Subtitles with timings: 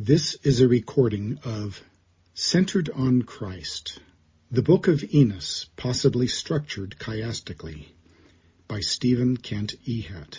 [0.00, 1.82] This is a recording of
[2.32, 3.98] Centered on Christ,
[4.48, 7.86] the Book of Enos, possibly structured chiastically,
[8.68, 10.38] by Stephen Kent Ehat,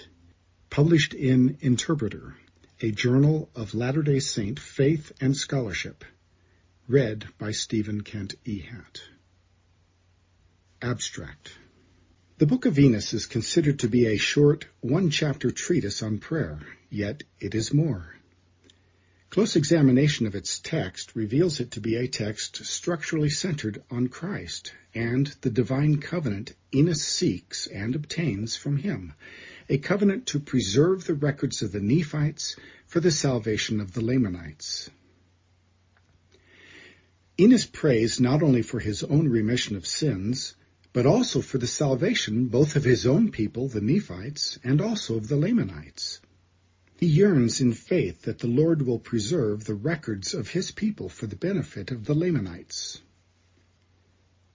[0.69, 2.37] published in Interpreter,
[2.79, 6.05] a journal of Latter-day Saint faith and scholarship,
[6.87, 9.01] read by Stephen Kent Ehat.
[10.81, 11.51] Abstract
[12.37, 17.23] The Book of Enos is considered to be a short, one-chapter treatise on prayer, yet
[17.41, 18.15] it is more.
[19.29, 24.73] Close examination of its text reveals it to be a text structurally centered on Christ
[24.95, 29.13] and the divine covenant Enos seeks and obtains from him,
[29.69, 32.55] a covenant to preserve the records of the Nephites
[32.87, 34.89] for the salvation of the Lamanites.
[37.39, 40.55] Enos prays not only for his own remission of sins,
[40.91, 45.27] but also for the salvation both of his own people, the Nephites, and also of
[45.27, 46.19] the Lamanites.
[46.99, 51.27] He yearns in faith that the Lord will preserve the records of his people for
[51.27, 52.99] the benefit of the Lamanites.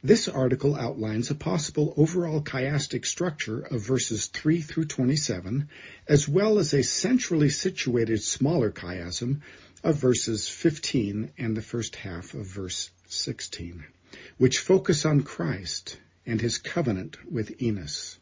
[0.02, 5.70] This article outlines a possible overall chiastic structure of verses 3 through 27,
[6.06, 9.40] as well as a centrally situated smaller chiasm
[9.82, 13.86] of verses 15 and the first half of verse 16,
[14.36, 18.18] which focus on Christ and his covenant with Enos.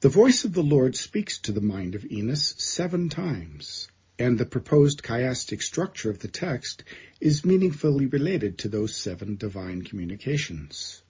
[0.00, 3.86] The voice of the Lord speaks to the mind of Enos seven times,
[4.18, 6.84] and the proposed chiastic structure of the text
[7.20, 11.02] is meaningfully related to those seven divine communications.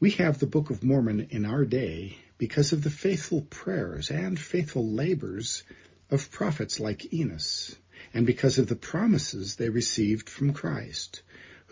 [0.00, 4.36] We have the Book of Mormon in our day because of the faithful prayers and
[4.36, 5.62] faithful labors
[6.10, 7.76] of prophets like Enos,
[8.12, 11.22] and because of the promises they received from Christ,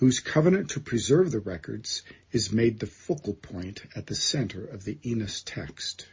[0.04, 4.84] whose covenant to preserve the records is made the focal point at the center of
[4.84, 6.06] the Enos text.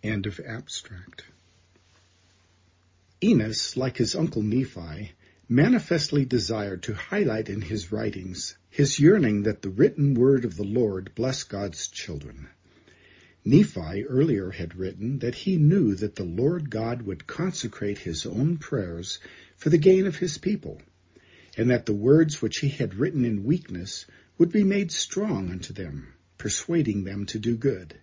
[0.00, 1.24] End of abstract.
[3.20, 5.10] Enos, like his uncle Nephi,
[5.48, 10.62] manifestly desired to highlight in his writings his yearning that the written word of the
[10.62, 12.46] Lord bless God's children.
[13.44, 18.56] Nephi earlier had written that he knew that the Lord God would consecrate his own
[18.56, 19.18] prayers
[19.56, 20.80] for the gain of his people
[21.56, 24.06] and that the words which he had written in weakness
[24.38, 27.98] would be made strong unto them, persuading them to do good.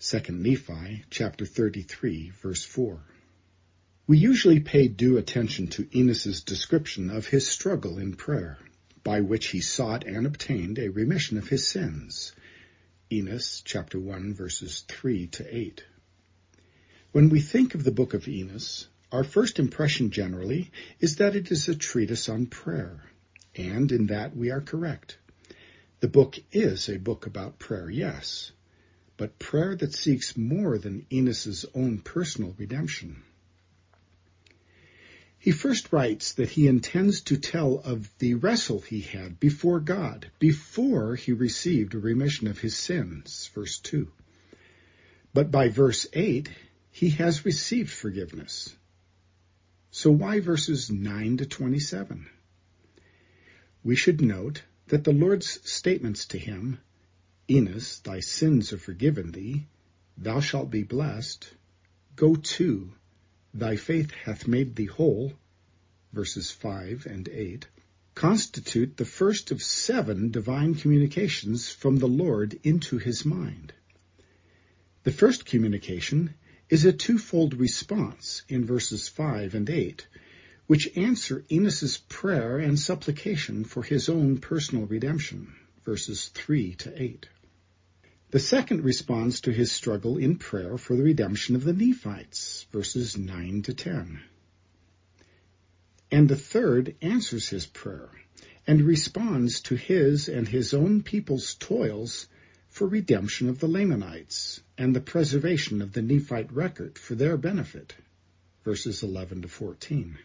[0.00, 3.00] 2 Nephi chapter 33 verse 4.
[4.06, 8.58] We usually pay due attention to Enos's description of his struggle in prayer,
[9.04, 12.32] by which he sought and obtained a remission of his sins.
[13.12, 15.84] Enos chapter 1 verses 3 to 8.
[17.12, 21.50] When we think of the book of Enos, our first impression generally is that it
[21.52, 23.04] is a treatise on prayer,
[23.54, 25.18] and in that we are correct.
[26.00, 28.52] The book is a book about prayer, yes,
[29.18, 33.22] but prayer that seeks more than Enos's own personal redemption.
[35.38, 40.30] He first writes that he intends to tell of the wrestle he had before God
[40.38, 44.10] before he received a remission of his sins, verse 2.
[45.34, 46.48] But by verse 8,
[46.92, 48.74] he has received forgiveness.
[49.94, 52.26] So why verses 9 to 27?
[53.84, 56.78] We should note that the Lord's statements to him,
[57.50, 59.66] Enos, thy sins are forgiven thee,
[60.16, 61.52] thou shalt be blessed,
[62.16, 62.94] go to,
[63.52, 65.34] thy faith hath made thee whole,
[66.14, 67.68] verses 5 and 8,
[68.14, 73.74] constitute the first of seven divine communications from the Lord into his mind.
[75.02, 76.32] The first communication
[76.72, 80.06] is a twofold response in verses 5 and 8,
[80.66, 85.52] which answer Enos's prayer and supplication for his own personal redemption,
[85.84, 87.28] verses 3 to 8.
[88.30, 93.18] The second responds to his struggle in prayer for the redemption of the Nephites, verses
[93.18, 94.22] 9 to 10.
[96.10, 98.08] And the third answers his prayer
[98.66, 102.28] and responds to his and his own people's toils
[102.72, 107.94] for redemption of the Lamanites and the preservation of the Nephite record for their benefit.
[108.64, 110.16] Verses 11 to 14.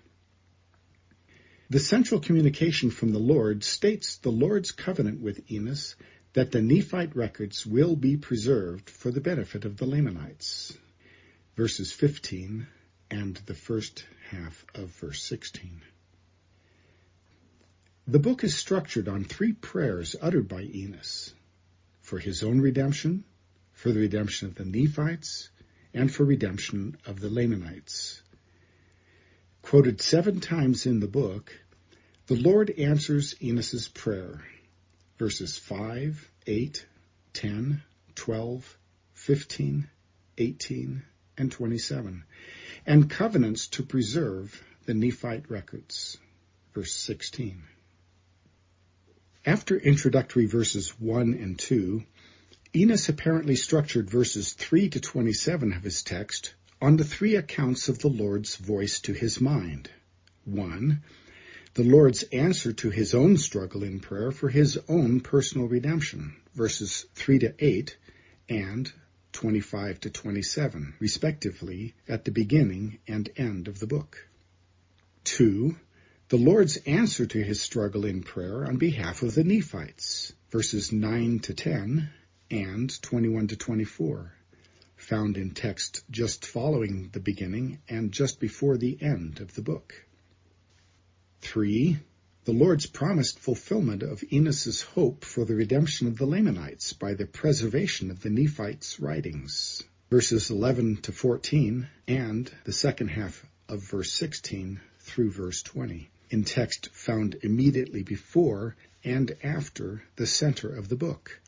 [1.69, 5.97] The central communication from the Lord states the Lord's covenant with Enos
[6.31, 10.73] that the Nephite records will be preserved for the benefit of the Lamanites.
[11.57, 12.65] Verses 15
[13.11, 15.81] and the first half of verse 16.
[18.07, 21.33] The book is structured on three prayers uttered by Enos
[22.07, 23.25] for his own redemption,
[23.73, 25.49] for the redemption of the Nephites,
[25.93, 28.21] and for redemption of the Lamanites.
[29.61, 31.51] Quoted seven times in the book,
[32.27, 34.41] the Lord answers Enos's prayer.
[35.19, 36.85] Verses 5, 8,
[37.33, 37.83] 10,
[38.15, 38.77] 12,
[39.13, 39.89] 15,
[40.37, 41.03] 18,
[41.37, 42.23] and 27.
[42.85, 46.17] and covenants to preserve the Nephite records.
[46.73, 47.63] Verse 16.
[49.47, 52.03] After introductory verses 1 and 2,
[52.75, 57.99] Enos apparently structured verses 3 to 27 of his text on the three accounts of
[57.99, 59.89] the Lord's voice to his mind.
[60.43, 61.01] 1.
[61.75, 67.05] The Lord's answer to his own struggle in prayer for his own personal redemption, verses
[67.15, 67.97] 3 to 8
[68.49, 68.91] and
[69.31, 74.27] 25 to 27, respectively, at the beginning and end of the book.
[75.23, 75.77] 2
[76.29, 81.39] the Lord's answer to his struggle in prayer on behalf of the Nephites, verses 9
[81.39, 82.09] to 10
[82.51, 84.33] and 21 to 24,
[84.97, 90.05] found in text just following the beginning and just before the end of the book.
[91.43, 91.97] 3.
[92.43, 97.25] The Lord's promised fulfillment of Enos's hope for the redemption of the Lamanites by the
[97.25, 104.11] preservation of the Nephites' writings, verses 11 to 14 and the second half of verse
[104.11, 110.95] 16 through verse 20 in text found immediately before and after the center of the
[110.95, 111.39] book.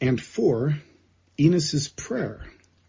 [0.00, 0.76] And four,
[1.38, 2.44] Enos's prayer,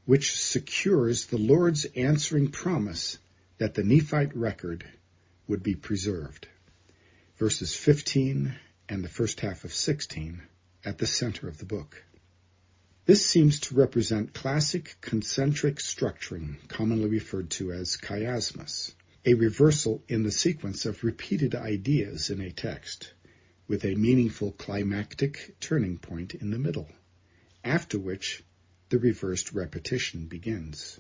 [0.06, 3.18] which secures the Lord's answering promise
[3.58, 4.84] that the Nephite record
[5.48, 6.48] would be preserved.
[7.38, 8.56] Verses 15
[8.90, 10.42] and the first half of 16
[10.84, 12.04] at the center of the book.
[13.06, 18.94] This seems to represent classic concentric structuring, commonly referred to as chiasmus
[19.26, 23.14] a reversal in the sequence of repeated ideas in a text,
[23.68, 26.90] with a meaningful climactic turning point in the middle,
[27.64, 28.44] after which
[28.90, 31.00] the reversed repetition begins.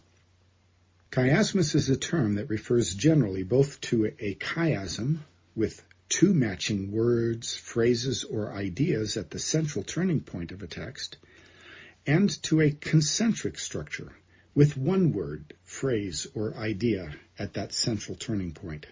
[1.11, 5.19] Chiasmus is a term that refers generally both to a chiasm
[5.53, 11.17] with two matching words, phrases, or ideas at the central turning point of a text,
[12.07, 14.11] and to a concentric structure
[14.55, 18.85] with one word, phrase, or idea at that central turning point.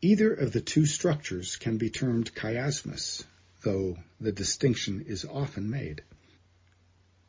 [0.00, 3.24] Either of the two structures can be termed chiasmus,
[3.62, 6.02] though the distinction is often made.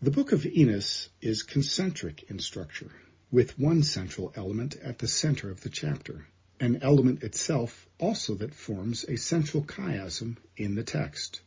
[0.01, 2.91] The Book of Enos is concentric in structure,
[3.31, 6.25] with one central element at the center of the chapter,
[6.59, 11.41] an element itself also that forms a central chiasm in the text,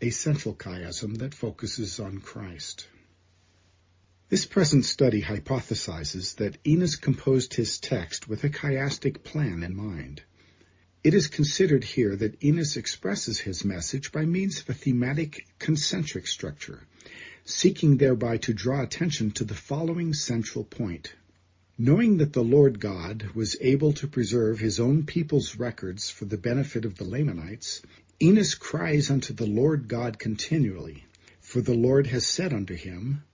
[0.00, 2.88] a central chiasm that focuses on Christ.
[4.32, 10.22] This present study hypothesizes that Enos composed his text with a chiastic plan in mind.
[11.04, 16.26] It is considered here that Enos expresses his message by means of a thematic concentric
[16.26, 16.86] structure,
[17.44, 21.12] seeking thereby to draw attention to the following central point.
[21.76, 26.38] Knowing that the Lord God was able to preserve his own people's records for the
[26.38, 27.82] benefit of the Lamanites,
[28.18, 31.04] Enos cries unto the Lord God continually,
[31.42, 33.24] for the Lord has said unto him,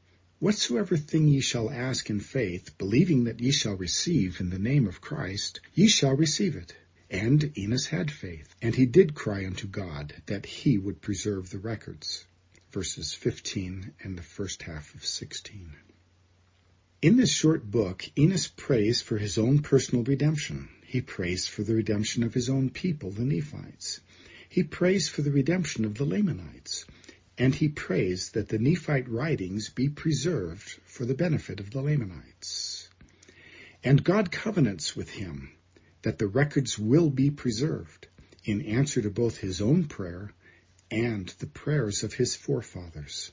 [0.40, 4.86] Whatsoever thing ye shall ask in faith, believing that ye shall receive in the name
[4.86, 6.76] of Christ, ye shall receive it.
[7.10, 11.58] And Enos had faith, and he did cry unto God that he would preserve the
[11.58, 12.24] records.
[12.70, 15.74] Verses 15 and the first half of 16.
[17.02, 20.68] In this short book, Enos prays for his own personal redemption.
[20.86, 23.98] He prays for the redemption of his own people, the Nephites.
[24.48, 26.84] He prays for the redemption of the Lamanites
[27.38, 32.88] and he prays that the Nephite writings be preserved for the benefit of the Lamanites.
[33.84, 35.52] And God covenants with him
[36.02, 38.08] that the records will be preserved
[38.44, 40.32] in answer to both his own prayer
[40.90, 43.30] and the prayers of his forefathers.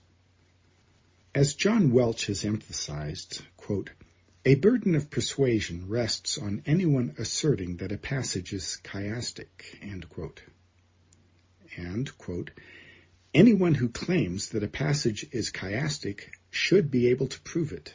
[1.33, 3.89] As John Welch has emphasized, quote,
[4.45, 9.47] a burden of persuasion rests on anyone asserting that a passage is chiastic,
[9.81, 10.41] and, quote,
[13.35, 17.91] Anyone who claims that a passage is chiastic should be able to prove it.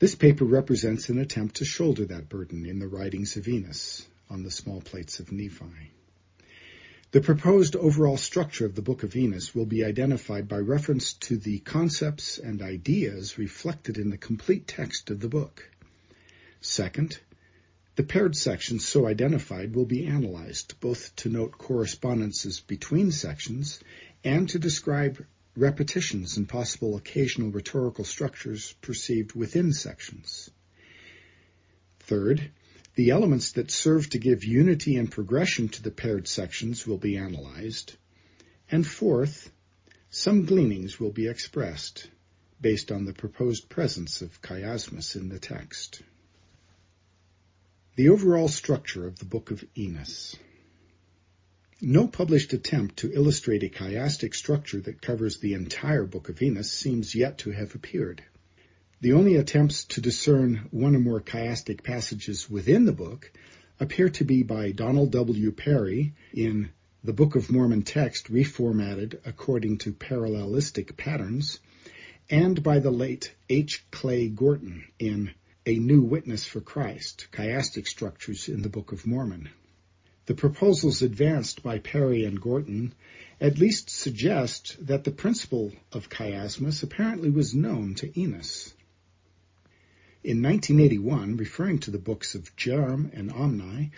[0.00, 4.42] This paper represents an attempt to shoulder that burden in the writings of Enos on
[4.42, 5.92] the small plates of Nephi.
[7.12, 11.38] The proposed overall structure of the Book of Enos will be identified by reference to
[11.38, 15.70] the concepts and ideas reflected in the complete text of the book.
[16.60, 17.18] Second,
[17.98, 23.80] the paired sections so identified will be analyzed, both to note correspondences between sections
[24.22, 25.26] and to describe
[25.56, 30.48] repetitions and possible occasional rhetorical structures perceived within sections.
[31.98, 32.52] Third,
[32.94, 37.16] the elements that serve to give unity and progression to the paired sections will be
[37.16, 37.96] analyzed.
[38.70, 39.50] And fourth,
[40.08, 42.08] some gleanings will be expressed
[42.60, 46.00] based on the proposed presence of chiasmus in the text.
[47.98, 50.36] The overall structure of the Book of Enos.
[51.80, 56.70] No published attempt to illustrate a chiastic structure that covers the entire Book of Enos
[56.70, 58.22] seems yet to have appeared.
[59.00, 63.32] The only attempts to discern one or more chiastic passages within the book
[63.80, 65.50] appear to be by Donald W.
[65.50, 66.70] Parry in
[67.02, 71.58] The Book of Mormon Text Reformatted According to Parallelistic Patterns,
[72.30, 73.84] and by the late H.
[73.90, 75.32] Clay Gorton in
[75.66, 79.48] A New Witness for Christ, Chiastic Structures in the Book of Mormon.
[80.26, 82.94] The proposals advanced by Parry and Gorton
[83.40, 88.72] at least suggest that the principle of chiasmus apparently was known to Enos.
[90.22, 93.90] In 1981, referring to the books of Jarom and Omni,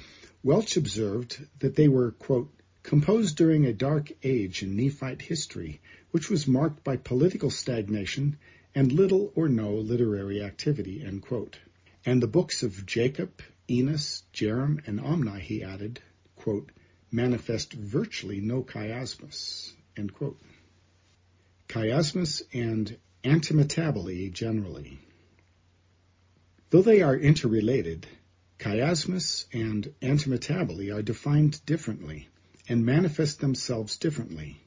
[0.43, 2.53] Welch observed that they were, quote,
[2.83, 8.39] composed during a dark age in Nephite history, which was marked by political stagnation
[8.75, 11.03] and little or no literary activity.
[11.03, 16.01] And the books of Jacob, Enos, Jarom, and Omni, he added,
[16.37, 16.71] quote,
[17.11, 19.73] manifest virtually no chiasmus.
[21.69, 24.99] Chiasmus and antimetabole generally.
[26.71, 28.07] Though they are interrelated,
[28.59, 32.29] chiasmus and antimetabole are defined differently
[32.69, 34.61] and manifest themselves differently.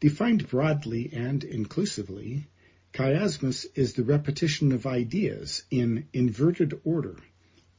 [0.00, 2.46] Defined broadly and inclusively,
[2.92, 7.16] chiasmus is the repetition of ideas in inverted order,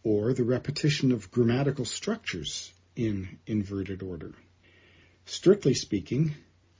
[0.01, 4.33] or the repetition of grammatical structures in inverted order.
[5.25, 6.33] Strictly speaking,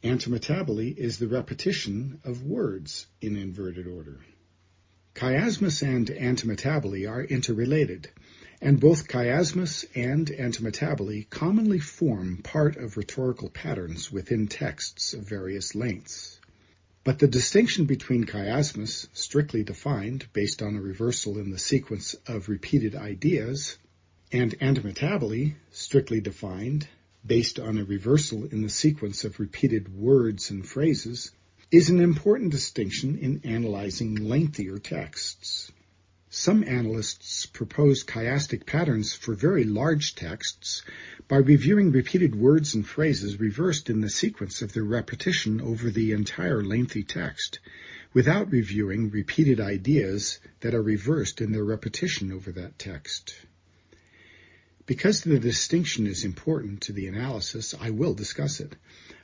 [0.04, 4.20] antimetabole is the repetition of words in inverted order.
[5.14, 8.10] Chiasmus and antimetabole are interrelated,
[8.60, 15.76] and both chiasmus and antimetabole commonly form part of rhetorical patterns within texts of various
[15.76, 16.40] lengths.
[17.06, 22.48] But the distinction between chiasmus, strictly defined based on a reversal in the sequence of
[22.48, 23.78] repeated ideas,
[24.32, 26.88] and antimetabole, strictly defined
[27.26, 31.32] based on a reversal in the sequence of repeated words and phrases,
[31.72, 35.73] is an important distinction in analyzing lengthier texts.
[36.36, 40.82] Some analysts propose chiastic patterns for very large texts
[41.28, 46.12] by reviewing repeated words and phrases reversed in the sequence of their repetition over the
[46.12, 47.60] entire lengthy text,
[48.16, 53.36] without reviewing repeated ideas that are reversed in their repetition over that text.
[54.88, 58.76] Because the distinction is important to the analysis, I will discuss it.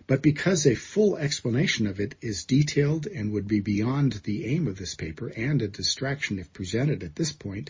[0.09, 4.67] But because a full explanation of it is detailed and would be beyond the aim
[4.67, 7.69] of this paper and a distraction if presented at this point,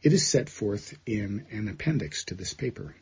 [0.00, 2.94] it is set forth in an appendix to this paper.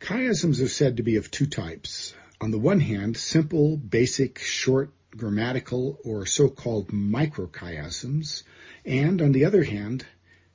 [0.00, 2.14] Chiasms are said to be of two types.
[2.40, 8.42] On the one hand, simple, basic, short, grammatical, or so-called microchiasms,
[8.84, 10.04] and on the other hand,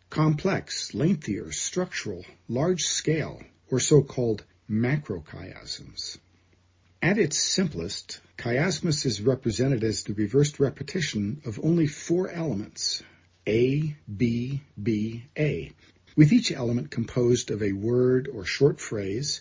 [0.10, 3.42] complex, lengthier, structural, large scale,
[3.72, 6.18] or so-called macrochiasms.
[7.02, 13.02] At its simplest, chiasmus is represented as the reversed repetition of only four elements,
[13.48, 15.72] A, B, B, A,
[16.18, 19.40] with each element composed of a word or short phrase,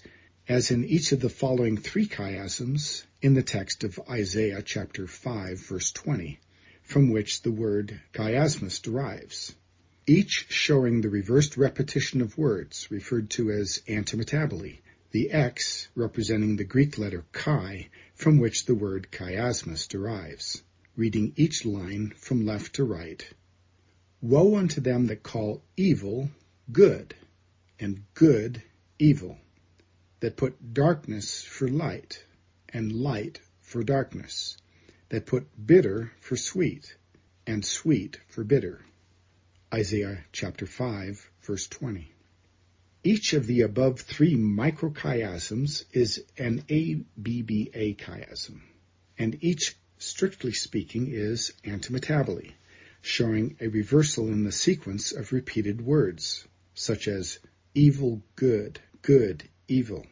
[0.48, 5.58] as in each of the following three chiasms in the text of Isaiah chapter 5
[5.58, 6.38] verse 20,
[6.82, 9.52] from which the word chiasmus derives,
[10.06, 14.78] each showing the reversed repetition of words referred to as antimetabole,
[15.10, 20.62] the X representing the Greek letter chi, from which the word chiasmus derives,
[20.96, 23.26] reading each line from left to right.
[24.20, 26.30] Woe unto them that call evil
[26.70, 27.14] good,
[27.80, 28.62] and good
[28.98, 29.38] evil,
[30.20, 32.24] that put darkness for light,
[32.68, 34.58] and light for darkness,
[35.08, 36.96] that put bitter for sweet,
[37.46, 38.84] and sweet for bitter.
[39.72, 42.12] Isaiah chapter 5, verse 20.
[43.10, 48.60] Each of the above three microchiasms is an ABBA chiasm,
[49.16, 52.52] and each, strictly speaking, is antimetabole,
[53.00, 57.38] showing a reversal in the sequence of repeated words, such as
[57.74, 60.04] evil, good, good, evil.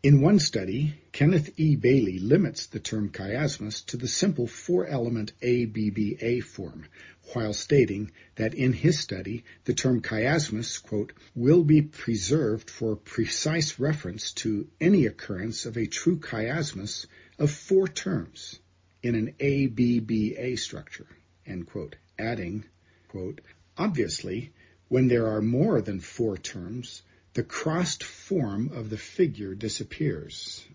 [0.00, 1.74] In one study, Kenneth E.
[1.74, 6.84] Bailey limits the term chiasmus to the simple four-element ABBA form,
[7.32, 13.80] while stating that in his study, the term chiasmus, quote, will be preserved for precise
[13.80, 18.60] reference to any occurrence of a true chiasmus of four terms
[19.02, 21.08] in an ABBA structure,
[21.44, 22.64] end quote, adding,
[23.08, 23.40] quote,
[23.76, 24.52] obviously,
[24.86, 27.02] when there are more than four terms,
[27.38, 30.66] the crossed form of the figure disappears.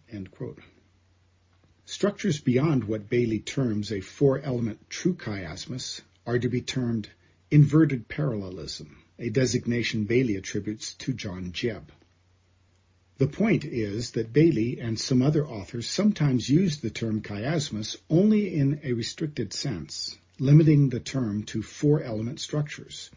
[1.83, 7.09] Structures beyond what Bailey terms a four-element true chiasmus are to be termed
[7.51, 11.89] inverted parallelism, a designation Bailey attributes to John Jebb.
[13.17, 18.55] The point is that Bailey and some other authors sometimes use the term chiasmus only
[18.55, 23.11] in a restricted sense, limiting the term to four-element structures,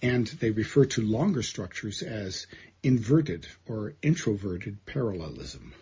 [0.00, 2.46] and they refer to longer structures as
[2.82, 5.74] inverted or introverted parallelism.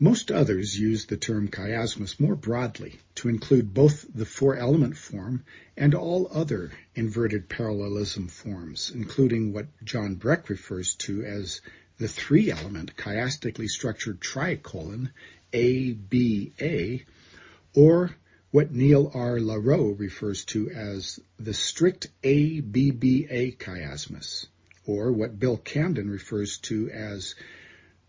[0.00, 5.44] Most others use the term chiasmus more broadly to include both the four-element form
[5.76, 11.60] and all other inverted parallelism forms, including what John Breck refers to as
[11.98, 15.10] the three-element chiastically structured tricolon
[15.54, 16.98] ABA,
[17.74, 18.10] or
[18.50, 19.38] what Neil R.
[19.38, 24.46] Leroux refers to as the strict ABBA chiasmus,
[24.86, 27.34] or what Bill Camden refers to as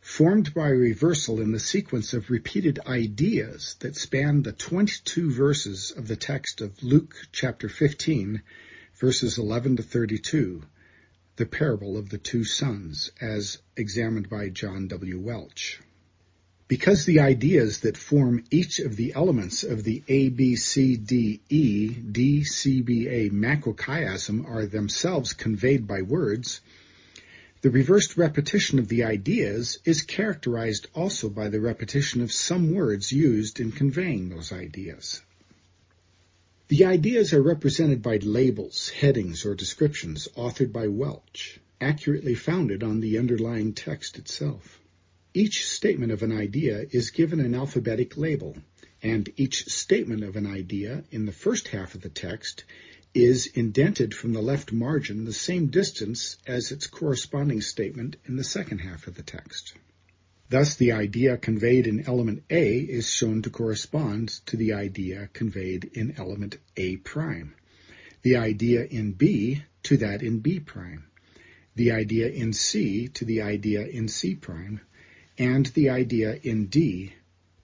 [0.00, 6.08] formed by reversal in the sequence of repeated ideas that span the 22 verses of
[6.08, 8.42] the text of Luke chapter 15,
[8.98, 10.64] verses 11 to 32,
[11.36, 15.20] the parable of the two sons, as examined by John W.
[15.20, 15.80] Welch.
[16.68, 21.40] Because the ideas that form each of the elements of the ABCDE
[22.12, 26.60] DCBA macrochiasm are themselves conveyed by words,
[27.62, 33.10] the reversed repetition of the ideas is characterized also by the repetition of some words
[33.12, 35.22] used in conveying those ideas.
[36.68, 43.00] The ideas are represented by labels, headings, or descriptions authored by Welch, accurately founded on
[43.00, 44.78] the underlying text itself.
[45.34, 48.56] Each statement of an idea is given an alphabetic label,
[49.02, 52.64] and each statement of an idea in the first half of the text
[53.12, 58.44] is indented from the left margin the same distance as its corresponding statement in the
[58.44, 59.74] second half of the text.
[60.48, 65.90] Thus, the idea conveyed in element A is shown to correspond to the idea conveyed
[65.92, 67.54] in element A prime,
[68.22, 71.04] the idea in B to that in B prime,
[71.74, 74.80] the idea in C to the idea in C prime,
[75.38, 77.14] and the idea in D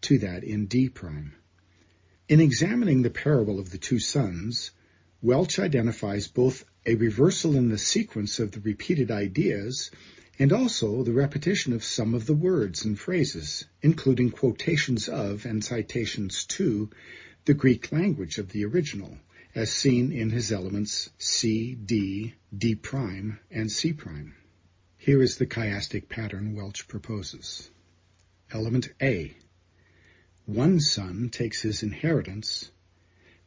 [0.03, 1.35] to that in D prime.
[2.29, 4.71] In examining the parable of the two sons,
[5.21, 9.91] Welch identifies both a reversal in the sequence of the repeated ideas
[10.39, 15.65] and also the repetition of some of the words and phrases, including quotations of and
[15.65, 16.91] citations to
[17.45, 19.19] the Greek language of the original,
[19.55, 24.35] as seen in his elements C, D, D prime, and C prime.
[25.05, 27.69] Here is the chiastic pattern Welch proposes.
[28.51, 29.37] Element A.
[30.47, 32.71] One son takes his inheritance.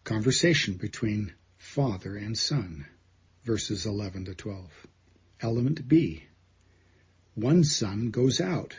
[0.04, 2.86] Conversation between father and son.
[3.44, 4.86] Verses 11 to 12.
[5.42, 6.26] Element B.
[7.34, 8.78] One son goes out.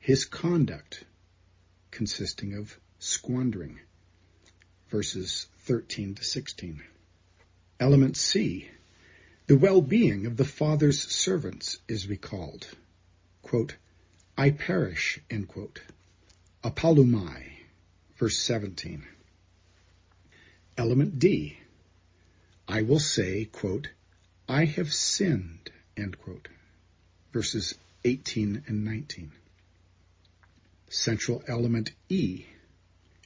[0.00, 1.04] His conduct,
[1.92, 3.78] consisting of squandering.
[4.88, 6.82] Verses 13 to 16.
[7.78, 8.68] Element C.
[9.48, 12.68] The well-being of the father's servants is recalled.
[13.42, 13.76] Quote,
[14.38, 15.80] I perish, end quote.
[18.16, 19.04] Verse 17.
[20.78, 21.58] Element D.
[22.68, 23.88] I will say, quote,
[24.48, 26.48] I have sinned, end quote.
[27.32, 27.74] Verses
[28.04, 29.32] 18 and 19.
[30.88, 32.46] Central element E.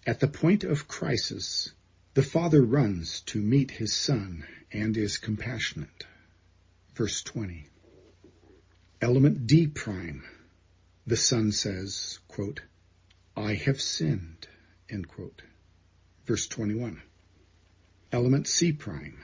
[0.06, 1.72] At the point of crisis,
[2.14, 6.06] the father runs to meet his son and is compassionate.
[6.94, 7.68] Verse 20.
[9.00, 10.24] Element D prime.
[11.06, 12.60] The son says, quote,
[13.36, 14.48] I have sinned,
[14.90, 15.42] end quote.
[16.26, 17.02] Verse 21.
[18.12, 19.18] Element C prime.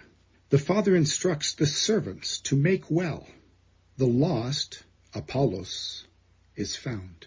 [0.50, 3.26] The father instructs the servants to make well.
[3.96, 4.82] The lost,
[5.14, 6.06] Apollos,
[6.56, 7.26] is found.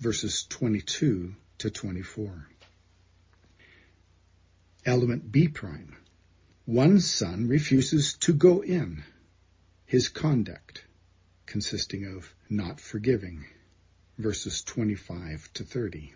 [0.00, 2.48] Verses 22 to 24.
[4.84, 5.96] Element B prime.
[6.64, 9.02] One son refuses to go in.
[9.84, 10.84] His conduct,
[11.44, 13.46] consisting of not forgiving.
[14.16, 16.14] Verses 25 to 30.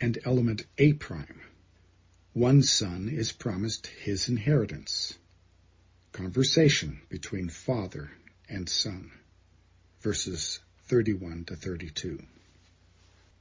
[0.00, 1.40] And element A prime.
[2.32, 5.18] One son is promised his inheritance.
[6.12, 8.12] Conversation between father
[8.48, 9.10] and son.
[10.00, 12.24] Verses 31 to 32.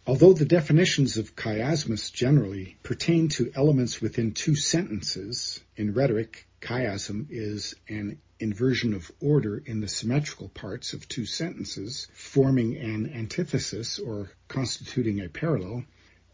[0.05, 7.27] Although the definitions of chiasmus generally pertain to elements within two sentences, in rhetoric, chiasm
[7.29, 13.97] is an inversion of order in the symmetrical parts of two sentences, forming an antithesis
[13.97, 15.85] or constituting a parallel.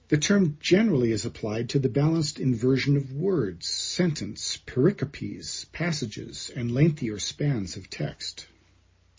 [0.08, 6.72] The term generally is applied to the balanced inversion of words, sentence, pericopes, passages, and
[6.72, 8.48] lengthier spans of text.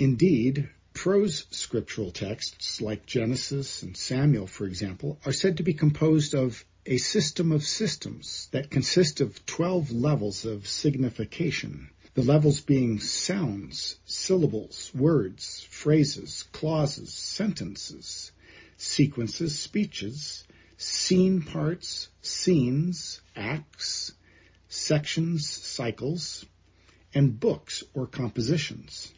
[0.01, 0.69] Indeed,
[1.01, 6.63] prose scriptural texts like Genesis and Samuel, for example, are said to be composed of
[6.85, 13.97] a system of systems that consist of 12 levels of signification, the levels being sounds,
[14.05, 18.31] syllables, words, phrases, clauses, sentences,
[18.77, 20.45] sequences, speeches,
[20.77, 24.13] scene parts, scenes, acts,
[24.69, 26.45] sections, cycles,
[27.15, 29.11] and books or compositions.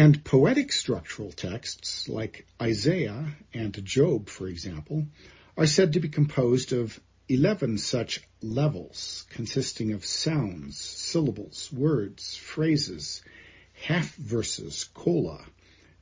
[0.00, 5.08] And poetic structural texts like Isaiah and Job, for example,
[5.56, 13.22] are said to be composed of 11 such levels consisting of sounds, syllables, words, phrases,
[13.72, 15.44] half verses, cola,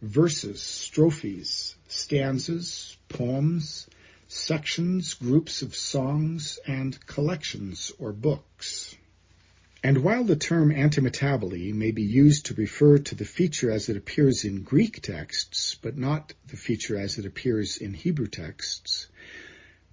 [0.02, 3.88] verses, strophes, stanzas, poems,
[4.28, 8.85] sections, groups of songs, and collections or books.
[9.82, 13.96] And while the term antimetabole may be used to refer to the feature as it
[13.96, 19.06] appears in Greek texts, but not the feature as it appears in Hebrew texts,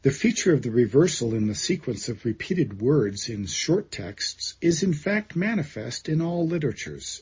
[0.01, 4.83] the feature of the reversal in the sequence of repeated words in short texts is
[4.83, 7.21] in fact manifest in all literatures,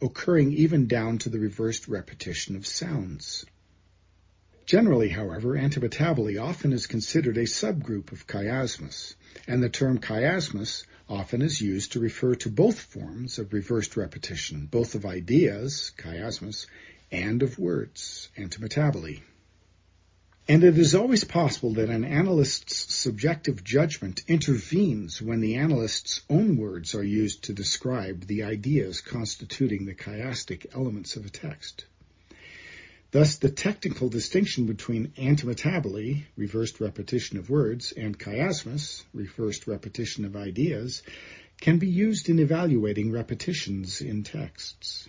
[0.00, 3.44] occurring even down to the reversed repetition of sounds.
[4.70, 9.16] Generally, however, antimetabole often is considered a subgroup of chiasmus,
[9.48, 14.68] and the term chiasmus often is used to refer to both forms of reversed repetition,
[14.70, 16.68] both of ideas, chiasmus,
[17.10, 19.20] and of words, antimetabole.
[20.46, 26.56] And it is always possible that an analyst's subjective judgment intervenes when the analyst's own
[26.56, 31.86] words are used to describe the ideas constituting the chiastic elements of a text.
[33.12, 40.36] Thus, the technical distinction between antimetabole, reversed repetition of words, and chiasmus, reversed repetition of
[40.36, 41.02] ideas,
[41.60, 45.08] can be used in evaluating repetitions in texts.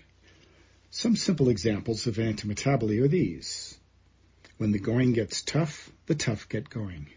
[0.90, 3.78] Some simple examples of antimetabole are these.
[4.58, 7.08] When the going gets tough, the tough get going.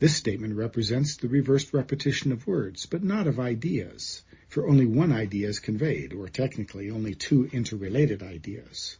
[0.00, 5.12] This statement represents the reversed repetition of words, but not of ideas, for only one
[5.12, 8.96] idea is conveyed, or technically only two interrelated ideas.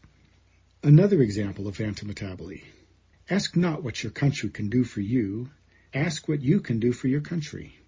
[0.85, 2.61] Another example of antimetabole.
[3.31, 5.49] Ask not what your country can do for you,
[5.95, 7.79] ask what you can do for your country.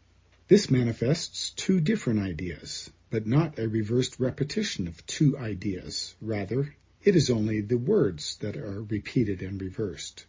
[0.47, 6.15] This manifests two different ideas, but not a reversed repetition of two ideas.
[6.21, 10.25] Rather, it is only the words that are repeated and reversed.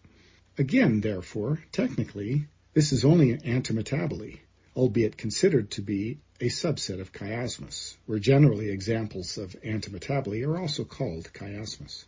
[0.57, 4.39] Again, therefore, technically, this is only antimetabole,
[4.75, 10.83] albeit considered to be a subset of chiasmus, where generally examples of antimetabole are also
[10.83, 12.05] called chiasmus.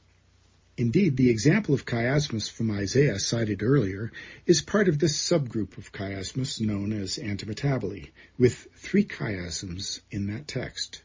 [0.80, 4.12] Indeed, the example of chiasmus from Isaiah cited earlier
[4.46, 10.48] is part of this subgroup of chiasmus known as antimetabole, with three chiasms in that
[10.48, 11.02] text.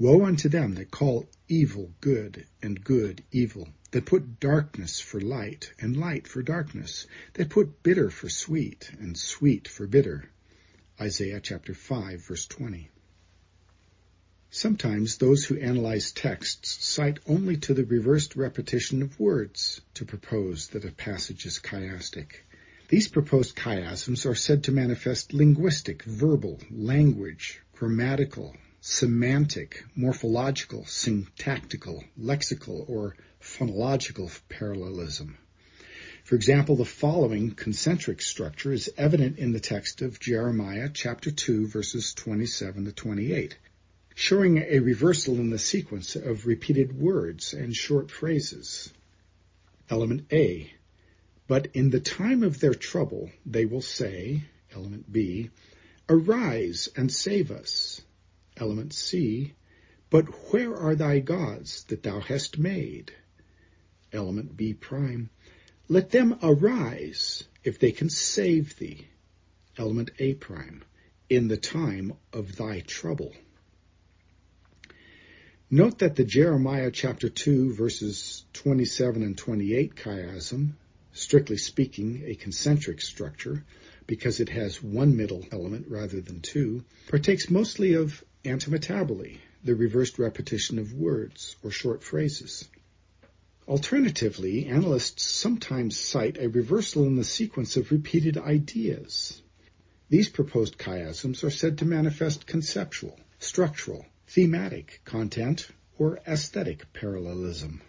[0.00, 5.72] Woe unto them that call evil good, and good evil, that put darkness for light,
[5.78, 10.28] and light for darkness, that put bitter for sweet, and sweet for bitter.
[11.00, 12.90] Isaiah chapter 5 verse 20.
[14.60, 20.66] Sometimes those who analyze texts cite only to the reversed repetition of words to propose
[20.70, 22.42] that a passage is chiastic.
[22.88, 32.84] These proposed chiasms are said to manifest linguistic, verbal, language, grammatical, semantic, morphological, syntactical, lexical,
[32.90, 35.38] or phonological parallelism.
[36.24, 41.68] For example, the following concentric structure is evident in the text of Jeremiah chapter 2
[41.68, 43.56] verses 27 to 28,
[44.18, 48.92] showing a reversal in the sequence of repeated words and short phrases.
[49.88, 50.72] Element A.
[51.46, 54.42] But in the time of their trouble they will say,
[54.74, 55.50] element B,
[56.08, 58.02] Arise and save us
[58.56, 59.54] element C,
[60.10, 63.12] but where are thy gods that thou hast made?
[64.12, 65.30] Element B prime,
[65.86, 69.06] let them arise if they can save thee.
[69.76, 70.82] Element A prime,
[71.30, 73.32] in the time of thy trouble.
[75.70, 80.70] Note that the Jeremiah chapter 2 verses 27 and 28 chiasm,
[81.12, 83.66] strictly speaking a concentric structure,
[84.06, 90.18] because it has one middle element rather than two, partakes mostly of antimetabole, the reversed
[90.18, 92.66] repetition of words or short phrases.
[93.66, 99.42] Alternatively, analysts sometimes cite a reversal in the sequence of repeated ideas.
[100.08, 107.80] These proposed chiasms are said to manifest conceptual, structural, thematic content, or aesthetic parallelism.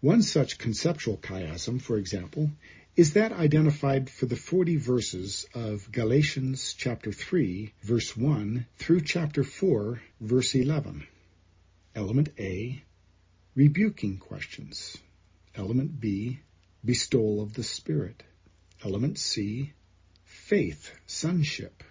[0.00, 2.50] One such conceptual chiasm, for example,
[2.96, 9.44] is that identified for the 40 verses of Galatians chapter 3, verse 1 through chapter
[9.44, 11.06] 4, verse 11.
[11.94, 12.82] Element A,
[13.54, 14.96] rebuking questions.
[15.54, 16.40] Element B,
[16.84, 18.22] bestowal of the Spirit.
[18.84, 19.72] Element C,
[20.24, 21.84] faith, sonship.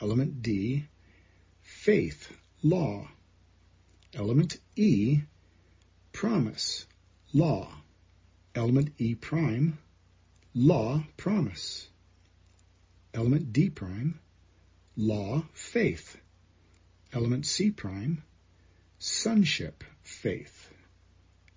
[0.00, 0.86] Element D,
[1.62, 3.08] faith, law.
[4.14, 5.20] Element E,
[6.12, 6.86] promise,
[7.32, 7.68] law.
[8.54, 9.78] Element E prime,
[10.54, 11.86] law, promise.
[13.14, 14.18] Element D prime,
[14.96, 16.16] law, faith.
[17.12, 18.22] Element C prime,
[18.98, 20.70] sonship, faith.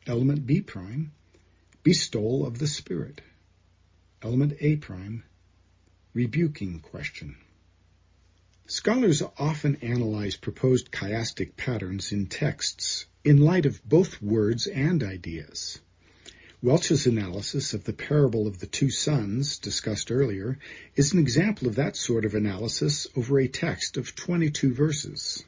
[0.06, 1.12] Element B prime,
[1.84, 3.22] bestowal of the Spirit.
[4.22, 5.24] Element A prime,
[6.14, 7.38] rebuking question.
[8.74, 15.80] Scholars often analyze proposed chiastic patterns in texts in light of both words and ideas.
[16.62, 20.58] Welch's analysis of the parable of the two sons, discussed earlier,
[20.96, 25.44] is an example of that sort of analysis over a text of 22 verses.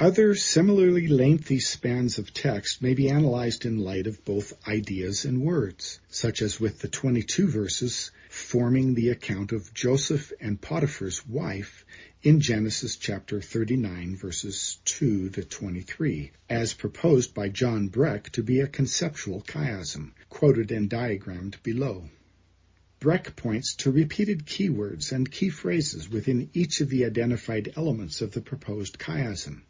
[0.00, 5.42] Other similarly lengthy spans of text may be analyzed in light of both ideas and
[5.42, 11.86] words, such as with the 22 verses forming the account of Joseph and Potiphar's wife
[12.20, 18.58] in Genesis chapter 39 verses 2 to 23, as proposed by John Breck to be
[18.58, 22.08] a conceptual chiasm, quoted and diagrammed below.
[22.98, 28.32] Breck points to repeated keywords and key phrases within each of the identified elements of
[28.32, 29.62] the proposed chiasm,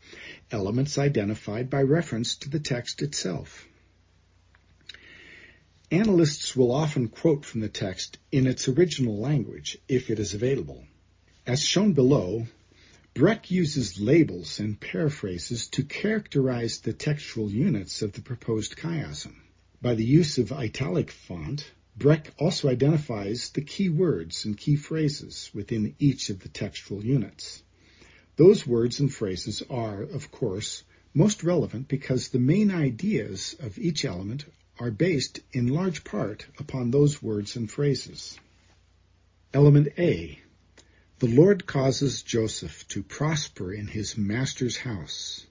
[0.50, 3.68] elements identified by reference to the text itself.
[5.94, 10.84] Analysts will often quote from the text in its original language, if it is available.
[11.46, 12.48] As shown below,
[13.14, 19.36] Breck uses labels and paraphrases to characterize the textual units of the proposed chiasm.
[19.80, 25.48] By the use of italic font, Breck also identifies the key words and key phrases
[25.54, 27.62] within each of the textual units.
[28.34, 30.82] Those words and phrases are, of course,
[31.14, 34.44] most relevant because the main ideas of each element
[34.78, 38.38] are based in large part upon those words and phrases.
[39.52, 40.40] Element A.
[41.20, 45.46] The Lord causes Joseph to prosper in his master's house.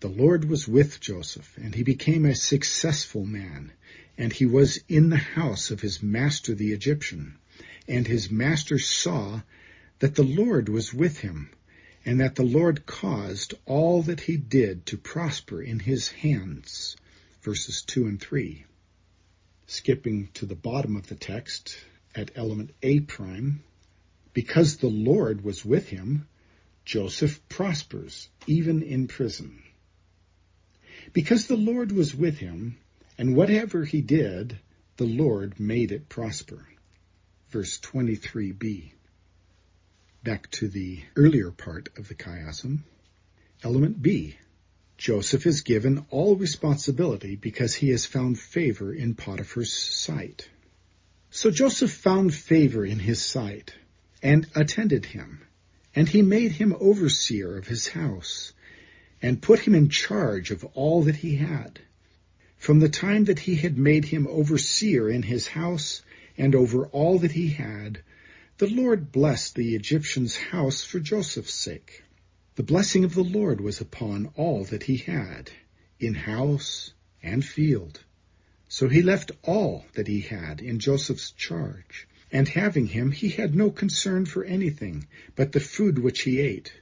[0.00, 3.72] The Lord was with Joseph, and he became a successful man,
[4.16, 7.36] and he was in the house of his master the Egyptian.
[7.86, 9.42] And his master saw
[9.98, 11.50] that the Lord was with him,
[12.06, 16.96] and that the Lord caused all that he did to prosper in his hands.
[17.48, 18.66] Verses 2 and 3.
[19.66, 21.78] Skipping to the bottom of the text
[22.14, 23.64] at element A prime,
[24.34, 26.28] because the Lord was with him,
[26.84, 29.62] Joseph prospers even in prison.
[31.14, 32.76] Because the Lord was with him,
[33.16, 34.58] and whatever he did,
[34.98, 36.68] the Lord made it prosper.
[37.48, 38.92] Verse 23b.
[40.22, 42.80] Back to the earlier part of the chiasm.
[43.64, 44.36] Element B.
[44.98, 50.48] Joseph is given all responsibility because he has found favor in Potiphar's sight.
[51.30, 53.72] So Joseph found favor in his sight
[54.24, 55.42] and attended him,
[55.94, 58.52] and he made him overseer of his house
[59.22, 61.78] and put him in charge of all that he had.
[62.56, 66.02] From the time that he had made him overseer in his house
[66.36, 68.00] and over all that he had,
[68.58, 72.02] the Lord blessed the Egyptian's house for Joseph's sake.
[72.58, 75.52] The blessing of the Lord was upon all that he had,
[76.00, 76.92] in house
[77.22, 78.00] and field.
[78.66, 83.54] So he left all that he had in Joseph's charge, and having him, he had
[83.54, 86.72] no concern for anything but the food which he ate.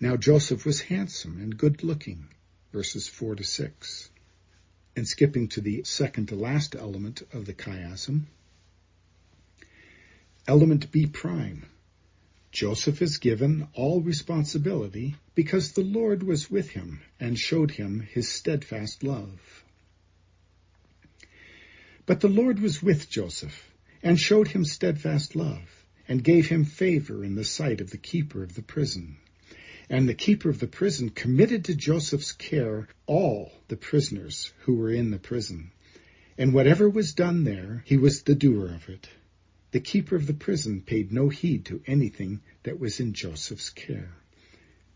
[0.00, 2.28] Now Joseph was handsome and good looking,
[2.72, 4.10] verses 4 to 6.
[4.96, 8.22] And skipping to the second to last element of the chiasm,
[10.48, 11.69] element B prime.
[12.52, 18.28] Joseph is given all responsibility because the Lord was with him and showed him his
[18.28, 19.64] steadfast love.
[22.06, 23.70] But the Lord was with Joseph
[24.02, 28.42] and showed him steadfast love and gave him favor in the sight of the keeper
[28.42, 29.18] of the prison
[29.90, 34.90] and the keeper of the prison committed to Joseph's care all the prisoners who were
[34.90, 35.72] in the prison.
[36.38, 39.08] And whatever was done there, he was the doer of it.
[39.72, 44.10] The keeper of the prison paid no heed to anything that was in Joseph's care.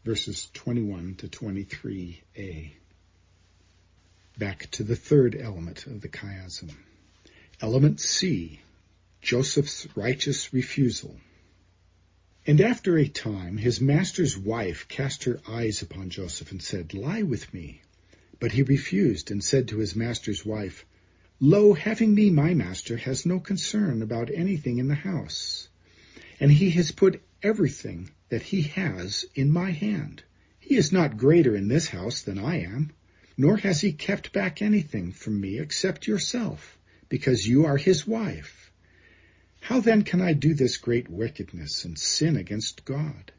[0.05, 2.73] Verses 21 to 23a.
[4.37, 6.73] Back to the third element of the chiasm.
[7.61, 8.61] Element C,
[9.23, 11.21] Joseph's righteous refusal.
[12.47, 17.23] And after a time, his master's wife cast her eyes upon Joseph and said, Lie
[17.23, 17.81] with me.
[18.41, 20.85] But he refused and said to his master's wife,
[21.41, 25.69] Lo, having me my master has no concern about anything in the house,
[26.39, 30.23] and he has put everything that he has in my hand.
[30.61, 32.93] He is not greater in this house than I am,
[33.37, 38.71] nor has he kept back anything from me except yourself, because you are his wife.
[39.61, 43.33] How then can I do this great wickedness and sin against God?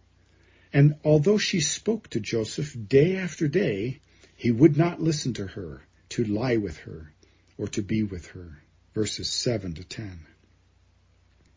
[0.73, 4.01] And although she spoke to Joseph day after day,
[4.35, 7.13] he would not listen to her, to lie with her,
[7.57, 8.61] or to be with her.
[8.93, 10.19] Verses 7 to 10.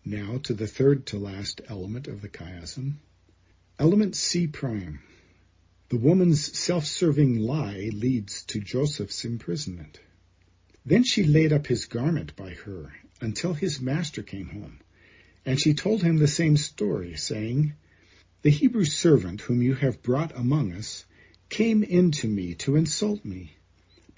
[0.04, 2.94] Now to the third to last element of the chiasm.
[3.78, 5.00] Element C prime.
[5.90, 10.00] The woman's self-serving lie leads to Joseph's imprisonment.
[10.84, 14.80] Then she laid up his garment by her until his master came home.
[15.44, 17.74] And she told him the same story, saying,
[18.42, 21.04] The Hebrew servant whom you have brought among us
[21.48, 23.57] came in to me to insult me.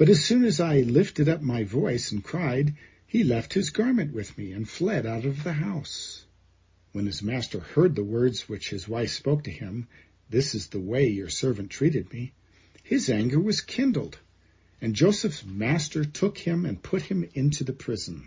[0.01, 2.75] But as soon as I lifted up my voice and cried,
[3.07, 6.25] he left his garment with me and fled out of the house.
[6.93, 9.89] When his master heard the words which his wife spoke to him,
[10.31, 12.33] this is the way your servant treated me,
[12.83, 14.19] his anger was kindled.
[14.81, 18.27] And Joseph's master took him and put him into the prison,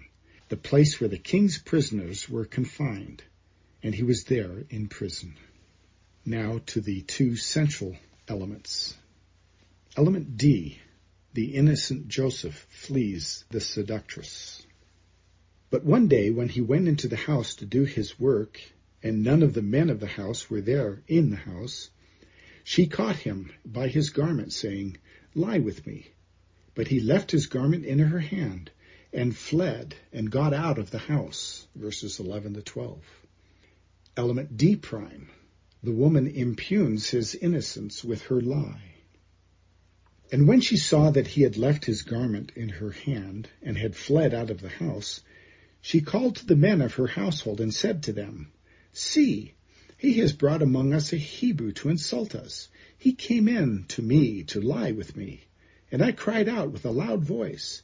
[0.49, 3.23] the place where the king's prisoners were confined,
[3.81, 5.33] and he was there in prison.
[6.23, 8.95] Now to the two central elements.
[9.97, 10.77] Element D,
[11.33, 14.65] the innocent Joseph flees the seductress.
[15.71, 18.61] But one day when he went into the house to do his work,
[19.01, 21.89] and none of the men of the house were there in the house,
[22.63, 24.97] she caught him by his garment, saying,
[25.33, 26.07] Lie with me.
[26.75, 28.69] But he left his garment in her hand,
[29.11, 31.67] and fled, and got out of the house.
[31.75, 33.03] Verses 11 to 12.
[34.15, 35.29] Element D prime.
[35.81, 38.92] The woman impugns his innocence with her lie.
[40.33, 43.95] And when she saw that he had left his garment in her hand, and had
[43.95, 45.21] fled out of the house,
[45.79, 48.51] she called to the men of her household and said to them,
[48.93, 49.53] See,
[49.95, 52.67] he has brought among us a Hebrew to insult us.
[52.97, 55.41] He came in to me to lie with me.
[55.91, 57.83] And I cried out with a loud voice.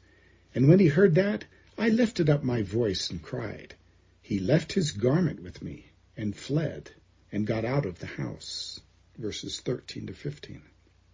[0.55, 1.45] And when he heard that,
[1.77, 3.75] I lifted up my voice and cried.
[4.23, 6.89] He left his garment with me and fled
[7.31, 8.79] and got out of the house.
[9.19, 10.63] Verses 13 to 15.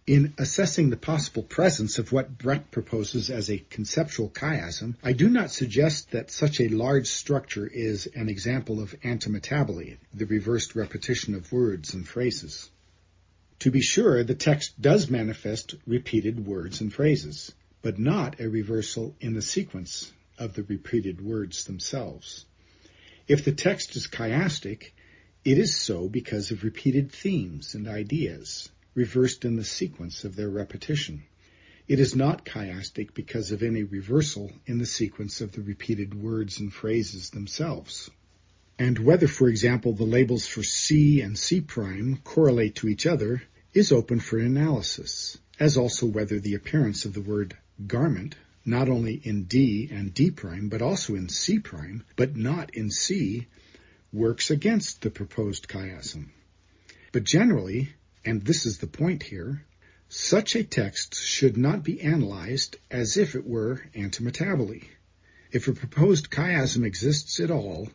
[0.06, 5.28] In assessing the possible presence of what Brecht proposes as a conceptual chiasm, I do
[5.28, 11.34] not suggest that such a large structure is an example of antimetabole, the reversed repetition
[11.34, 12.70] of words and phrases.
[13.58, 19.16] To be sure, the text does manifest repeated words and phrases, but not a reversal
[19.20, 22.46] in the sequence of the repeated words themselves.
[23.26, 24.92] If the text is chiastic,
[25.44, 30.48] it is so because of repeated themes and ideas, reversed in the sequence of their
[30.48, 31.22] repetition.
[31.86, 36.58] It is not chiastic because of any reversal in the sequence of the repeated words
[36.58, 38.10] and phrases themselves.
[38.78, 43.42] And whether, for example, the labels for C and C prime correlate to each other
[43.72, 47.56] is open for analysis, as also whether the appearance of the word
[47.86, 52.74] garment, not only in D and D prime, but also in C prime, but not
[52.74, 53.46] in C,
[54.12, 56.30] works against the proposed chiasm.
[57.12, 57.90] But generally,
[58.26, 59.64] and this is the point here,
[60.08, 64.82] such a text should not be analyzed as if it were antimetabole.
[65.52, 67.88] If a proposed chiasm exists at all,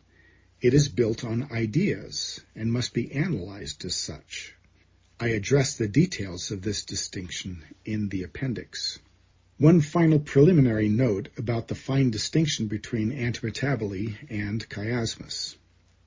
[0.61, 4.53] it is built on ideas and must be analyzed as such.
[5.19, 8.99] I address the details of this distinction in the appendix.
[9.57, 15.55] One final preliminary note about the fine distinction between antimetabole and chiasmus.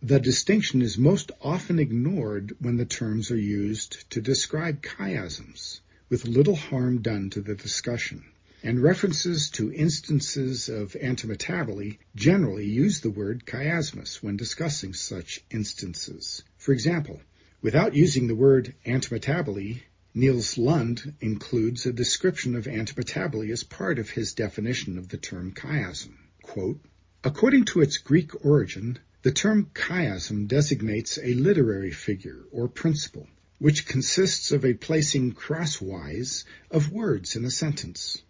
[0.07, 6.27] The distinction is most often ignored when the terms are used to describe chiasms, with
[6.27, 8.23] little harm done to the discussion.
[8.63, 16.43] And references to instances of antimetabole generally use the word chiasmus when discussing such instances.
[16.59, 17.23] For example,
[17.63, 19.81] without using the word antimetabole,
[20.13, 25.53] Nils Lund includes a description of antimetabole as part of his definition of the term
[25.55, 26.13] chiasm.
[26.43, 26.85] Quote,
[27.27, 33.27] According to its Greek origin, the term chiasm designates a literary figure or principle,
[33.59, 38.21] which consists of a placing crosswise of words in a sentence.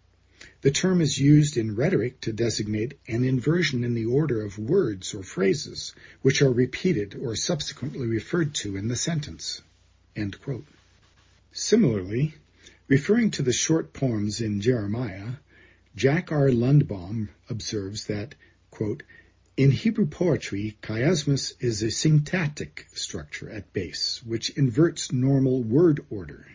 [0.61, 5.13] The term is used in rhetoric to designate an inversion in the order of words
[5.13, 9.61] or phrases which are repeated or subsequently referred to in the sentence.
[11.51, 12.35] Similarly,
[12.87, 15.33] referring to the short poems in Jeremiah,
[15.97, 16.47] Jack R.
[16.47, 18.33] Lundbom observes that,
[18.71, 19.03] quote,
[19.57, 26.45] in Hebrew poetry, chiasmus is a syntactic structure at base, which inverts normal word order.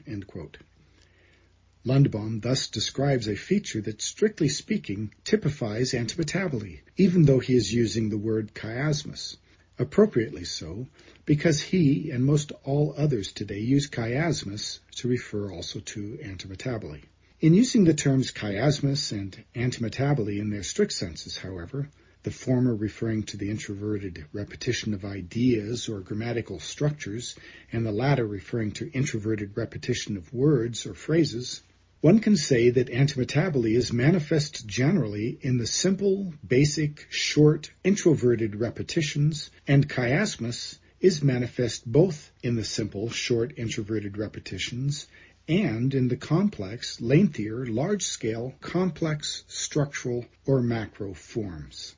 [1.87, 8.11] Lundbom thus describes a feature that, strictly speaking, typifies antimetabole, even though he is using
[8.11, 9.39] the word chiasmus.
[9.79, 10.87] Appropriately so,
[11.25, 17.01] because he and most all others today use chiasmus to refer also to antimetabole.
[17.41, 21.89] In using the terms chiasmus and antimetabole in their strict senses, however,
[22.23, 27.35] the former referring to the introverted repetition of ideas or grammatical structures,
[27.73, 31.63] and the latter referring to introverted repetition of words or phrases,
[32.03, 39.51] one can say that antimetabole is manifest generally in the simple, basic, short, introverted repetitions,
[39.67, 45.07] and chiasmus is manifest both in the simple, short, introverted repetitions
[45.49, 51.97] and in the complex, lengthier, large-scale, complex, structural, or macro forms.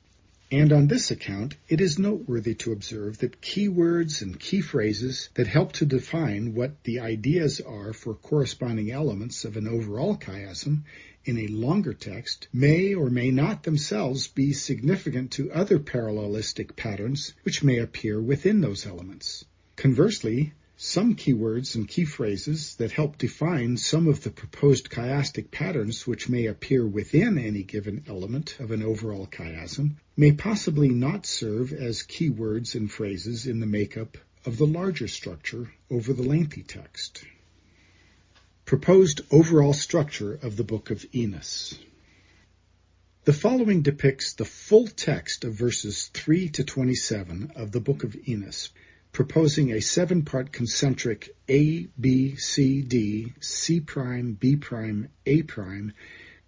[0.51, 5.29] And on this account, it is noteworthy to observe that key words and key phrases
[5.35, 10.83] that help to define what the ideas are for corresponding elements of an overall chiasm
[11.25, 17.33] in a longer text may or may not themselves be significant to other parallelistic patterns
[17.43, 19.45] which may appear within those elements.
[19.75, 20.53] Conversely,
[20.85, 26.27] some keywords and key phrases that help define some of the proposed chiastic patterns which
[26.27, 32.03] may appear within any given element of an overall chiasm may possibly not serve as
[32.03, 37.23] keywords and phrases in the makeup of the larger structure over the lengthy text.
[38.65, 41.79] Proposed overall structure of the Book of Enos.
[43.23, 48.17] The following depicts the full text of verses 3 to 27 of the Book of
[48.27, 48.69] Enos,
[49.13, 55.93] proposing a seven-part concentric A, B, C, D, C prime, B prime, A prime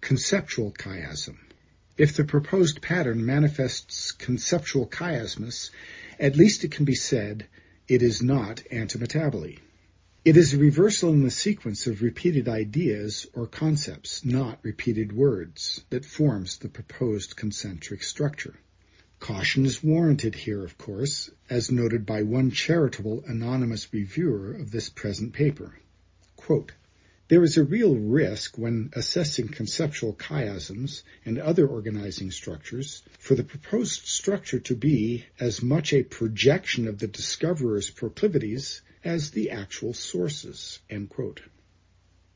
[0.00, 1.36] conceptual chiasm.
[1.96, 5.70] If the proposed pattern manifests conceptual chiasmus,
[6.18, 7.46] at least it can be said
[7.86, 9.58] it is not antimetabole.
[10.24, 15.84] It is a reversal in the sequence of repeated ideas or concepts, not repeated words,
[15.90, 18.56] that forms the proposed concentric structure.
[19.18, 24.90] Caution is warranted here, of course, as noted by one charitable anonymous reviewer of this
[24.90, 25.78] present paper.
[26.36, 26.72] Quote,
[27.28, 33.42] there is a real risk when assessing conceptual chiasms and other organizing structures for the
[33.42, 39.92] proposed structure to be as much a projection of the discoverer's proclivities as the actual
[39.92, 40.78] sources.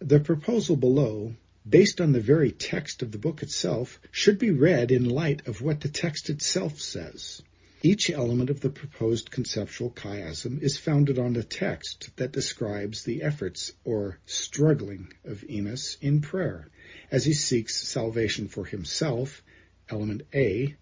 [0.00, 1.36] The proposal below,
[1.68, 5.60] based on the very text of the book itself, should be read in light of
[5.60, 7.42] what the text itself says.
[7.82, 13.22] Each element of the proposed conceptual chiasm is founded on the text that describes the
[13.22, 16.68] efforts or struggling of Enos in prayer
[17.10, 19.42] as he seeks salvation for himself,
[19.88, 20.76] element A,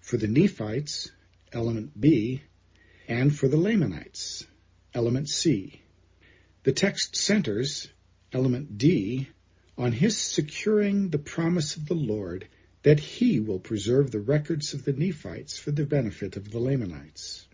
[0.00, 1.10] for the Nephites,
[1.52, 2.42] element B,
[3.08, 4.46] and for the Lamanites,
[4.94, 5.82] element C.
[6.62, 7.88] The text centers,
[8.32, 9.28] element D,
[9.78, 12.46] on his securing the promise of the Lord
[12.82, 17.46] that he will preserve the records of the Nephites for the benefit of the Lamanites.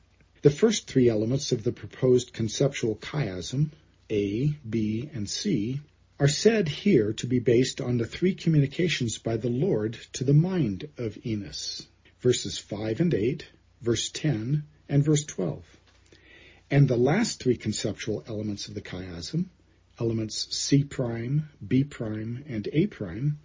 [0.42, 3.70] The first three elements of the proposed conceptual chiasm,
[4.10, 5.80] A, B, and C,
[6.20, 10.34] are said here to be based on the three communications by the Lord to the
[10.34, 11.86] mind of Enos,
[12.20, 13.46] verses 5 and 8,
[13.82, 15.62] verse 10, and verse 12.
[16.70, 19.46] And the last three conceptual elements of the chiasm,
[20.00, 23.38] elements C prime, B prime, and A prime,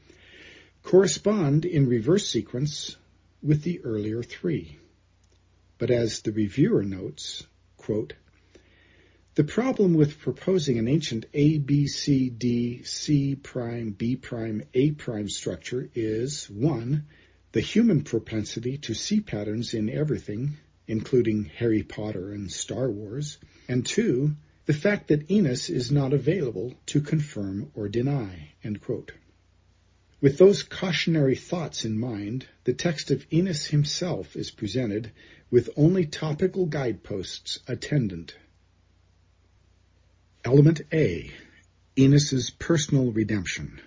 [0.84, 2.95] correspond in reverse sequence
[3.41, 4.78] with the earlier three.
[5.78, 7.45] But as the reviewer notes,
[7.78, 8.14] quote,
[9.36, 14.91] the problem with proposing an ancient A, B, C, D, C prime, B prime, A
[14.91, 17.08] prime structure is, one,
[17.51, 23.38] the human propensity to see patterns in everything including Harry Potter and Star Wars,
[23.68, 24.36] and two,
[24.66, 28.53] the fact that Enos is not available to confirm or deny.
[30.22, 35.11] With those cautionary thoughts in mind, the text of Enos himself is presented
[35.51, 38.36] with only topical guideposts attendant.
[40.45, 41.30] Element A,
[41.97, 43.82] Enos's personal redemption,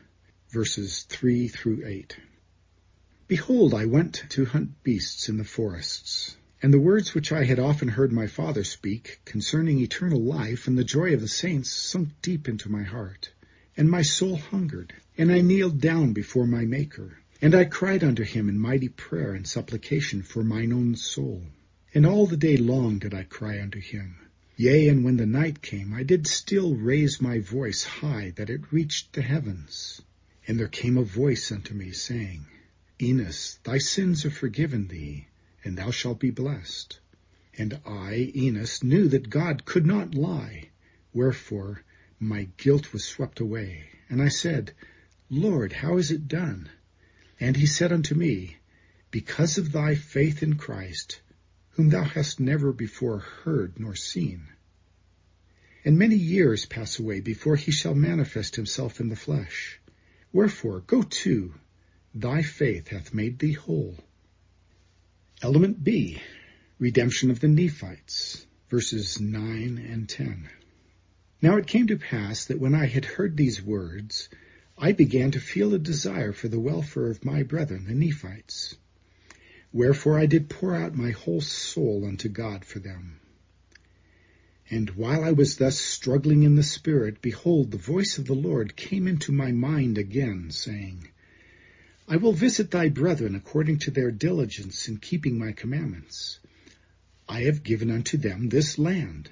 [0.51, 2.17] verses 3 through 8.
[3.29, 6.36] Behold, I went to hunt beasts in the forests.
[6.63, 10.79] And the words which I had often heard my father speak concerning eternal life and
[10.79, 13.31] the joy of the saints sunk deep into my heart.
[13.77, 17.19] And my soul hungered, and I kneeled down before my Maker.
[17.43, 21.43] And I cried unto him in mighty prayer and supplication for mine own soul.
[21.93, 24.17] And all the day long did I cry unto him.
[24.57, 28.73] Yea, and when the night came, I did still raise my voice high that it
[28.73, 30.01] reached the heavens.
[30.49, 32.47] And there came a voice unto me, saying,
[32.99, 35.27] Enos, thy sins are forgiven thee
[35.67, 37.01] and thou shalt be blessed.
[37.59, 40.69] And I, Enos, knew that God could not lie,
[41.13, 41.83] wherefore
[42.21, 44.75] my guilt was swept away, And I said,
[45.29, 46.71] Lord, how is it done?
[47.41, 48.59] And he said unto me,
[49.11, 51.21] Because of thy faith in Christ,
[51.71, 54.47] whom thou hast never before heard nor seen.
[55.85, 59.81] And many years pass away before he shall manifest himself in the flesh.
[60.33, 61.55] Wherefore, go to,
[62.15, 63.97] thy faith hath made thee whole.
[65.43, 66.17] Element B,
[66.79, 70.49] redemption of the Nephites, verses 9 and 10.
[71.43, 74.31] Now it came to pass that when I had heard these words,
[74.79, 78.77] I began to feel a desire for the welfare of my brethren, the Nephites.
[79.75, 83.21] Wherefore I did pour out my whole soul unto God for them.
[84.71, 88.75] And while I was thus struggling in the Spirit, behold, the voice of the Lord
[88.75, 91.09] came into my mind again, saying,
[92.09, 96.39] I will visit thy brethren according to their diligence in keeping my commandments.
[97.29, 99.31] I have given unto them this land,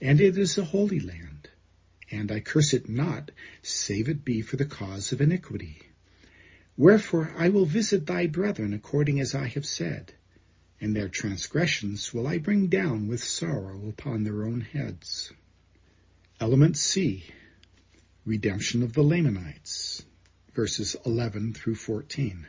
[0.00, 1.48] and it is a holy land.
[2.12, 5.82] And I curse it not, save it be for the cause of iniquity.
[6.76, 10.12] Wherefore I will visit thy brethren according as I have said,
[10.80, 15.32] and their transgressions will I bring down with sorrow upon their own heads.
[16.38, 17.24] Element C,
[18.24, 20.04] redemption of the Lamanites
[20.54, 22.46] verses 11 through 14.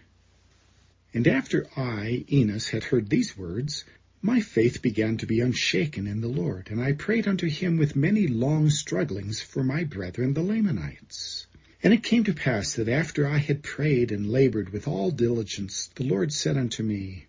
[1.13, 3.85] And after I, Enos, had heard these words,
[4.21, 7.95] my faith began to be unshaken in the Lord, and I prayed unto him with
[7.95, 11.45] many long strugglings for my brethren the Lamanites.
[11.83, 15.89] And it came to pass that after I had prayed and labored with all diligence,
[15.95, 17.25] the Lord said unto me,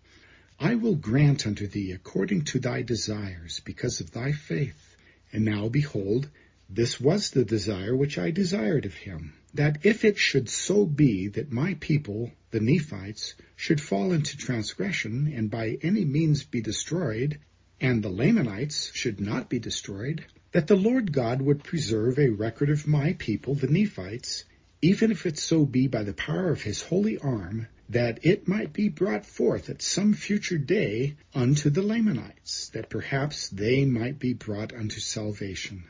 [0.57, 4.95] I will grant unto thee according to thy desires, because of thy faith.
[5.33, 6.29] And now, behold,
[6.69, 11.29] this was the desire which I desired of him, that if it should so be
[11.29, 17.39] that my people, the Nephites, should fall into transgression and by any means be destroyed,
[17.79, 22.69] and the Lamanites should not be destroyed, that the Lord God would preserve a record
[22.69, 24.43] of my people, the Nephites,
[24.81, 28.73] even if it so be by the power of his holy arm, that it might
[28.73, 34.33] be brought forth at some future day unto the Lamanites, that perhaps they might be
[34.33, 35.85] brought unto salvation.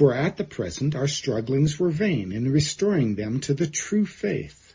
[0.00, 4.72] For at the present our strugglings were vain in restoring them to the true faith.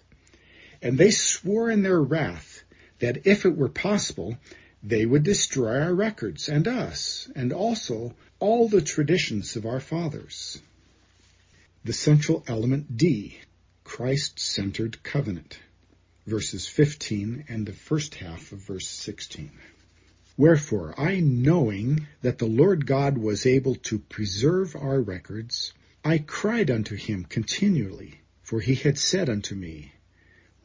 [0.83, 2.61] And they swore in their wrath
[2.99, 4.37] that if it were possible,
[4.83, 10.61] they would destroy our records and us, and also all the traditions of our fathers.
[11.83, 13.39] The central element D,
[13.83, 15.57] Christ-centered covenant,
[16.27, 19.49] verses 15 and the first half of verse 16.
[20.37, 25.71] Wherefore, I knowing that the Lord God was able to preserve our records,
[26.03, 29.93] I cried unto him continually, for he had said unto me,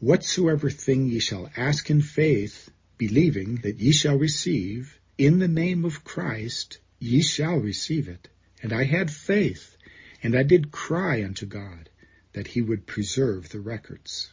[0.01, 2.69] Whatsoever thing ye shall ask in faith,
[2.99, 8.27] believing that ye shall receive, in the name of Christ, ye shall receive it.
[8.63, 9.77] And I had faith,
[10.21, 11.89] and I did cry unto God,
[12.33, 14.33] that he would preserve the records.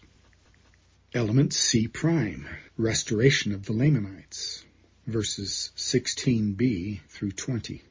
[1.13, 4.65] Element C prime, restoration of the Lamanites
[5.07, 7.81] verses 16b through 20.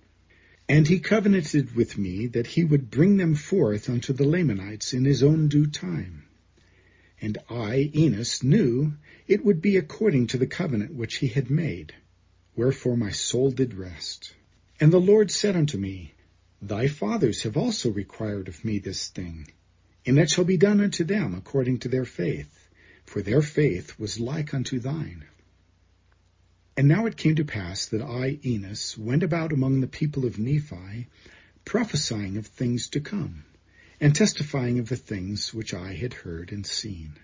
[0.68, 5.04] And he covenanted with me that he would bring them forth unto the Lamanites in
[5.04, 6.24] his own due time.
[7.20, 8.92] And I, Enos, knew
[9.26, 11.94] it would be according to the covenant which he had made.
[12.54, 14.34] Wherefore my soul did rest.
[14.78, 16.12] And the Lord said unto me,
[16.60, 19.48] Thy fathers have also required of me this thing,
[20.04, 22.68] and it shall be done unto them according to their faith,
[23.06, 25.24] for their faith was like unto thine.
[26.78, 30.38] And now it came to pass that I, Enos, went about among the people of
[30.38, 31.06] Nephi,
[31.64, 33.44] prophesying of things to come,
[33.98, 37.14] and testifying of the things which I had heard and seen.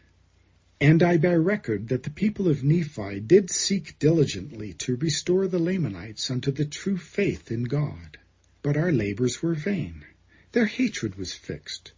[0.81, 5.59] And I bear record that the people of Nephi did seek diligently to restore the
[5.59, 8.17] Lamanites unto the true faith in God.
[8.63, 10.07] But our labors were vain.
[10.53, 11.93] Their hatred was fixed,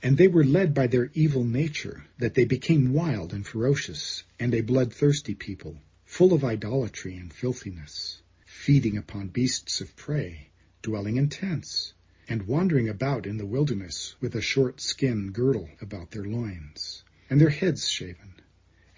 [0.00, 4.54] and they were led by their evil nature, that they became wild and ferocious, and
[4.54, 5.76] a bloodthirsty people
[6.10, 10.48] full of idolatry and filthiness, feeding upon beasts of prey,
[10.82, 11.92] dwelling in tents,
[12.28, 17.40] and wandering about in the wilderness with a short skin girdle about their loins, and
[17.40, 18.34] their heads shaven.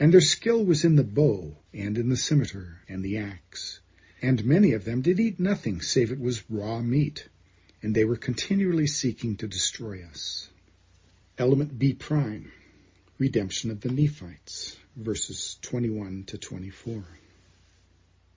[0.01, 3.81] And their skill was in the bow, and in the scimitar, and the axe.
[4.23, 7.29] And many of them did eat nothing save it was raw meat,
[7.83, 10.49] and they were continually seeking to destroy us.
[11.37, 12.51] Element B prime,
[13.19, 17.05] redemption of the Nephites verses 21 to 24.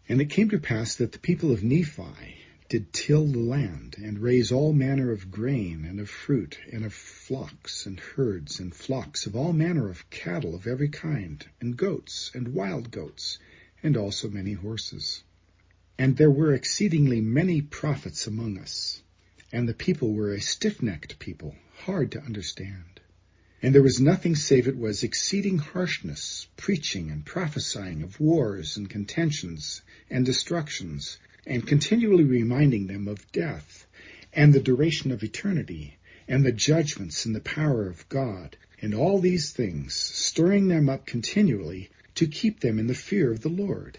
[0.08, 2.38] And it came to pass that the people of Nephi
[2.70, 6.94] did till the land, and raise all manner of grain, and of fruit, and of
[6.94, 12.32] flocks, and herds, and flocks of all manner of cattle of every kind, and goats,
[12.34, 13.38] and wild goats,
[13.84, 15.24] and also many horses.
[16.00, 19.02] And there were exceedingly many prophets among us,
[19.52, 22.95] and the people were a stiff-necked people, hard to understand.
[23.62, 28.88] And there was nothing save it was exceeding harshness, preaching and prophesying of wars and
[28.88, 33.88] contentions and destructions, and continually reminding them of death,
[34.34, 35.98] and the duration of eternity,
[36.28, 41.08] and the judgments and the power of God, and all these things, stirring them up
[41.08, 43.98] continually to keep them in the fear of the Lord.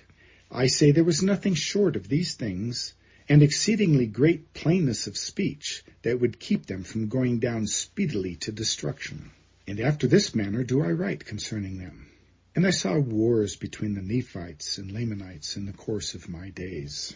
[0.49, 2.95] I say there was nothing short of these things,
[3.29, 8.53] and exceedingly great plainness of speech, that would keep them from going down speedily to
[8.53, 9.33] destruction.
[9.67, 12.07] And after this manner do I write concerning them.
[12.55, 17.15] And I saw wars between the Nephites and Lamanites in the course of my days.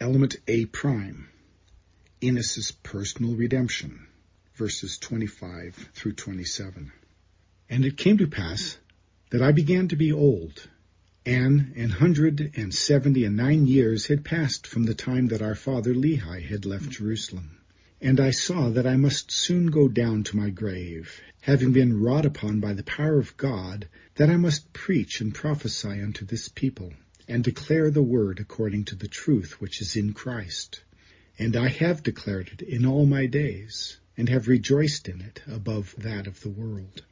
[0.00, 1.28] Element A prime.
[2.22, 4.06] Enos's personal redemption,
[4.54, 6.92] verses 25 through 27.
[7.68, 8.78] And it came to pass
[9.30, 10.68] that I began to be old,
[11.26, 15.54] and an hundred and seventy and nine years had passed from the time that our
[15.54, 17.58] father Lehi had left Jerusalem.
[18.06, 22.26] And I saw that I must soon go down to my grave, having been wrought
[22.26, 26.92] upon by the power of God, that I must preach and prophesy unto this people,
[27.26, 30.82] and declare the word according to the truth which is in Christ.
[31.38, 35.94] And I have declared it in all my days, and have rejoiced in it above
[35.96, 37.04] that of the world.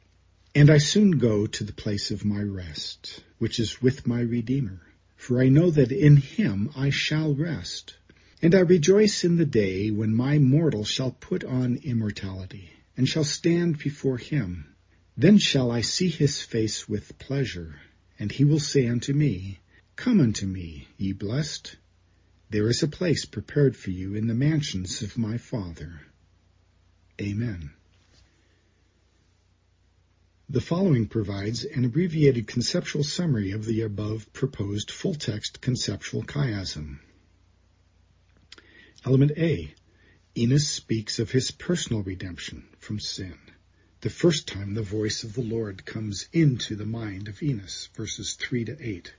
[0.53, 4.81] And I soon go to the place of my rest, which is with my Redeemer.
[5.15, 7.95] For I know that in him I shall rest.
[8.43, 13.23] And I rejoice in the day when my mortal shall put on immortality, and shall
[13.23, 14.75] stand before him.
[15.15, 17.79] Then shall I see his face with pleasure,
[18.19, 19.59] and he will say unto me,
[19.95, 21.77] Come unto me, ye blessed.
[22.49, 26.01] There is a place prepared for you in the mansions of my Father.
[27.21, 27.71] Amen.
[30.49, 36.99] The following provides an abbreviated conceptual summary of the above proposed full-text conceptual chiasm.
[39.05, 39.73] Element A.
[40.37, 43.37] Enos speaks of his personal redemption from sin.
[44.01, 48.33] The first time the voice of the Lord comes into the mind of Enos, verses
[48.33, 49.13] 3 to 8.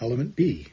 [0.00, 0.68] Element B.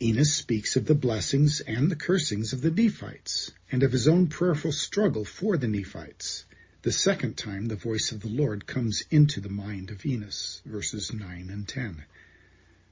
[0.00, 4.26] Enos speaks of the blessings and the cursings of the Nephites, and of his own
[4.26, 6.44] prayerful struggle for the Nephites
[6.84, 11.14] the second time the voice of the Lord comes into the mind of Enos, verses
[11.14, 12.04] 9 and 10.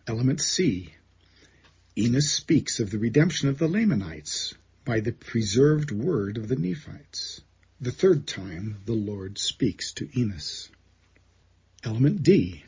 [0.07, 0.95] Element C.
[1.97, 7.41] Enos speaks of the redemption of the Lamanites by the preserved word of the Nephites.
[7.81, 10.71] The third time the Lord speaks to Enos.
[11.85, 12.65] Element D.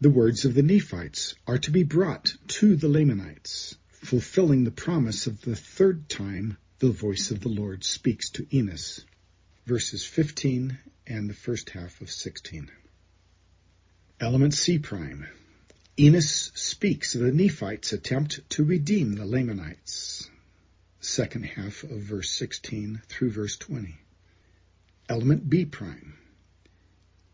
[0.00, 5.26] The words of the Nephites are to be brought to the Lamanites, fulfilling the promise
[5.26, 9.04] of the third time the voice of the Lord speaks to Enos
[9.66, 10.78] verses 15
[11.08, 12.70] and the first half of 16.
[14.20, 15.26] Element C prime.
[15.98, 20.28] Enos speaks of the Nephites' attempt to redeem the Lamanites.
[21.00, 23.96] Second half of verse 16 through verse 20.
[25.08, 26.18] Element B prime.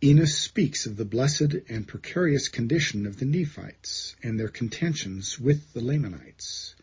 [0.00, 5.72] Enos speaks of the blessed and precarious condition of the Nephites and their contentions with
[5.72, 6.76] the Lamanites.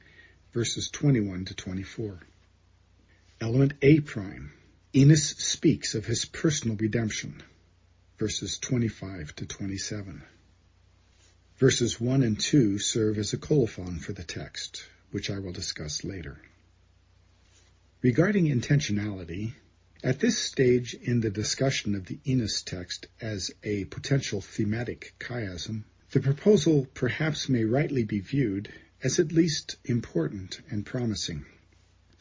[0.52, 2.20] Verses 21 to 24.
[3.40, 4.52] Element A prime.
[4.94, 7.42] Enos speaks of his personal redemption,
[8.18, 10.24] verses 25 to 27.
[11.60, 14.82] Verses 1 and 2 serve as a colophon for the text,
[15.12, 16.38] which I will discuss later.
[18.02, 19.56] Regarding intentionality,
[20.02, 25.84] at this stage in the discussion of the Enos text as a potential thematic chiasm,
[26.12, 28.72] the proposal perhaps may rightly be viewed
[29.04, 31.46] as at least important and promising.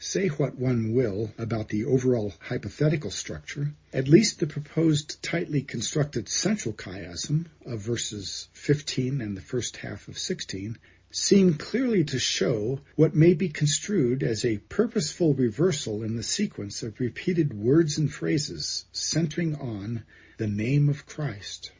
[0.01, 6.29] Say what one will about the overall hypothetical structure, at least the proposed tightly constructed
[6.29, 10.77] central chiasm of verses 15 and the first half of 16
[11.11, 16.81] seem clearly to show what may be construed as a purposeful reversal in the sequence
[16.81, 20.05] of repeated words and phrases centering on
[20.37, 21.73] the name of Christ.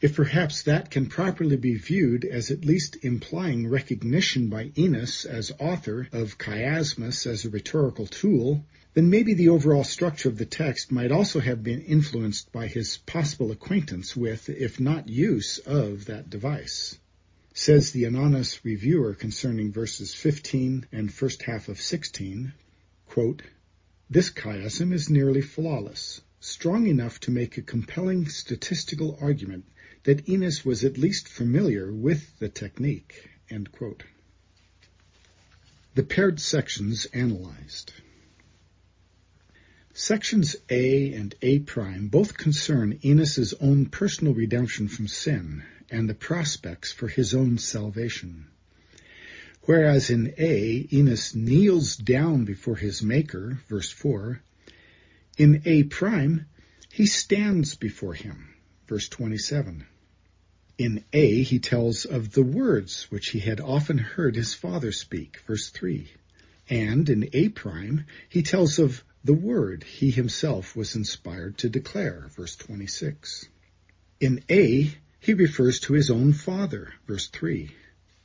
[0.00, 5.50] If perhaps that can properly be viewed as at least implying recognition by Enos as
[5.58, 10.92] author of chiasmus as a rhetorical tool, then maybe the overall structure of the text
[10.92, 16.30] might also have been influenced by his possible acquaintance with, if not use, of that
[16.30, 16.96] device.
[17.52, 22.52] Says the anonymous reviewer concerning verses 15 and first half of 16,
[23.08, 23.42] quote,
[24.08, 29.64] This chiasm is nearly flawless, strong enough to make a compelling statistical argument
[30.04, 33.30] that Enos was at least familiar with the technique.
[35.94, 37.92] The paired sections analyzed.
[39.94, 46.14] Sections A and A prime both concern Enos's own personal redemption from sin and the
[46.14, 48.46] prospects for his own salvation.
[49.62, 54.40] Whereas in A, Enos kneels down before his Maker, verse 4,
[55.36, 56.46] in A prime,
[56.92, 58.54] he stands before him,
[58.88, 59.86] verse 27.
[60.78, 65.40] In A, he tells of the words which he had often heard his father speak,
[65.46, 66.10] verse 3.
[66.70, 72.30] And in A prime, he tells of the word he himself was inspired to declare,
[72.34, 73.48] verse 26.
[74.20, 77.70] In A, he refers to his own father, verse 3.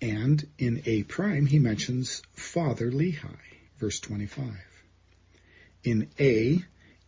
[0.01, 3.37] And in A prime, he mentions Father Lehi,
[3.79, 4.53] verse 25.
[5.83, 6.63] In A,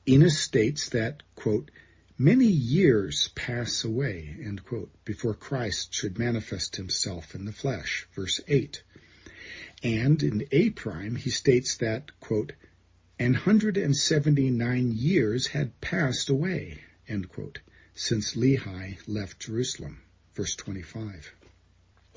[0.07, 1.71] Enos states that, quote,
[2.17, 8.81] many years pass away, quote, before Christ should manifest himself in the flesh, verse 8.
[9.83, 12.53] And in A prime, he states that, quote,
[13.19, 16.81] an hundred and seventy-nine years had passed away,
[17.29, 17.59] quote,
[17.93, 20.01] since Lehi left Jerusalem,
[20.33, 21.33] verse 25.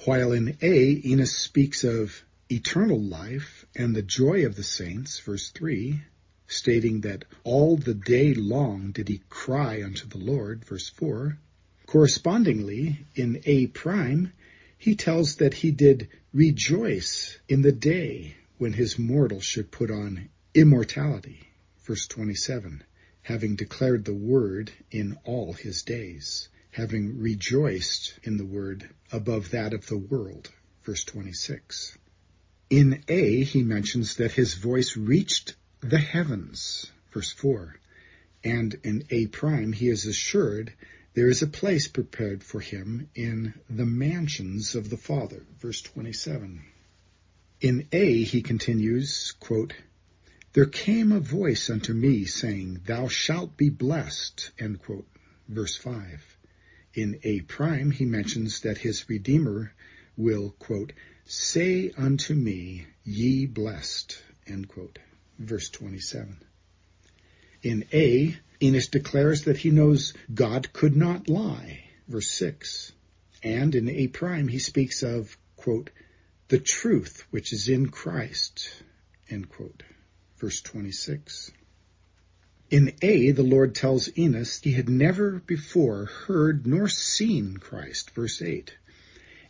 [0.04, 5.50] While in A, Enos speaks of eternal life and the joy of the saints, verse
[5.50, 6.02] 3,
[6.48, 11.38] stating that all the day long did he cry unto the Lord, verse 4.
[11.86, 14.32] Correspondingly, in A prime,
[14.78, 20.28] he tells that he did rejoice in the day when his mortal should put on
[20.54, 21.48] immortality,
[21.84, 22.82] verse 27,
[23.22, 29.74] having declared the word in all his days, having rejoiced in the word above that
[29.74, 30.50] of the world,
[30.82, 31.98] verse 26.
[32.70, 37.76] In A, he mentions that his voice reached the heavens, verse 4.
[38.42, 40.72] And in A prime, he is assured
[41.14, 46.64] there is a place prepared for him in the mansions of the Father, verse 27.
[47.60, 49.72] In A, he continues, quote,
[50.52, 55.06] There came a voice unto me saying, Thou shalt be blessed, end quote,
[55.48, 56.36] verse 5.
[56.94, 59.72] In A prime, he mentions that his Redeemer
[60.16, 60.92] will, quote,
[61.24, 64.98] say unto me, ye blessed, end quote
[65.38, 66.36] verse 27.
[67.62, 72.92] In A, Enos declares that he knows God could not lie, verse 6.
[73.42, 75.90] And in A prime, he speaks of, quote,
[76.48, 78.70] the truth which is in Christ,
[79.28, 79.82] end quote,
[80.38, 81.52] verse 26.
[82.70, 88.42] In A, the Lord tells Enos he had never before heard nor seen Christ, verse
[88.42, 88.76] 8.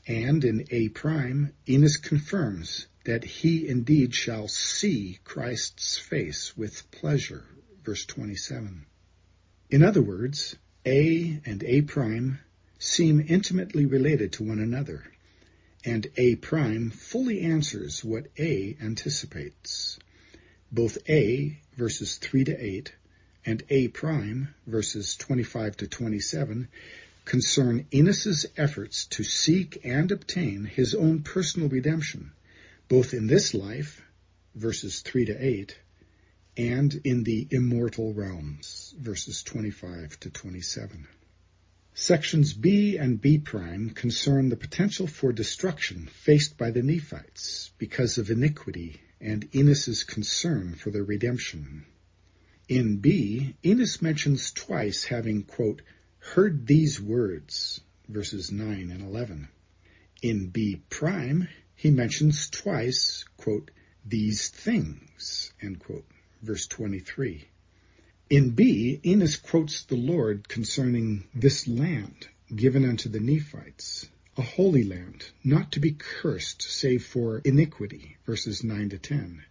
[0.07, 7.43] And in A prime, Enos confirms that he indeed shall see Christ's face with pleasure.
[7.83, 8.85] Verse 27.
[9.71, 12.39] In other words, A and A prime
[12.79, 15.05] seem intimately related to one another,
[15.87, 19.99] and A prime fully answers what A anticipates.
[20.71, 22.93] Both A, verses 3 to 8,
[23.47, 26.69] and A prime, verses 25 to 27,
[27.25, 32.33] concern Enos's efforts to seek and obtain his own personal redemption
[32.89, 34.03] both in this life,
[34.55, 35.79] verses 3 to 8,
[36.57, 41.07] and in the immortal realms, verses 25 to 27.
[41.95, 48.19] Sections B and B prime concern the potential for destruction faced by the Nephites because
[48.19, 51.85] of iniquity and Enos's concern for their redemption.
[52.69, 55.83] In B, Enos mentions twice having, quote,
[56.19, 59.49] heard these words, verses 9 and 11.
[60.23, 61.49] In B prime,
[61.81, 63.71] he mentions twice, quote,
[64.05, 66.05] these things, end quote,
[66.43, 67.47] verse 23.
[68.31, 74.83] In B, Enos quotes the Lord concerning this land given unto the Nephites, a holy
[74.83, 79.45] land, not to be cursed save for iniquity, verses 9 to 10.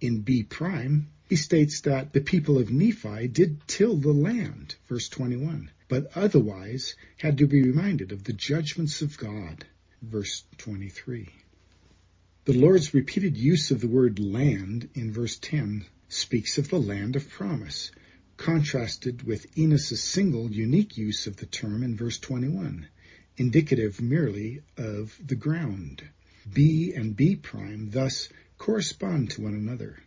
[0.00, 5.08] In B prime, he states that the people of Nephi did till the land, verse
[5.08, 9.64] 21, but otherwise had to be reminded of the judgments of God,
[10.02, 11.28] verse 23.
[12.46, 17.16] The Lord's repeated use of the word land in verse 10 speaks of the land
[17.16, 17.90] of promise,
[18.36, 22.86] contrasted with Enos's single unique use of the term in verse 21,
[23.38, 26.02] indicative merely of the ground.
[26.52, 28.28] B and B prime thus
[28.58, 30.00] correspond to one another.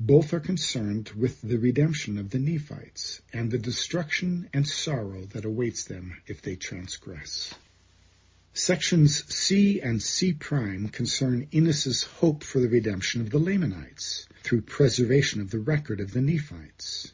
[0.00, 5.44] Both are concerned with the redemption of the Nephites and the destruction and sorrow that
[5.44, 7.52] awaits them if they transgress.
[8.58, 14.62] Sections C and C prime concern Enos's hope for the redemption of the Lamanites through
[14.62, 17.12] preservation of the record of the Nephites.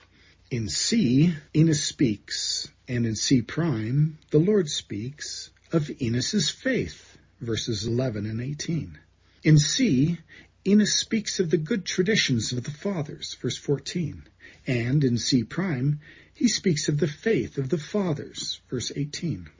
[0.52, 7.86] In C, Enos speaks, and in C prime, the Lord speaks of Enos's faith, verses
[7.86, 8.96] 11 and 18.
[9.42, 10.18] In C,
[10.64, 14.22] Enos speaks of the good traditions of the fathers, verse 14.
[14.68, 15.98] And in C prime,
[16.32, 19.50] he speaks of the faith of the fathers, verse 18.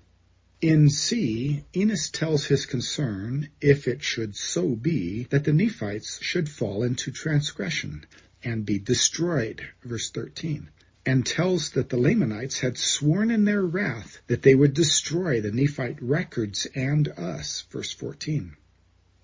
[0.63, 6.49] In C, Enos tells his concern, if it should so be, that the Nephites should
[6.49, 8.07] fall into transgression
[8.45, 10.71] and be destroyed, verse 13.
[11.05, 15.51] and tells that the Lamanites had sworn in their wrath that they would destroy the
[15.51, 17.65] Nephite records and us.
[17.71, 18.57] Verse 14.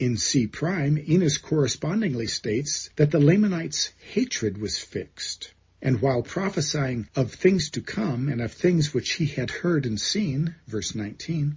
[0.01, 5.53] In C prime, Enos correspondingly states that the Lamanites' hatred was fixed.
[5.81, 10.01] And while prophesying of things to come and of things which he had heard and
[10.01, 11.57] seen, verse 19,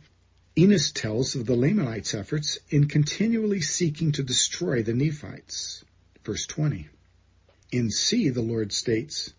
[0.57, 5.84] Enos tells of the Lamanites' efforts in continually seeking to destroy the Nephites.
[6.24, 6.89] Verse 20.
[7.72, 9.34] In C, the Lord states,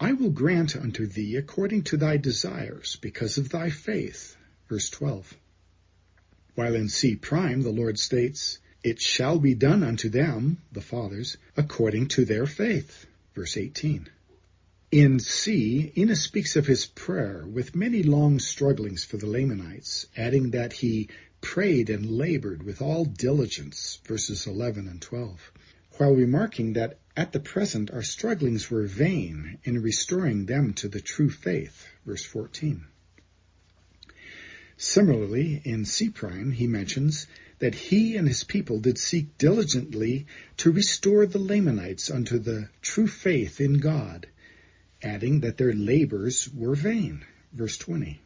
[0.00, 4.36] I will grant unto thee according to thy desires, because of thy faith.
[4.68, 5.36] Verse 12.
[6.54, 11.36] While in C prime, the Lord states, It shall be done unto them, the fathers,
[11.56, 13.06] according to their faith.
[13.34, 14.08] Verse 18.
[14.92, 20.50] In C, Enos speaks of his prayer with many long strugglings for the Lamanites, adding
[20.50, 21.08] that he
[21.40, 25.52] prayed and labored with all diligence, verses 11 and 12,
[25.98, 31.00] while remarking that at the present our strugglings were vain in restoring them to the
[31.00, 32.84] true faith, verse 14.
[34.76, 37.26] Similarly, in C prime, he mentions
[37.58, 40.26] that he and his people did seek diligently
[40.56, 44.26] to restore the Lamanites unto the true faith in God,
[45.02, 47.24] adding that their labors were vain.
[47.52, 48.20] Verse 20.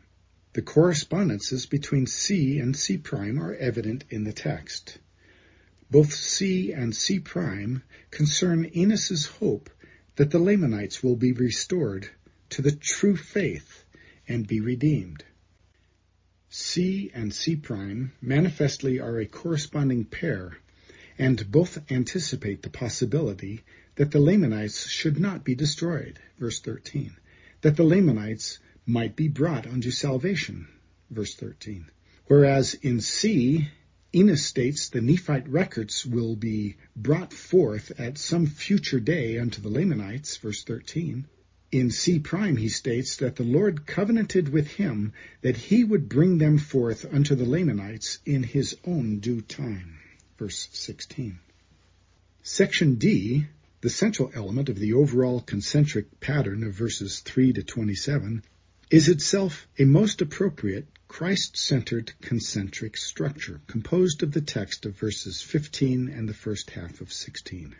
[0.54, 4.98] The correspondences between C and C prime are evident in the text.
[5.90, 9.70] Both C and C prime concern Enos's hope
[10.16, 12.10] that the Lamanites will be restored
[12.50, 13.84] to the true faith
[14.26, 15.24] and be redeemed.
[16.60, 20.58] C and C prime manifestly are a corresponding pair,
[21.16, 23.62] and both anticipate the possibility
[23.94, 27.16] that the Lamanites should not be destroyed, verse 13,
[27.60, 30.66] that the Lamanites might be brought unto salvation,
[31.08, 31.86] verse 13.
[32.26, 33.68] Whereas in C,
[34.12, 39.70] Enos states the Nephite records will be brought forth at some future day unto the
[39.70, 41.24] Lamanites, verse 13,
[41.70, 45.12] in C prime, he states that the Lord covenanted with him
[45.42, 49.98] that he would bring them forth unto the Lamanites in his own due time.
[50.38, 51.38] Verse 16.
[52.42, 53.46] Section D,
[53.82, 58.42] the central element of the overall concentric pattern of verses 3 to 27,
[58.90, 66.08] is itself a most appropriate Christ-centered concentric structure composed of the text of verses 15
[66.08, 67.76] and the first half of 16.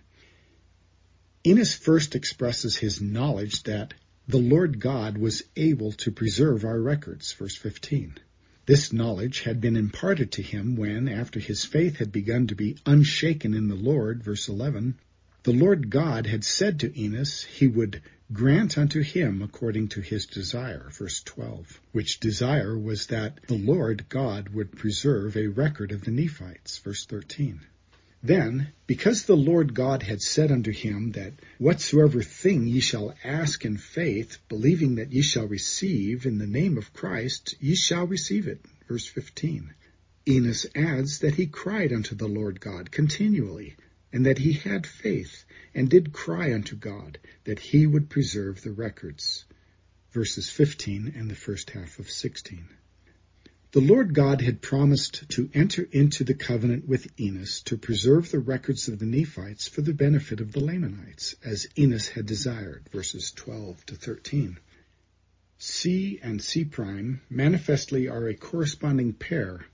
[1.49, 3.94] Enos first expresses his knowledge that
[4.26, 8.18] the Lord God was able to preserve our records, verse 15.
[8.66, 12.76] This knowledge had been imparted to him when, after his faith had begun to be
[12.84, 14.96] unshaken in the Lord, verse 11,
[15.44, 20.26] the Lord God had said to Enos he would grant unto him according to his
[20.26, 26.05] desire, verse 12, which desire was that the Lord God would preserve a record of
[26.05, 27.62] the Nephites, verse 13.
[28.22, 33.64] Then, because the Lord God had said unto him that whatsoever thing ye shall ask
[33.64, 38.48] in faith, believing that ye shall receive in the name of Christ, ye shall receive
[38.48, 38.64] it.
[38.88, 39.72] Verse 15.
[40.26, 43.76] Enos adds that he cried unto the Lord God continually,
[44.12, 48.72] and that he had faith, and did cry unto God that he would preserve the
[48.72, 49.44] records.
[50.10, 52.68] Verses 15 and the first half of 16.
[53.72, 58.38] The Lord God had promised to enter into the covenant with Enos to preserve the
[58.38, 63.30] records of the Nephites for the benefit of the Lamanites, as Enos had desired, verses
[63.30, 64.58] 12 to 13.
[65.58, 69.66] C and C prime manifestly are a corresponding pair,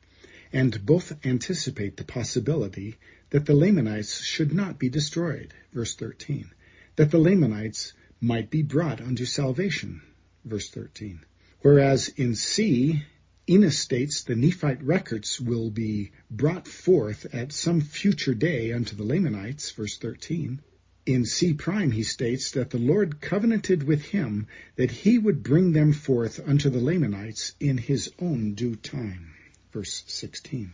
[0.53, 2.97] and both anticipate the possibility
[3.31, 6.51] that the Lamanites should not be destroyed, verse 13,
[6.97, 10.03] that the Lamanites might be brought unto salvation,
[10.45, 11.21] verse 13.
[11.61, 13.05] Whereas in C,
[13.47, 19.05] Enos states the Nephite records will be brought forth at some future day unto the
[19.05, 20.63] Lamanites, verse 13.
[21.05, 25.73] In C prime he states that the Lord covenanted with him that he would bring
[25.73, 29.35] them forth unto the Lamanites in his own due time,
[29.73, 30.73] verse 16.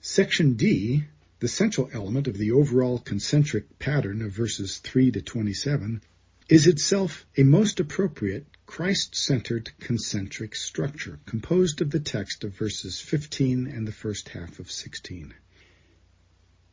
[0.00, 1.04] Section D,
[1.40, 6.00] the central element of the overall concentric pattern of verses 3 to 27,
[6.48, 13.66] is itself a most appropriate Christ-centered concentric structure composed of the text of verses 15
[13.66, 15.34] and the first half of 16.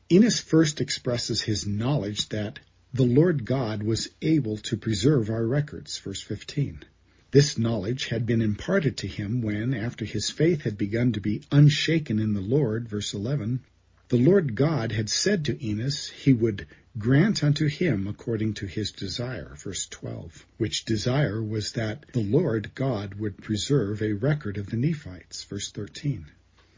[0.09, 2.59] Enos first expresses his knowledge that
[2.93, 6.83] the Lord God was able to preserve our records, verse 15.
[7.31, 11.41] This knowledge had been imparted to him when, after his faith had begun to be
[11.51, 13.59] unshaken in the Lord, verse 11,
[14.07, 16.65] the Lord God had said to Enos he would
[16.97, 22.73] grant unto him according to his desire, verse 12, which desire was that the Lord
[22.73, 26.25] God would preserve a record of the Nephites, verse 13.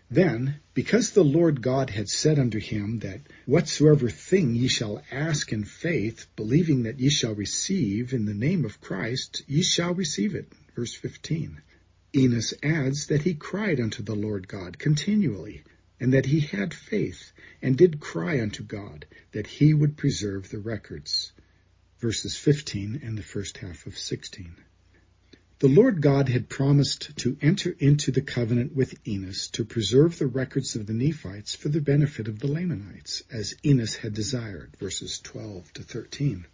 [0.10, 5.52] Then, because the Lord God had said unto him that whatsoever thing ye shall ask
[5.52, 10.34] in faith, believing that ye shall receive in the name of Christ, ye shall receive
[10.34, 10.52] it.
[10.76, 11.62] Verse 15.
[12.16, 15.64] Enos adds that he cried unto the Lord God continually,
[16.00, 17.32] and that he had faith,
[17.62, 21.32] and did cry unto God that he would preserve the records.
[22.00, 24.56] Verses 15 and the first half of 16.
[25.60, 30.28] The Lord God had promised to enter into the covenant with Enos to preserve the
[30.28, 35.20] records of the Nephites for the benefit of the Lamanites, as Enos had desired, verses
[35.20, 36.46] 12 to 13.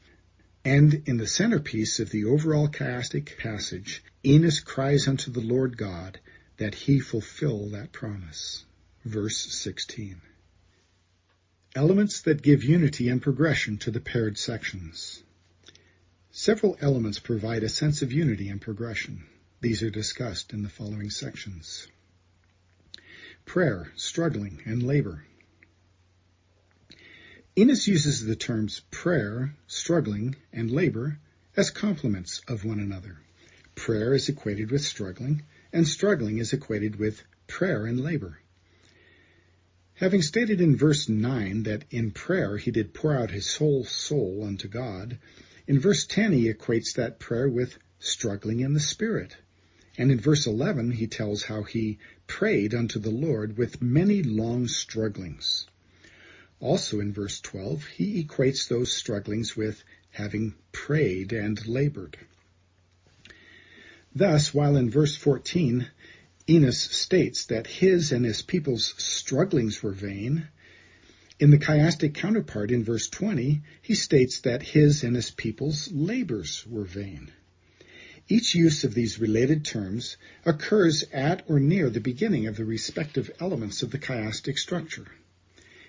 [0.63, 6.21] And in the centerpiece of the overall chiastic passage, Enos cries unto the Lord God
[6.55, 8.63] that he fulfill that promise.
[9.05, 10.21] Verse 16.
[11.75, 15.21] Elements that give unity and progression to the paired sections.
[16.31, 19.25] Several elements provide a sense of unity and progression.
[19.59, 21.85] These are discussed in the following sections.
[23.43, 25.25] Prayer, struggling, and labor.
[27.57, 31.19] Enos uses the terms prayer, struggling, and labor
[31.57, 33.17] as complements of one another.
[33.75, 35.43] Prayer is equated with struggling,
[35.73, 38.39] and struggling is equated with prayer and labor.
[39.95, 44.43] Having stated in verse 9 that in prayer he did pour out his whole soul
[44.43, 45.19] unto God,
[45.67, 49.37] in verse 10, he equates that prayer with struggling in the Spirit.
[49.97, 54.67] And in verse 11, he tells how he prayed unto the Lord with many long
[54.67, 55.67] strugglings.
[56.59, 62.17] Also in verse 12, he equates those strugglings with having prayed and labored.
[64.15, 65.87] Thus, while in verse 14,
[66.49, 70.49] Enos states that his and his people's strugglings were vain,
[71.39, 76.67] in the chiastic counterpart in verse 20, he states that his and his people's labors
[76.67, 77.31] were vain.
[78.27, 83.31] Each use of these related terms occurs at or near the beginning of the respective
[83.39, 85.07] elements of the chiastic structure,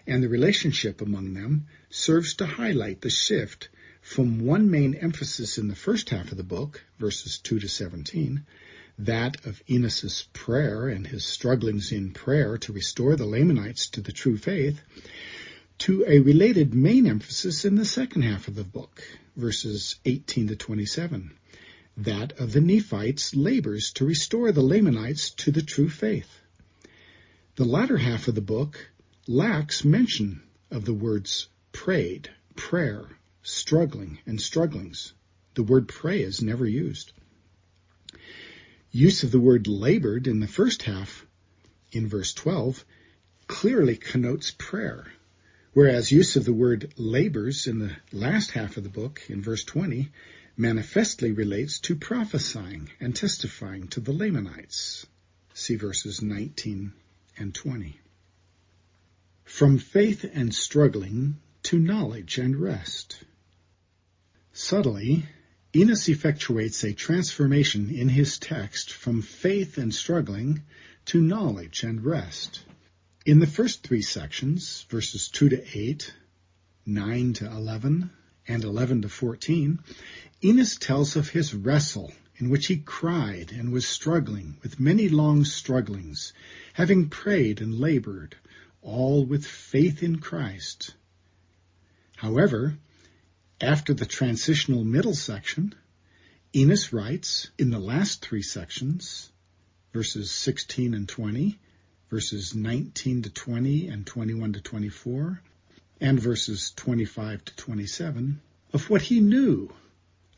[0.07, 3.69] and the relationship among them serves to highlight the shift
[4.01, 8.45] from one main emphasis in the first half of the book, verses 2 to 17,
[8.99, 14.13] that of Enos's prayer and his strugglings in prayer to restore the Lamanites to the
[14.13, 14.81] true faith,
[15.79, 19.03] to a related main emphasis in the second half of the book,
[19.37, 21.33] verses 18 to 27,
[21.97, 26.41] that of the Nephites' labors to restore the Lamanites to the true faith.
[27.57, 28.91] The latter half of the book
[29.27, 33.09] lacks mention of the words prayed, prayer,
[33.43, 35.13] struggling, and strugglings.
[35.55, 37.13] The word pray is never used.
[38.97, 41.27] Use of the word labored in the first half,
[41.93, 42.85] in verse 12,
[43.49, 45.13] clearly connotes prayer
[45.75, 49.65] Whereas use of the word labors in the last half of the book, in verse
[49.65, 50.09] 20,
[50.57, 55.05] manifestly relates to prophesying and testifying to the Lamanites.
[55.53, 56.93] See verses 19
[57.37, 57.99] and 20.
[59.45, 63.25] From faith and struggling to knowledge and rest.
[64.53, 65.27] Subtly,
[65.77, 70.63] Enos effectuates a transformation in his text from faith and struggling
[71.05, 72.63] to knowledge and rest.
[73.27, 76.15] In the first three sections, verses 2 to 8,
[76.87, 78.09] 9 to 11,
[78.47, 79.81] and 11 to 14,
[80.45, 85.45] Enos tells of his wrestle in which he cried and was struggling with many long
[85.45, 86.33] strugglings,
[86.75, 88.37] having prayed and labored,
[88.81, 90.95] all with faith in Christ.
[92.15, 92.79] However,
[93.61, 95.75] after the transitional middle section,
[96.55, 99.31] Enos writes in the last three sections,
[99.93, 101.59] verses 16 and 20,
[102.11, 105.41] verses 19 to 20 and 21 to 24,
[106.01, 108.41] and verses 25 to 27,
[108.73, 109.73] of what he knew,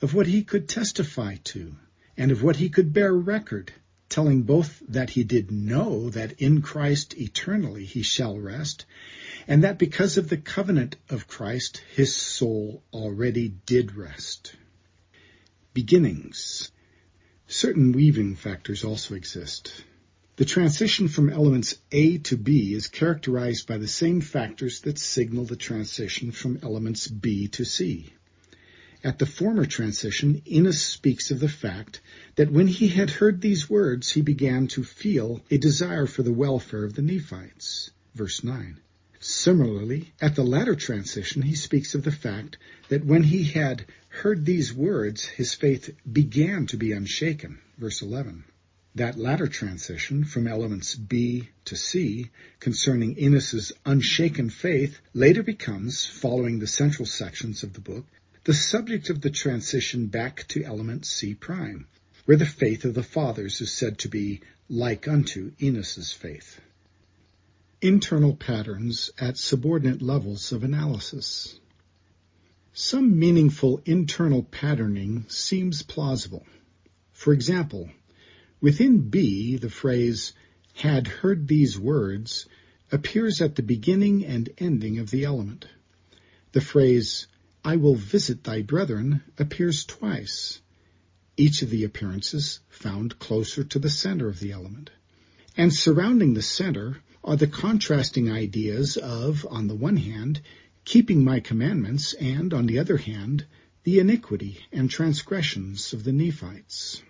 [0.02, 1.74] of what he could testify to,
[2.16, 3.72] and of what he could bear record,
[4.08, 8.84] telling both that he did know that in Christ eternally he shall rest,
[9.48, 14.54] and that because of the covenant of Christ his soul already did rest.
[15.72, 16.70] Beginnings.
[17.46, 19.84] Certain weaving factors also exist.
[20.36, 25.44] The transition from elements A to B is characterized by the same factors that signal
[25.44, 28.12] the transition from elements B to C.
[29.04, 32.00] At the former transition, Enos speaks of the fact
[32.34, 36.32] that when he had heard these words, he began to feel a desire for the
[36.32, 37.90] welfare of the Nephites.
[38.14, 38.80] Verse 9.
[39.28, 42.58] Similarly, at the latter transition, he speaks of the fact
[42.90, 47.58] that when he had heard these words, his faith began to be unshaken.
[47.76, 48.44] Verse 11.
[48.94, 56.60] That latter transition from elements B to C concerning Enos's unshaken faith later becomes, following
[56.60, 58.06] the central sections of the book,
[58.44, 61.88] the subject of the transition back to element C prime,
[62.26, 66.60] where the faith of the fathers is said to be like unto Enos's faith.
[67.82, 71.58] Internal patterns at subordinate levels of analysis.
[72.72, 76.46] Some meaningful internal patterning seems plausible.
[77.12, 77.90] For example,
[78.60, 80.32] within B, the phrase
[80.74, 82.46] had heard these words
[82.92, 85.66] appears at the beginning and ending of the element.
[86.52, 87.26] The phrase
[87.64, 90.60] I will visit thy brethren appears twice,
[91.36, 94.90] each of the appearances found closer to the center of the element.
[95.56, 100.40] And surrounding the center are the contrasting ideas of, on the one hand,
[100.84, 103.44] keeping my commandments, and, on the other hand,
[103.82, 107.02] the iniquity and transgressions of the Nephites.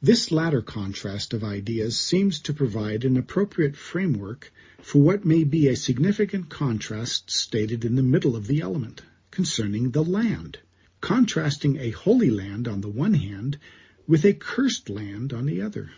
[0.00, 4.50] This latter contrast of ideas seems to provide an appropriate framework
[4.80, 9.90] for what may be a significant contrast stated in the middle of the element concerning
[9.90, 10.58] the land,
[11.02, 13.58] contrasting a holy land on the one hand
[14.08, 15.90] with a cursed land on the other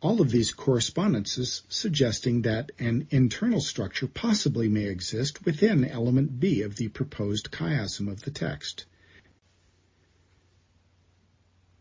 [0.00, 6.62] all of these correspondences suggesting that an internal structure possibly may exist within element B
[6.62, 8.84] of the proposed chiasm of the text.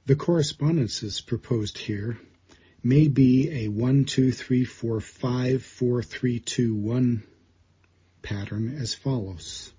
[0.05, 2.18] The correspondences proposed here
[2.84, 7.24] may be a 1, 2, 3, 4, 5, 4, 3, 2, 1
[8.22, 9.72] pattern as follows.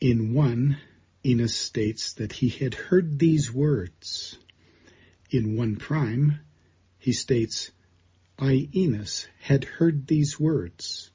[0.00, 0.78] In 1,
[1.26, 4.38] Enos states that he had heard these words.
[5.30, 6.40] In 1 prime,
[7.04, 7.70] he states,
[8.38, 11.10] I, Enos, had heard these words.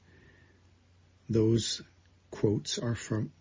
[1.28, 1.82] Those
[2.30, 3.32] quotes are from,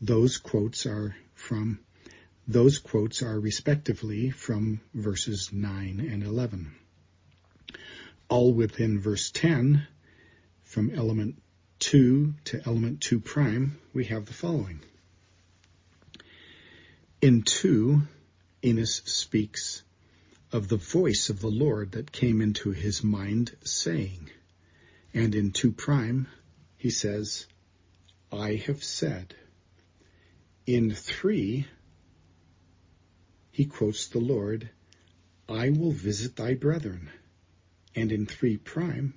[0.00, 1.80] those quotes are from,
[2.48, 6.74] those quotes are respectively from verses 9 and 11.
[8.30, 9.86] All within verse 10,
[10.62, 11.42] from element
[11.80, 14.80] 2 to element 2 prime, we have the following.
[17.20, 18.00] In 2,
[18.64, 19.82] Enos speaks
[20.54, 24.30] of the voice of the Lord that came into his mind, saying,
[25.12, 26.28] and in 2 prime,
[26.76, 27.48] he says,
[28.30, 29.34] I have said.
[30.64, 31.66] In 3,
[33.50, 34.70] he quotes the Lord,
[35.48, 37.10] I will visit thy brethren.
[37.96, 39.14] And in 3 prime,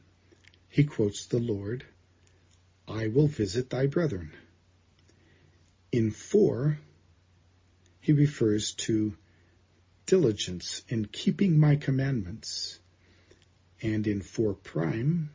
[0.69, 1.85] he quotes the Lord,
[2.87, 4.31] I will visit thy brethren.
[5.91, 6.79] In 4,
[7.99, 9.13] he refers to
[10.07, 12.79] diligence in keeping my commandments.
[13.83, 15.29] And in 4 prime,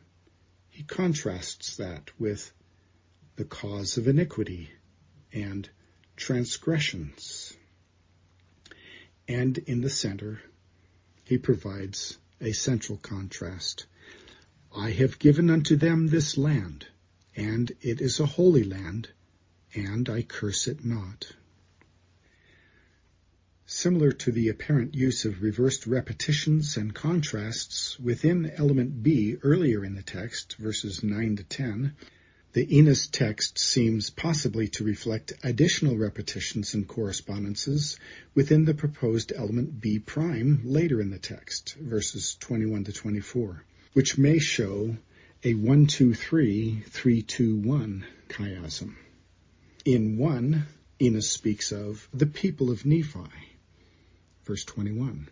[0.69, 2.51] he contrasts that with
[3.37, 4.69] the cause of iniquity
[5.31, 5.69] and
[6.17, 7.55] transgressions.
[9.27, 10.41] And in the center,
[11.23, 13.85] he provides a central contrast.
[14.75, 16.87] I have given unto them this land,
[17.35, 19.09] and it is a holy land,
[19.73, 21.31] and I curse it not.
[23.65, 29.95] Similar to the apparent use of reversed repetitions and contrasts within element B earlier in
[29.95, 31.93] the text, verses 9 to 10,
[32.51, 37.97] the Enos text seems possibly to reflect additional repetitions and correspondences
[38.35, 44.17] within the proposed element B prime later in the text, verses 21 to 24, which
[44.17, 44.97] may show
[45.43, 48.95] a 1 2 3 3 2 1 chiasm.
[49.85, 50.65] In 1,
[51.01, 53.52] Enos speaks of the people of Nephi
[54.43, 55.29] verse 21.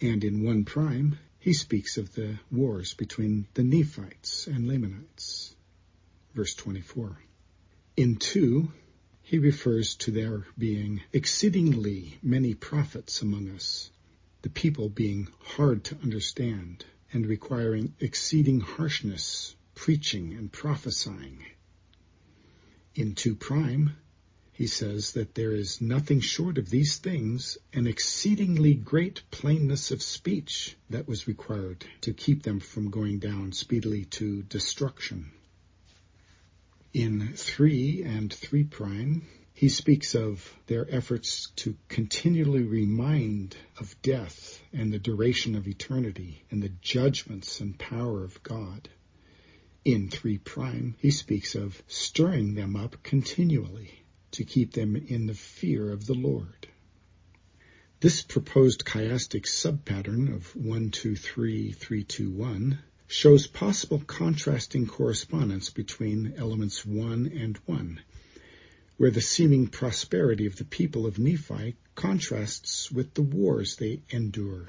[0.00, 5.54] And in 1 prime, he speaks of the wars between the Nephites and Lamanites,
[6.34, 7.18] verse 24.
[7.96, 8.70] In 2,
[9.22, 13.90] he refers to there being exceedingly many prophets among us,
[14.42, 21.44] the people being hard to understand and requiring exceeding harshness, preaching and prophesying.
[22.94, 23.96] In 2 prime,
[24.56, 30.00] he says that there is nothing short of these things an exceedingly great plainness of
[30.00, 35.30] speech that was required to keep them from going down speedily to destruction.
[36.94, 44.62] In 3 and 3 prime, he speaks of their efforts to continually remind of death
[44.72, 48.88] and the duration of eternity and the judgments and power of God.
[49.84, 54.05] In 3 prime, he speaks of stirring them up continually
[54.36, 56.68] to keep them in the fear of the Lord.
[58.00, 65.70] This proposed chiastic subpattern of 1, 2, 3, 3, 2, 1 shows possible contrasting correspondence
[65.70, 68.00] between elements 1 and 1,
[68.98, 74.68] where the seeming prosperity of the people of Nephi contrasts with the wars they endure.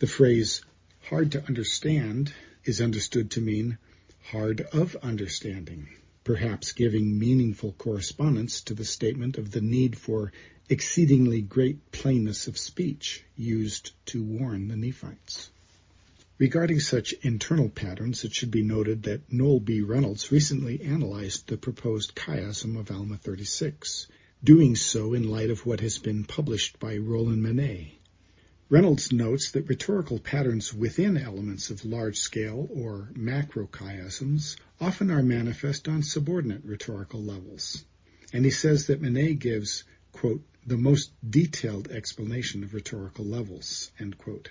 [0.00, 0.62] The phrase
[1.02, 2.32] hard to understand
[2.64, 3.78] is understood to mean
[4.22, 5.88] hard of understanding
[6.26, 10.32] perhaps giving meaningful correspondence to the statement of the need for
[10.68, 15.48] exceedingly great plainness of speech used to warn the Nephites.
[16.36, 19.82] Regarding such internal patterns, it should be noted that Noel B.
[19.82, 24.08] Reynolds recently analyzed the proposed chiasm of Alma 36,
[24.42, 27.92] doing so in light of what has been published by Roland Meynet.
[28.68, 36.02] Reynolds notes that rhetorical patterns within elements of large-scale or macrochiasms often are manifest on
[36.02, 37.84] subordinate rhetorical levels.
[38.32, 44.18] And he says that Meynet gives, quote, the most detailed explanation of rhetorical levels, end
[44.18, 44.50] quote.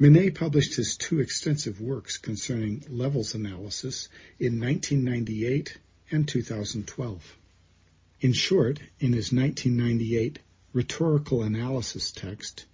[0.00, 4.08] Meynet published his two extensive works concerning levels analysis
[4.40, 5.78] in 1998
[6.10, 7.36] and 2012.
[8.20, 10.40] In short, in his 1998
[10.72, 12.66] rhetorical analysis text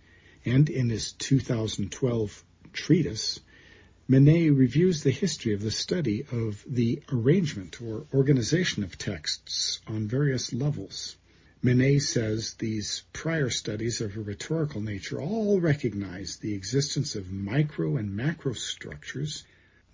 [0.44, 3.40] and in his 2012 treatise,
[4.06, 10.06] Meynet reviews the history of the study of the arrangement or organization of texts on
[10.06, 11.16] various levels.
[11.62, 17.96] Meynet says these prior studies of a rhetorical nature all recognize the existence of micro
[17.96, 19.44] and macro structures,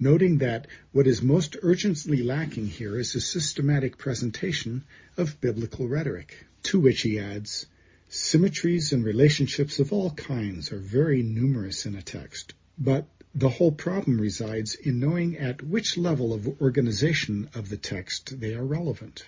[0.00, 4.82] noting that what is most urgently lacking here is a systematic presentation
[5.16, 7.66] of biblical rhetoric, to which he adds,
[8.10, 13.06] symmetries and relationships of all kinds are very numerous in a text, but
[13.36, 18.52] the whole problem resides in knowing at which level of organization of the text they
[18.54, 19.24] are relevant.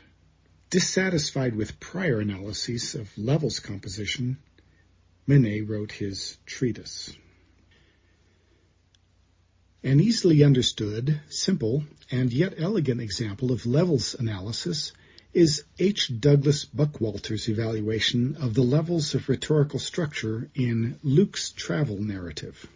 [0.71, 4.39] Dissatisfied with prior analyses of levels composition,
[5.29, 7.15] Meynet wrote his treatise.
[9.85, 14.93] An easily understood, simple, and yet elegant example of levels analysis
[15.33, 16.21] is H.
[16.21, 22.67] Douglas Buckwalter's evaluation of the levels of rhetorical structure in Luke's travel narrative.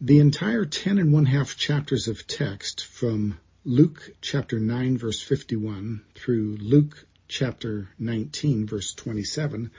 [0.00, 6.02] The entire ten and one half chapters of text from Luke chapter 9 verse 51
[6.14, 9.70] through Luke chapter 19 verse 27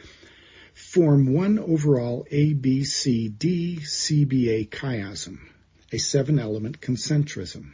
[0.73, 5.39] form one overall ABCD CBA chiasm,
[5.91, 7.73] a seven-element concentrism.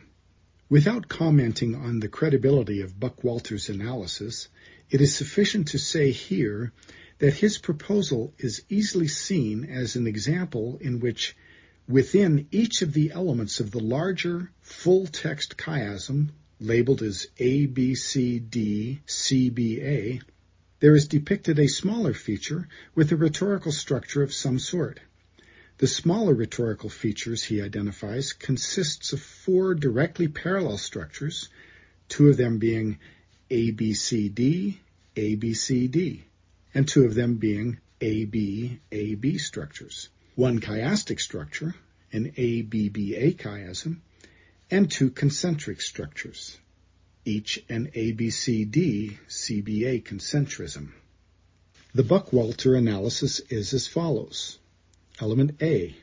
[0.70, 4.48] Without commenting on the credibility of Buckwalter's analysis,
[4.90, 6.72] it is sufficient to say here
[7.20, 11.36] that his proposal is easily seen as an example in which
[11.88, 16.30] Within each of the elements of the larger full-text chiasm,
[16.60, 20.20] labeled as A, B, C, D, C, B, A,
[20.80, 25.00] there is depicted a smaller feature with a rhetorical structure of some sort.
[25.78, 31.50] The smaller rhetorical features he identifies consists of four directly parallel structures,
[32.08, 33.00] two of them being
[33.52, 34.78] ABCD,
[35.16, 36.22] ABCD,
[36.74, 41.74] and two of them being AB, AB structures one chiastic structure,
[42.12, 43.98] an ABBA chiasm,
[44.70, 46.58] and two concentric structures,
[47.24, 50.92] each an ABCD CBA concentrism.
[51.94, 54.60] The Buckwalter analysis is as follows.
[55.22, 55.96] Element A,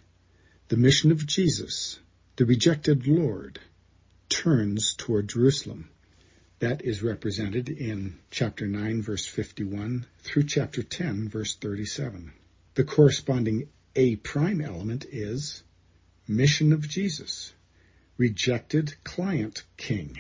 [0.69, 1.99] the mission of Jesus,
[2.37, 3.61] the rejected Lord,
[4.31, 5.91] turns toward Jerusalem.
[6.61, 12.33] That is represented in chapter 9 verse 51 through chapter 10 verse 37.
[12.75, 15.63] The corresponding a prime element is
[16.27, 17.53] mission of Jesus,
[18.17, 20.19] rejected client king,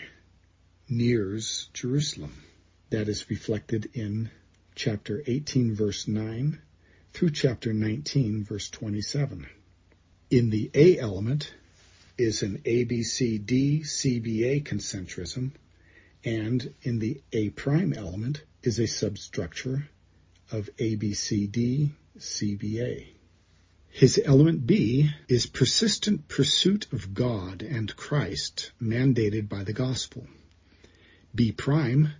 [0.86, 2.43] nears Jerusalem.
[2.90, 4.31] That is reflected in
[4.74, 6.60] chapter 18 verse 9
[7.12, 9.47] through chapter 19 verse 27.
[10.30, 11.52] In the A element
[12.16, 15.51] is an ABCD CBA concentrism
[16.24, 19.89] and in the A prime element is a substructure
[20.51, 23.06] of ABCD CBA.
[23.90, 30.26] His element B is persistent pursuit of God and Christ mandated by the gospel.
[31.34, 32.12] B prime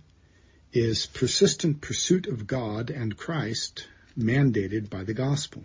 [0.71, 3.87] is persistent pursuit of God and Christ
[4.17, 5.63] mandated by the gospel.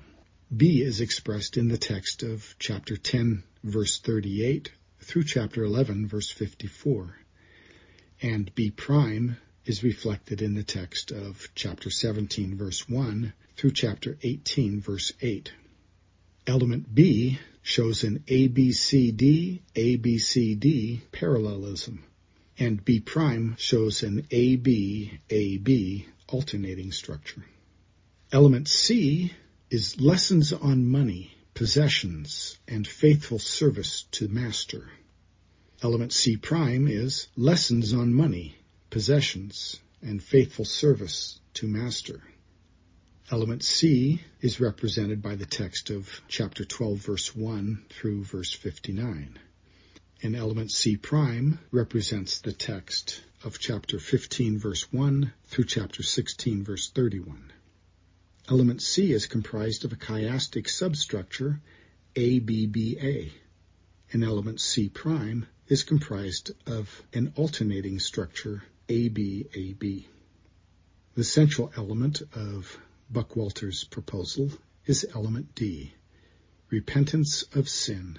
[0.54, 6.30] B is expressed in the text of chapter 10 verse 38 through chapter 11 verse
[6.30, 7.14] 54.
[8.22, 14.16] And B prime is reflected in the text of chapter 17 verse 1 through chapter
[14.22, 15.52] 18 verse 8.
[16.46, 22.02] Element B shows an ABCD, ABCD parallelism,
[22.58, 27.44] and B prime shows an AB, AB alternating structure.
[28.30, 29.32] Element C
[29.70, 34.90] is lessons on money, possessions, and faithful service to master.
[35.82, 38.54] Element C prime is lessons on money,
[38.90, 42.20] possessions, and faithful service to master.
[43.30, 49.38] Element C is represented by the text of chapter 12 verse 1 through verse 59.
[50.22, 56.62] And element C prime represents the text of chapter 15 verse 1 through chapter 16
[56.62, 57.52] verse 31.
[58.50, 61.60] Element C is comprised of a chiastic substructure
[62.16, 63.30] ABBA.
[64.10, 70.06] and element C prime is comprised of an alternating structure ABAB.
[71.14, 72.78] The central element of
[73.12, 74.50] Buckwalter's proposal
[74.86, 75.92] is element D,
[76.70, 78.18] repentance of sin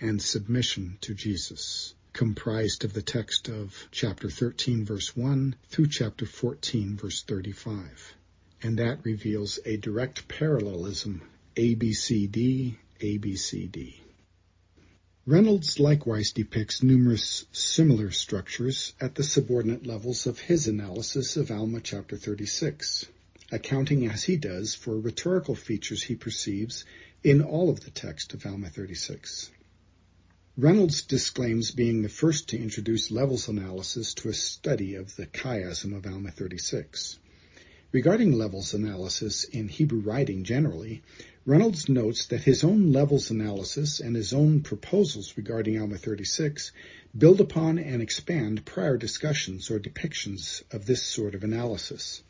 [0.00, 6.26] and submission to Jesus, comprised of the text of chapter 13 verse 1 through chapter
[6.26, 8.16] 14 verse 35.
[8.62, 11.22] And that reveals a direct parallelism
[11.56, 13.94] ABCD, ABCD.
[15.26, 21.80] Reynolds likewise depicts numerous similar structures at the subordinate levels of his analysis of Alma
[21.80, 23.06] chapter 36,
[23.50, 26.84] accounting as he does for rhetorical features he perceives
[27.22, 29.50] in all of the text of Alma 36.
[30.56, 35.96] Reynolds disclaims being the first to introduce levels analysis to a study of the chiasm
[35.96, 37.18] of Alma 36.
[37.92, 41.02] Regarding levels analysis in Hebrew writing generally,
[41.44, 46.70] Reynolds notes that his own levels analysis and his own proposals regarding Alma 36
[47.18, 52.22] build upon and expand prior discussions or depictions of this sort of analysis.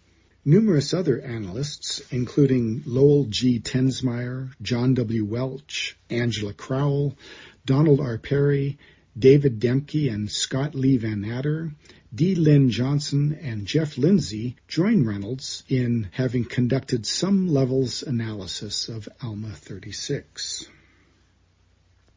[0.47, 3.61] Numerous other analysts, including Lowell G.
[3.61, 5.27] Tensmeyer, John W.
[5.27, 7.19] Welch, Angela Crowell,
[7.67, 8.17] Donald R.
[8.17, 8.79] Parry,
[9.19, 11.73] David Demke, and Scott Lee Van Natter,
[12.13, 12.35] D.
[12.35, 19.53] Lynn Johnson and Jeff Lindsay join Reynolds in having conducted some levels analysis of ALMA
[19.53, 20.67] 36.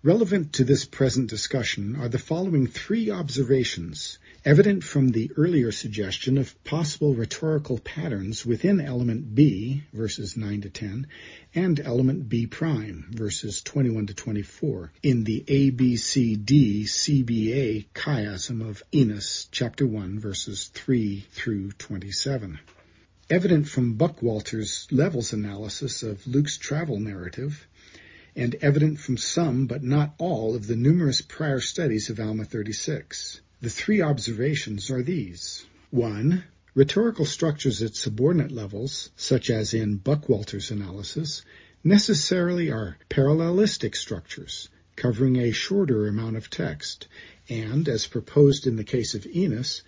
[0.02, 6.38] Relevant to this present discussion are the following three observations, evident from the earlier suggestion
[6.38, 11.08] of possible rhetorical patterns within element B, verses 9 to 10,
[11.56, 19.48] and element B prime, verses 21 to 24, in the ABCD CBA chiasm of Enos,
[19.50, 22.60] chapter 1, verses 3 through 27.
[23.30, 27.66] Evident from Buckwalter's levels analysis of Luke's travel narrative,
[28.36, 33.40] and evident from some but not all of the numerous prior studies of Alma 36.
[33.64, 35.66] The three observations are these.
[35.92, 36.44] 1.
[36.76, 41.44] Rhetorical structures at subordinate levels, such as in Buckwalter's analysis,
[41.82, 44.68] necessarily are parallelistic structures,
[44.98, 47.08] covering a shorter amount of text,
[47.48, 49.82] and, as proposed in the case of Enos,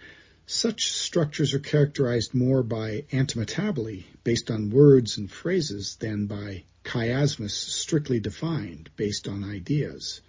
[0.45, 7.51] such structures are characterized more by antimetabole, based on words and phrases, than by chiasmus
[7.51, 10.21] strictly defined, based on ideas.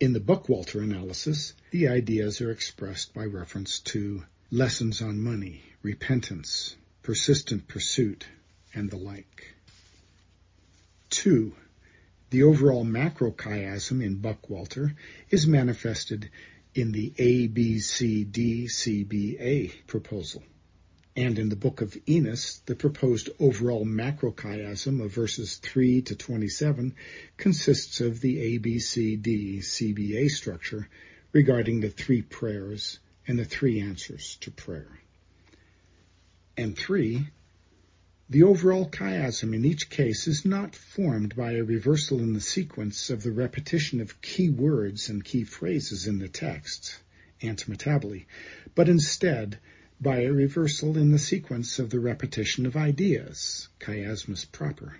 [0.00, 6.74] In the Buckwalter analysis, the ideas are expressed by reference to lessons on money, repentance,
[7.02, 8.26] persistent pursuit,
[8.74, 9.54] and the like.
[11.10, 11.54] 2.
[12.30, 14.96] The overall macrochiasm in Buckwalter
[15.30, 16.28] is manifested
[16.74, 18.26] in the ABCDCBA
[19.86, 20.42] proposal.
[21.16, 26.96] And in the book of Enos, the proposed overall macrochiasm of verses 3 to 27
[27.36, 30.88] consists of the ABCDCBA structure
[31.32, 34.98] regarding the three prayers and the three answers to prayer.
[36.56, 37.28] And three,
[38.28, 43.10] the overall chiasm in each case is not formed by a reversal in the sequence
[43.10, 46.98] of the repetition of key words and key phrases in the text,
[47.40, 48.24] antimetabole,
[48.74, 49.60] but instead
[50.04, 54.98] by a reversal in the sequence of the repetition of ideas, chiasmus proper.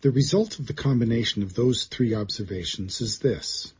[0.00, 3.72] The result of the combination of those three observations is this.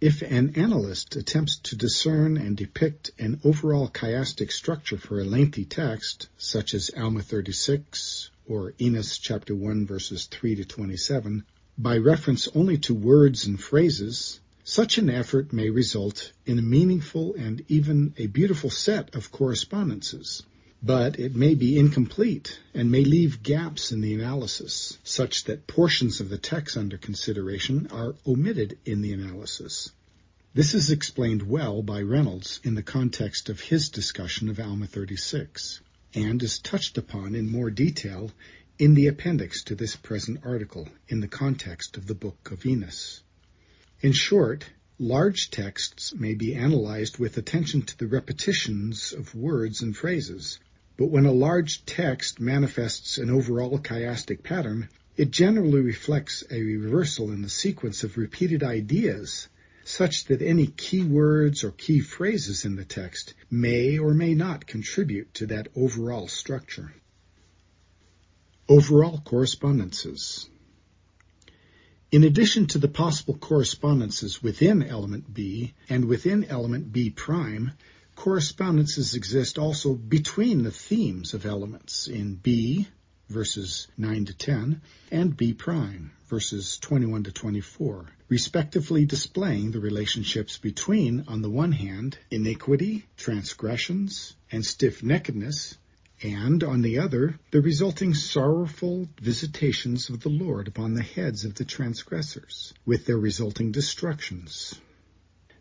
[0.00, 5.64] If an analyst attempts to discern and depict an overall chiastic structure for a lengthy
[5.64, 11.44] text, such as Alma 36 or Enos chapter 1 verses 3 to 27,
[11.78, 17.36] by reference only to words and phrases, such an effort may result in a meaningful
[17.36, 20.42] and even a beautiful set of correspondences.
[20.82, 26.20] But it may be incomplete and may leave gaps in the analysis, such that portions
[26.20, 29.92] of the text under consideration are omitted in the analysis.
[30.52, 35.80] This is explained well by Reynolds in the context of his discussion of Alma 36,
[36.12, 38.32] and is touched upon in more detail
[38.80, 43.22] in the appendix to this present article in the context of the Book of Enos.
[44.02, 44.66] In short,
[44.98, 50.58] large texts may be analyzed with attention to the repetitions of words and phrases,
[50.98, 57.32] but when a large text manifests an overall chiastic pattern, it generally reflects a reversal
[57.32, 59.48] in the sequence of repeated ideas,
[59.84, 64.66] such that any key words or key phrases in the text may or may not
[64.66, 66.92] contribute to that overall structure.
[68.68, 70.50] Overall correspondences.
[72.12, 77.72] In addition to the possible correspondences within element B and within element B prime,
[78.14, 82.86] correspondences exist also between the themes of elements in B,
[83.28, 84.80] verses 9 to 10,
[85.10, 91.72] and B prime, verses 21 to 24, respectively displaying the relationships between, on the one
[91.72, 95.76] hand, iniquity, transgressions, and stiff-neckedness,
[96.22, 101.54] and, on the other, the resulting sorrowful visitations of the Lord upon the heads of
[101.54, 104.74] the transgressors, with their resulting destructions.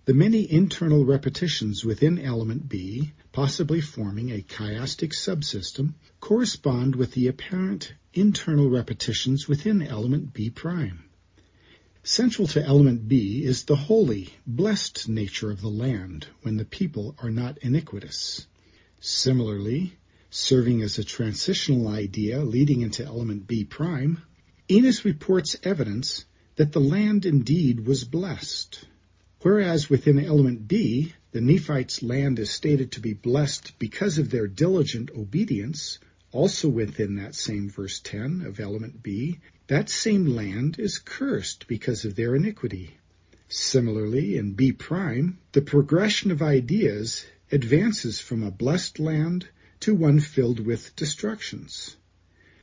[0.06, 7.28] The many internal repetitions within element B, possibly forming a chiastic subsystem, correspond with the
[7.28, 11.06] apparent internal repetitions within element B prime.
[12.04, 17.16] Central to element B is the holy, blessed nature of the land when the people
[17.18, 18.46] are not iniquitous.
[19.00, 19.98] Similarly,
[20.36, 24.22] serving as a transitional idea leading into element B prime,
[24.70, 26.26] Enos reports evidence
[26.58, 28.84] that the land indeed was blessed.
[29.44, 34.46] Whereas within element B, the Nephites' land is stated to be blessed because of their
[34.46, 36.00] diligent obedience,
[36.34, 42.04] also within that same verse 10 of element B, that same land is cursed because
[42.04, 42.98] of their iniquity.
[43.48, 49.48] Similarly, in B prime, the progression of ideas advances from a blessed land
[49.86, 51.96] to one filled with destructions.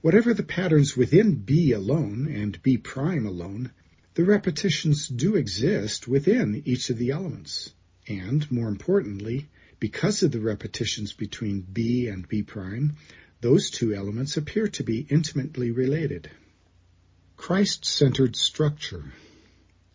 [0.00, 3.70] Whatever the patterns within B alone and B prime alone,
[4.14, 7.72] the repetitions do exist within each of the elements.
[8.08, 9.46] And, more importantly,
[9.78, 12.96] because of the repetitions between B and B prime,
[13.40, 16.28] those two elements appear to be intimately related.
[17.36, 19.04] Christ-centered structure.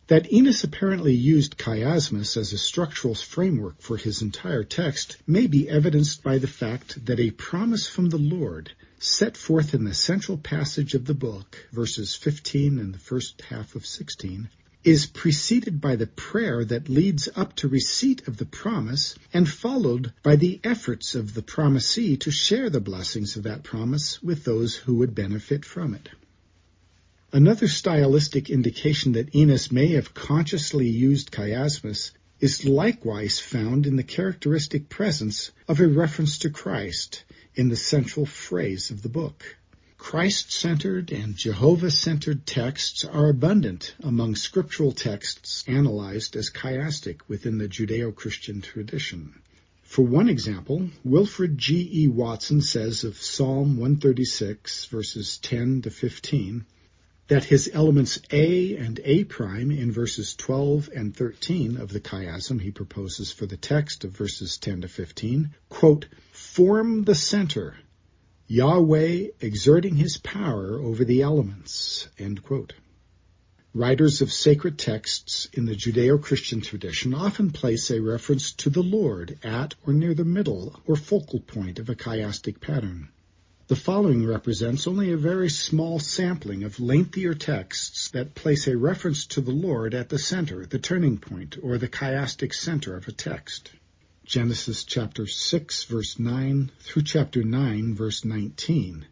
[0.07, 5.67] That Enos apparently used chiasmus as a structural framework for his entire text may be
[5.67, 10.37] evidenced by the fact that a promise from the Lord set forth in the central
[10.37, 14.47] passage of the book, verses 15 and the first half of 16,
[14.85, 20.13] is preceded by the prayer that leads up to receipt of the promise and followed
[20.23, 24.73] by the efforts of the promisee to share the blessings of that promise with those
[24.73, 26.07] who would benefit from it.
[27.33, 34.03] Another stylistic indication that Enos may have consciously used chiasmus is likewise found in the
[34.03, 39.57] characteristic presence of a reference to Christ in the central phrase of the book.
[39.97, 48.61] Christ-centered and Jehovah-centered texts are abundant among scriptural texts analyzed as chiastic within the Judeo-Christian
[48.61, 49.33] tradition.
[49.83, 51.89] For one example, Wilfred G.
[51.91, 52.07] E.
[52.07, 56.65] Watson says of Psalm 136, verses 10 to 15,
[57.27, 62.61] that his elements A and A prime in verses 12 and 13 of the chiasm
[62.61, 67.75] he proposes for the text of verses 10 to 15, quote, form the center,
[68.47, 72.73] Yahweh exerting his power over the elements, end quote.
[73.73, 79.37] Writers of sacred texts in the Judeo-Christian tradition often place a reference to the Lord
[79.43, 83.09] at or near the middle or focal point of a chiastic pattern.
[83.67, 89.25] The following represents only a very small sampling of lengthier texts that place a reference
[89.25, 93.11] to the Lord at the center, the turning point, or the chiastic center of a
[93.11, 93.71] text.
[94.23, 99.05] Genesis chapter 6 verse 9 through chapter 9 verse 19,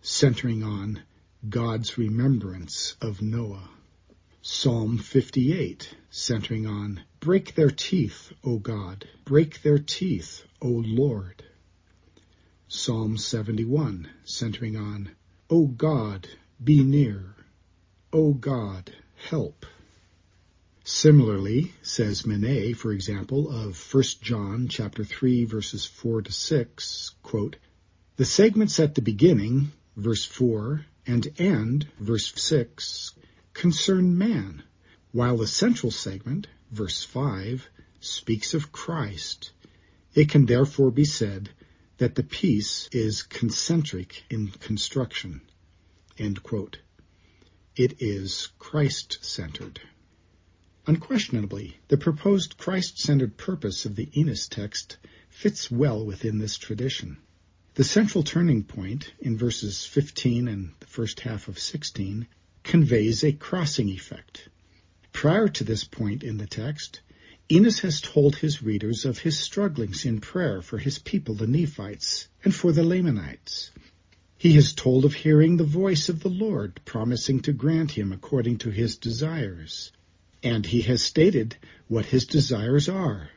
[0.00, 1.02] centering on
[1.46, 3.68] God's remembrance of Noah.
[4.40, 11.44] Psalm 58, centering on Break their teeth, O God, break their teeth, O Lord.
[12.74, 15.10] Psalm 71, centering on,
[15.50, 16.26] O God,
[16.64, 17.34] be near.
[18.14, 18.90] O God,
[19.28, 19.66] help.
[20.82, 27.56] Similarly, says Meynet, for example, of 1 John chapter 3 verses 4 to 6, quote,
[28.16, 33.12] The segments at the beginning, verse 4, and end, verse 6,
[33.52, 34.62] concern man,
[35.12, 37.68] while the central segment, verse 5,
[38.00, 39.52] speaks of Christ.
[40.14, 41.50] It can therefore be said
[42.02, 45.40] that the piece is concentric in construction.
[47.76, 49.80] It is Christ-centered.
[50.88, 54.96] Unquestionably, the proposed Christ-centered purpose of the Enos text
[55.28, 57.18] fits well within this tradition.
[57.74, 62.26] The central turning point in verses 15 and the first half of 16
[62.64, 64.48] conveys a crossing effect.
[65.12, 67.00] Prior to this point in the text,
[67.50, 72.28] Enos has told his readers of his strugglings in prayer for his people, the Nephites,
[72.44, 73.70] and for the Lamanites.
[74.38, 78.58] He has told of hearing the voice of the Lord promising to grant him according
[78.58, 79.92] to his desires.
[80.42, 81.56] And he has stated
[81.88, 83.30] what his desires are.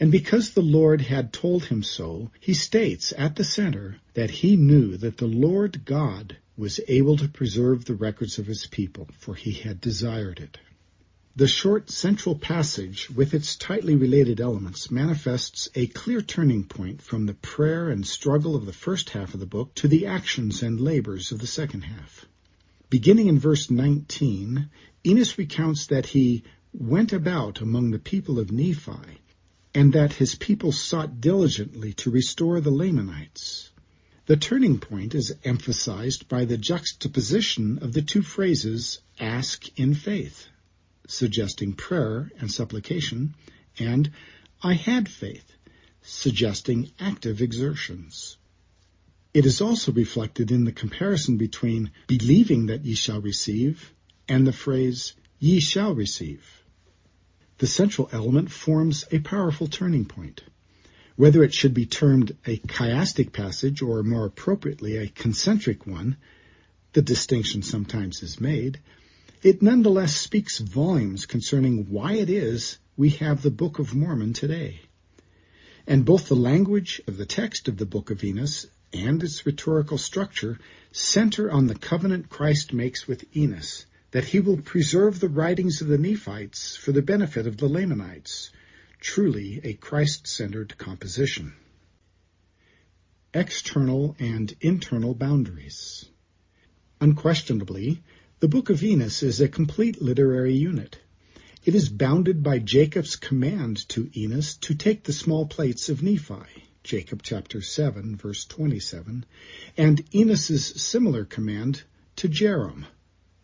[0.00, 4.56] And because the Lord had told him so, he states at the center that he
[4.56, 9.34] knew that the Lord God was able to preserve the records of his people, for
[9.34, 10.58] he had desired it.
[11.36, 17.26] The short central passage, with its tightly related elements, manifests a clear turning point from
[17.26, 20.80] the prayer and struggle of the first half of the book to the actions and
[20.80, 22.26] labors of the second half.
[22.88, 24.70] Beginning in verse 19,
[25.04, 29.18] Enos recounts that he went about among the people of Nephi,
[29.74, 33.72] and that his people sought diligently to restore the Lamanites.
[34.26, 40.46] The turning point is emphasized by the juxtaposition of the two phrases, ask in faith
[41.06, 43.34] suggesting prayer and supplication,
[43.78, 44.10] and
[44.62, 45.52] I had faith,
[46.02, 48.36] suggesting active exertions.
[49.32, 53.92] It is also reflected in the comparison between believing that ye shall receive
[54.28, 56.62] and the phrase ye shall receive.
[57.58, 60.42] The central element forms a powerful turning point.
[61.16, 66.16] Whether it should be termed a chiastic passage or more appropriately a concentric one,
[66.92, 68.80] the distinction sometimes is made,
[69.44, 74.80] it nonetheless speaks volumes concerning why it is we have the Book of Mormon today.
[75.86, 79.98] And both the language of the text of the Book of Enos and its rhetorical
[79.98, 80.58] structure
[80.92, 85.88] center on the covenant Christ makes with Enos, that he will preserve the writings of
[85.88, 88.50] the Nephites for the benefit of the Lamanites,
[88.98, 91.52] truly a Christ-centered composition.
[93.34, 96.06] External and internal boundaries.
[96.98, 98.02] Unquestionably,
[98.44, 100.98] the Book of Enos is a complete literary unit.
[101.64, 106.66] It is bounded by Jacob's command to Enos to take the small plates of Nephi,
[106.82, 109.24] Jacob chapter 7, verse 27,
[109.78, 111.84] and Enos's similar command
[112.16, 112.84] to Jerem,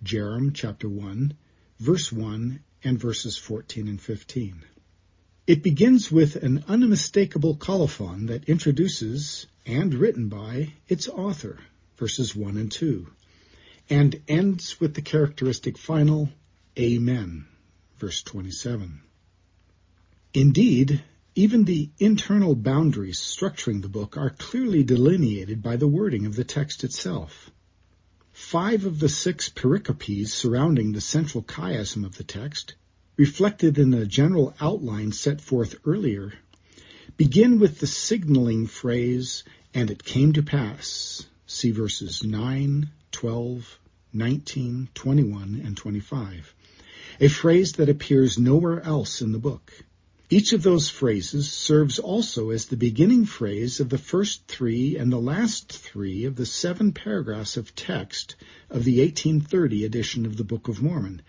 [0.04, 1.32] Jarom chapter 1,
[1.78, 4.62] verse 1 and verses 14 and 15.
[5.46, 11.58] It begins with an unmistakable colophon that introduces, and written by, its author,
[11.96, 13.10] verses 1 and 2
[13.90, 16.30] and ends with the characteristic final
[16.78, 17.46] Amen,
[17.98, 19.00] verse 27.
[20.32, 21.02] Indeed,
[21.34, 26.44] even the internal boundaries structuring the book are clearly delineated by the wording of the
[26.44, 27.50] text itself.
[28.32, 32.76] Five of the six pericopes surrounding the central chiasm of the text,
[33.16, 36.32] reflected in the general outline set forth earlier,
[37.16, 39.42] begin with the signaling phrase,
[39.74, 41.26] and it came to pass.
[41.46, 43.79] See verses 9, 12,
[44.12, 46.54] 19, 21, and 25,
[47.20, 49.72] a phrase that appears nowhere else in the book.
[50.32, 55.12] Each of those phrases serves also as the beginning phrase of the first three and
[55.12, 58.36] the last three of the seven paragraphs of text
[58.70, 61.22] of the 1830 edition of the Book of Mormon,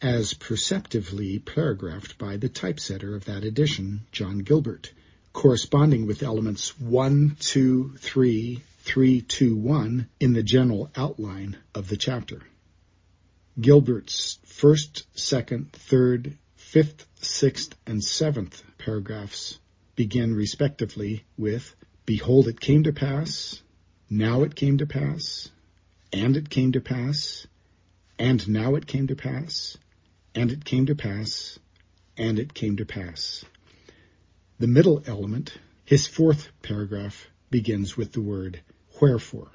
[0.00, 4.92] as perceptively paragraphed by the typesetter of that edition, John Gilbert,
[5.32, 12.42] corresponding with elements 1, 2, 3, 321 in the general outline of the chapter.
[13.58, 19.58] Gilbert's first, second, third, fifth, sixth, and seventh paragraphs
[19.96, 21.74] begin respectively with
[22.04, 23.62] Behold, it came to pass,
[24.10, 25.50] now it came to pass,
[26.12, 27.46] and it came to pass,
[28.18, 29.78] and now it came to pass,
[30.34, 31.58] and it came to pass,
[32.18, 33.46] and it came to pass.
[34.58, 35.56] The middle element,
[35.86, 38.60] his fourth paragraph, begins with the word
[39.00, 39.50] Wherefore.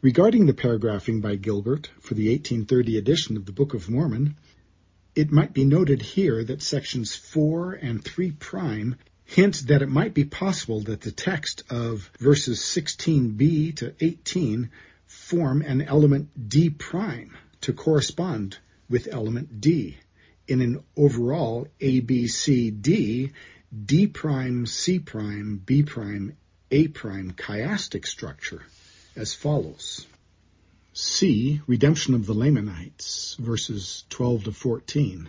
[0.00, 4.36] Regarding the paragraphing by Gilbert for the 1830 edition of the Book of Mormon,
[5.14, 10.14] it might be noted here that sections 4 and 3 prime hint that it might
[10.14, 14.70] be possible that the text of verses 16b to 18
[15.06, 18.58] form an element D prime to correspond
[18.88, 19.96] with element D
[20.48, 23.32] in an overall A, B, C, D,
[23.84, 26.36] D prime, C prime, B prime,
[26.72, 28.62] a prime chiastic structure
[29.14, 30.06] as follows.
[30.94, 35.28] C, redemption of the Lamanites, verses 12 to 14.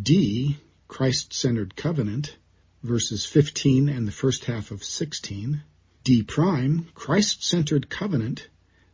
[0.00, 0.56] D,
[0.86, 2.36] Christ-centered covenant,
[2.84, 5.60] verses 15 and the first half of 16.
[6.04, 8.46] D prime, Christ-centered covenant,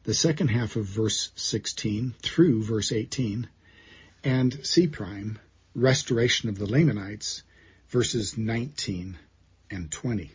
[0.05, 3.47] the second half of verse 16 through verse 18.
[4.25, 5.39] And C prime,
[5.75, 7.43] restoration of the Lamanites,
[7.91, 9.19] verses 19
[9.71, 10.31] and 20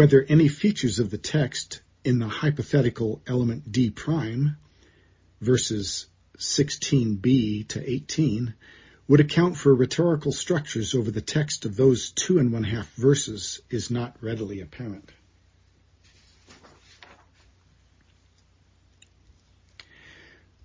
[0.00, 4.56] whether any features of the text in the hypothetical element D prime
[5.42, 6.06] verses
[6.38, 8.54] 16b to 18
[9.08, 13.60] would account for rhetorical structures over the text of those two and one half verses
[13.68, 15.12] is not readily apparent.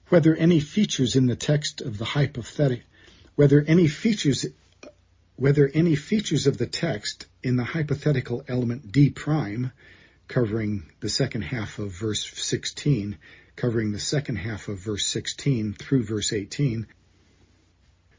[0.08, 2.86] Whether any features in the text of the hypothetical
[3.36, 4.46] whether any features
[5.36, 9.72] whether any features of the text in the hypothetical element D prime,
[10.28, 13.18] covering the second half of verse 16,
[13.56, 16.88] covering the second half of verse 16 through verse 18,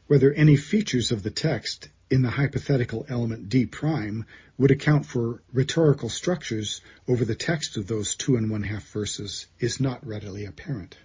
[0.07, 4.25] whether any features of the text in the hypothetical element d prime
[4.57, 9.47] would account for rhetorical structures over the text of those two and one half verses
[9.59, 10.97] is not readily apparent.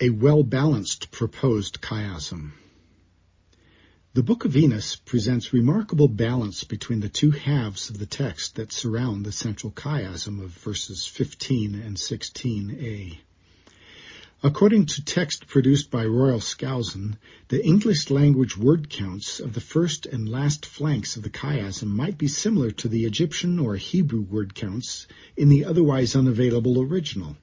[0.00, 2.52] A well-balanced proposed chiasm.
[4.18, 8.72] The Book of Enos presents remarkable balance between the two halves of the text that
[8.72, 13.18] surround the central chiasm of verses 15 and 16a.
[14.42, 17.16] According to text produced by Royal Skousen,
[17.46, 22.18] the English language word counts of the first and last flanks of the chiasm might
[22.18, 27.36] be similar to the Egyptian or Hebrew word counts in the otherwise unavailable original,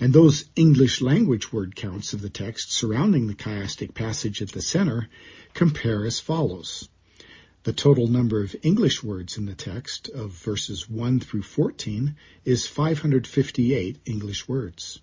[0.00, 4.62] and those English language word counts of the text surrounding the chiastic passage at the
[4.62, 5.08] center
[5.54, 6.88] compare as follows.
[7.64, 12.66] The total number of English words in the text of verses 1 through 14 is
[12.66, 15.00] 558 English words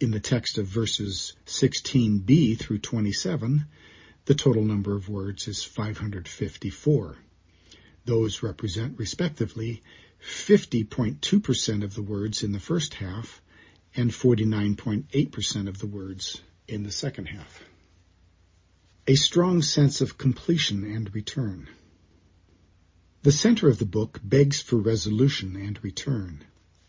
[0.00, 3.66] in the text of verses 16b through 27,
[4.26, 7.16] the total number of words is 554.
[8.04, 9.82] Those represent, respectively,
[10.22, 13.42] 50.2% of the words in the first half
[13.98, 17.64] and 49.8% of the words in the second half.
[19.08, 21.68] A strong sense of completion and return.
[23.24, 26.44] The center of the book begs for resolution and return.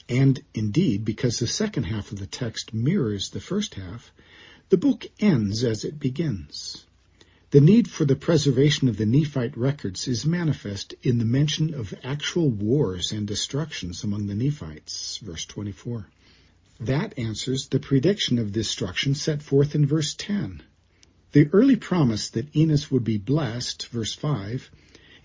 [0.08, 4.12] And indeed, because the second half of the text mirrors the first half,
[4.70, 6.86] the book ends as it begins.
[7.50, 11.96] The need for the preservation of the Nephite records is manifest in the mention of
[12.04, 16.08] actual wars and destructions among the Nephites, verse 24.
[16.82, 20.64] That answers the prediction of destruction set forth in verse 10.
[21.34, 24.72] The early promise that Enos would be blessed, verse 5,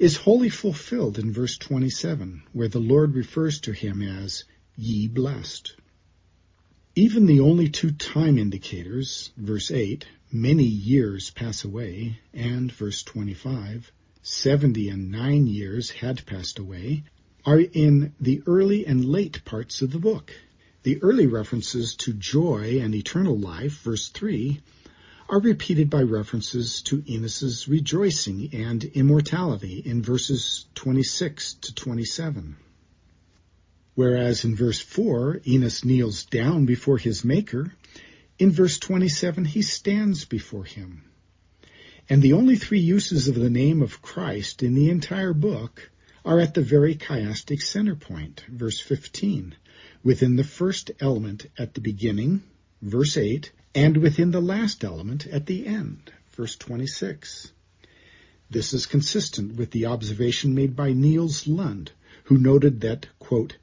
[0.00, 4.42] is wholly fulfilled in verse 27, where the Lord refers to him as
[4.76, 5.76] ye blessed.
[6.96, 13.92] Even the only two time indicators, verse 8, many years pass away, and verse 25,
[14.22, 17.04] 70 and 9 years had passed away,
[17.44, 20.32] are in the early and late parts of the book.
[20.84, 24.60] The early references to joy and eternal life, verse 3,
[25.30, 32.56] are repeated by references to Enos's rejoicing and immortality in verses 26 to 27.
[33.94, 37.72] Whereas in verse 4, Enos kneels down before his Maker,
[38.38, 41.02] in verse 27 he stands before him.
[42.10, 45.90] And the only three uses of the name of Christ in the entire book
[46.26, 49.54] are at the very chiastic center point, verse 15,
[50.04, 52.42] within the first element at the beginning,
[52.82, 57.50] verse 8, and within the last element at the end, verse 26.
[58.50, 61.90] This is consistent with the observation made by Nils Lund,
[62.24, 63.56] who noted that, quote,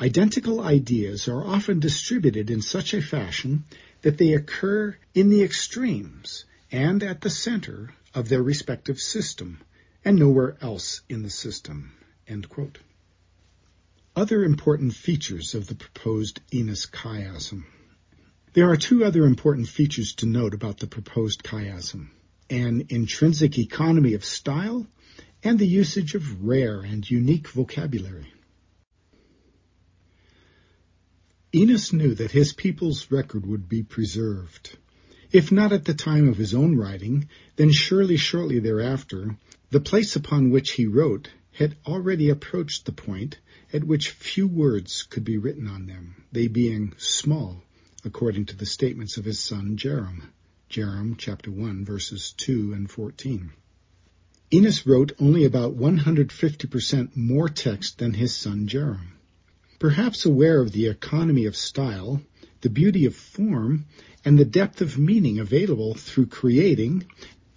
[0.00, 3.64] Identical ideas are often distributed in such a fashion
[4.02, 9.58] that they occur in the extremes and at the center of their respective system
[10.04, 11.92] and nowhere else in the system.
[14.18, 17.66] Other important features of the proposed Enos chiasm.
[18.52, 22.08] There are two other important features to note about the proposed chiasm.
[22.50, 24.88] An intrinsic economy of style
[25.44, 28.32] and the usage of rare and unique vocabulary.
[31.54, 34.76] Enos knew that his people's record would be preserved.
[35.30, 39.36] If not at the time of his own writing, then surely shortly thereafter,
[39.70, 43.38] the place upon which he wrote had already approached the point
[43.72, 47.62] at which few words could be written on them, they being small,
[48.04, 50.22] according to the statements of his son Jerem,
[50.70, 53.52] Jarom chapter 1 verses 2 and 14.
[54.52, 59.08] Enos wrote only about 150% more text than his son Jarom.
[59.78, 62.22] Perhaps aware of the economy of style,
[62.62, 63.84] the beauty of form,
[64.24, 67.04] and the depth of meaning available through creating,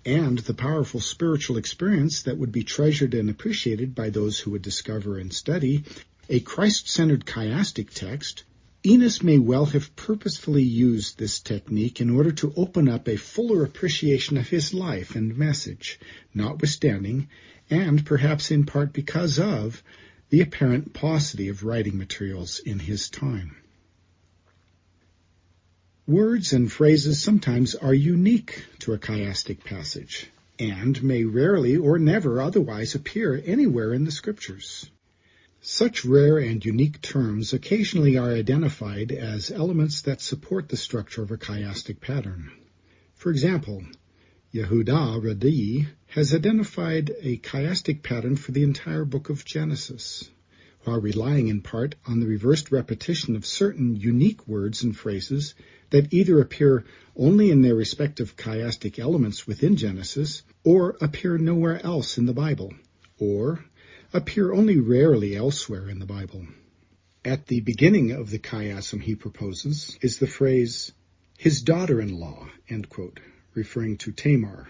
[0.06, 4.61] and the powerful spiritual experience that would be treasured and appreciated by those who would
[4.61, 5.84] discover and study
[6.30, 8.44] a Christ-centered chiastic text,
[8.86, 13.64] Enos may well have purposefully used this technique in order to open up a fuller
[13.64, 15.99] appreciation of his life and message,
[16.34, 17.28] notwithstanding,
[17.69, 19.84] and perhaps in part because of,
[20.30, 23.57] the apparent paucity of writing materials in his time.
[26.12, 30.28] Words and phrases sometimes are unique to a chiastic passage
[30.60, 34.90] and may rarely or never otherwise appear anywhere in the scriptures.
[35.62, 41.32] Such rare and unique terms occasionally are identified as elements that support the structure of
[41.32, 42.52] a chiastic pattern.
[43.16, 43.82] For example,
[44.54, 50.30] Yehuda Radday has identified a chiastic pattern for the entire book of Genesis,
[50.84, 55.53] while relying in part on the reversed repetition of certain unique words and phrases
[55.91, 56.84] that either appear
[57.16, 62.74] only in their respective chiastic elements within Genesis, or appear nowhere else in the Bible,
[63.20, 63.64] or
[64.14, 66.48] appear only rarely elsewhere in the Bible.
[67.24, 70.91] At the beginning of the chiasm he proposes is the phrase,
[71.38, 72.49] his daughter-in-law,
[73.53, 74.68] referring to Tamar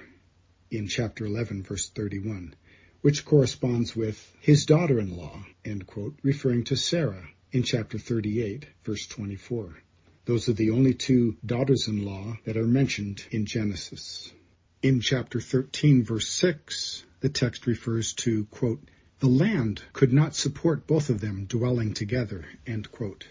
[0.70, 2.56] in chapter 11, verse 31
[3.02, 5.44] which corresponds with his daughter-in-law,
[6.24, 9.76] referring to Sarah in chapter 38, verse 24.
[10.26, 14.32] Those are the only two daughters-in-law that are mentioned in Genesis.
[14.84, 18.84] In chapter 13, verse 6, the text refers to, quote,
[19.20, 23.28] the land could not support both of them dwelling together, end quote.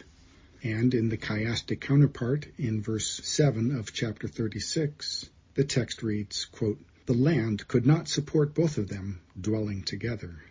[0.63, 6.79] And in the chiastic counterpart in verse 7 of chapter 36, the text reads, quote,
[7.11, 10.45] the land could not support both of them dwelling together.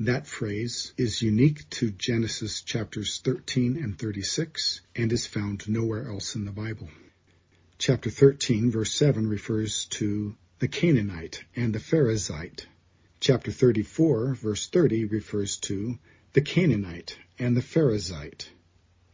[0.00, 6.34] That phrase is unique to Genesis chapters 13 and 36 and is found nowhere else
[6.34, 6.90] in the Bible.
[7.78, 12.66] Chapter 13 verse 7 refers to the Canaanite and the Perizzite.
[13.20, 16.00] Chapter 34 verse 30 refers to
[16.32, 18.48] the Canaanite and the Perizzite.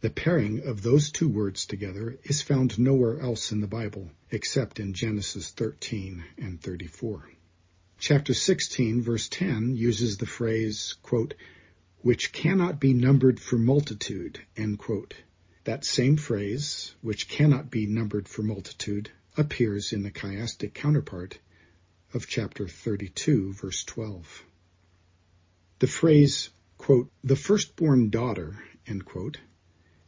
[0.05, 4.79] The pairing of those two words together is found nowhere else in the Bible except
[4.79, 7.31] in Genesis 13 and 34.
[7.97, 11.33] Chapter 16 verse 10 uses the phrase, quote,
[12.01, 15.15] which cannot be numbered for multitude, end quote.
[15.63, 21.39] That same phrase, which cannot be numbered for multitude, appears in the chiastic counterpart
[22.13, 24.45] of chapter 32 verse 12.
[25.79, 29.39] The phrase, quote, the firstborn daughter, end quote,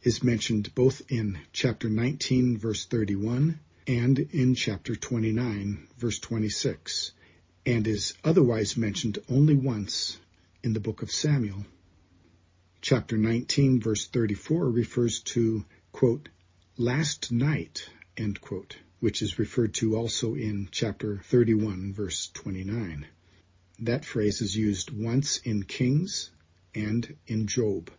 [0.08, 7.12] is mentioned both in chapter 19, verse 31, and in chapter 29, verse 26,
[7.66, 10.18] and is otherwise mentioned only once
[10.62, 11.62] in the book of Samuel.
[12.80, 16.30] Chapter 19, verse 34 refers to, quote,
[16.78, 17.86] last night,
[18.16, 23.06] end quote, which is referred to also in chapter 31, verse 29.
[23.80, 26.30] That phrase is used once in Kings
[26.74, 27.90] and in Job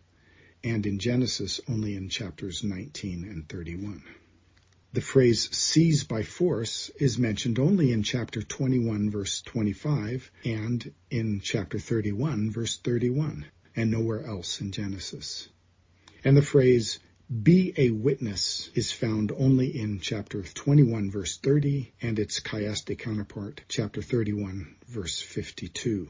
[0.62, 4.02] and in Genesis only in chapters 19 and 31.
[4.92, 11.40] The phrase seize by force is mentioned only in chapter 21 verse 25 and in
[11.40, 13.46] chapter 31 verse 31
[13.76, 15.48] and nowhere else in Genesis.
[16.24, 16.98] And the phrase
[17.30, 23.60] be a witness is found only in chapter 21 verse 30 and its chiastic counterpart
[23.68, 26.08] chapter 31 verse 52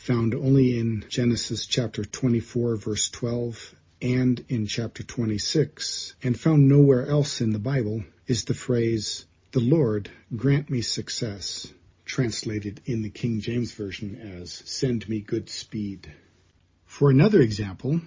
[0.00, 7.06] found only in Genesis chapter 24 verse 12 and in chapter 26 and found nowhere
[7.06, 11.70] else in the Bible is the phrase, the Lord grant me success,
[12.06, 16.10] translated in the King James Version as send me good speed.
[16.86, 18.00] For another example,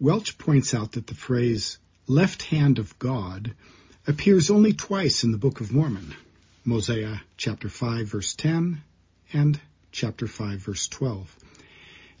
[0.00, 1.76] Welch points out that the phrase
[2.06, 3.52] left hand of God
[4.06, 6.14] appears only twice in the Book of Mormon,
[6.64, 8.82] Mosiah chapter 5 verse 10
[9.34, 9.60] and
[9.94, 11.36] chapter 5 verse 12.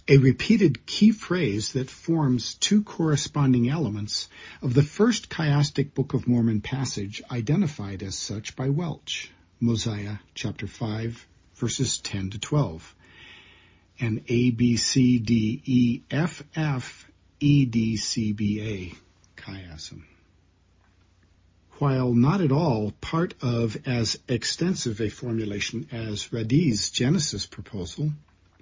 [0.06, 4.28] A repeated key phrase that forms two corresponding elements
[4.62, 10.68] of the first chiastic Book of Mormon passage identified as such by Welch, Mosiah chapter
[10.68, 11.26] 5
[11.56, 12.94] verses 10 to 12,
[13.98, 17.10] and A, B, C, D, E, F, F,
[17.40, 20.04] E, D, C, B, A chiasm
[21.78, 28.12] while not at all part of as extensive a formulation as Radday's Genesis proposal,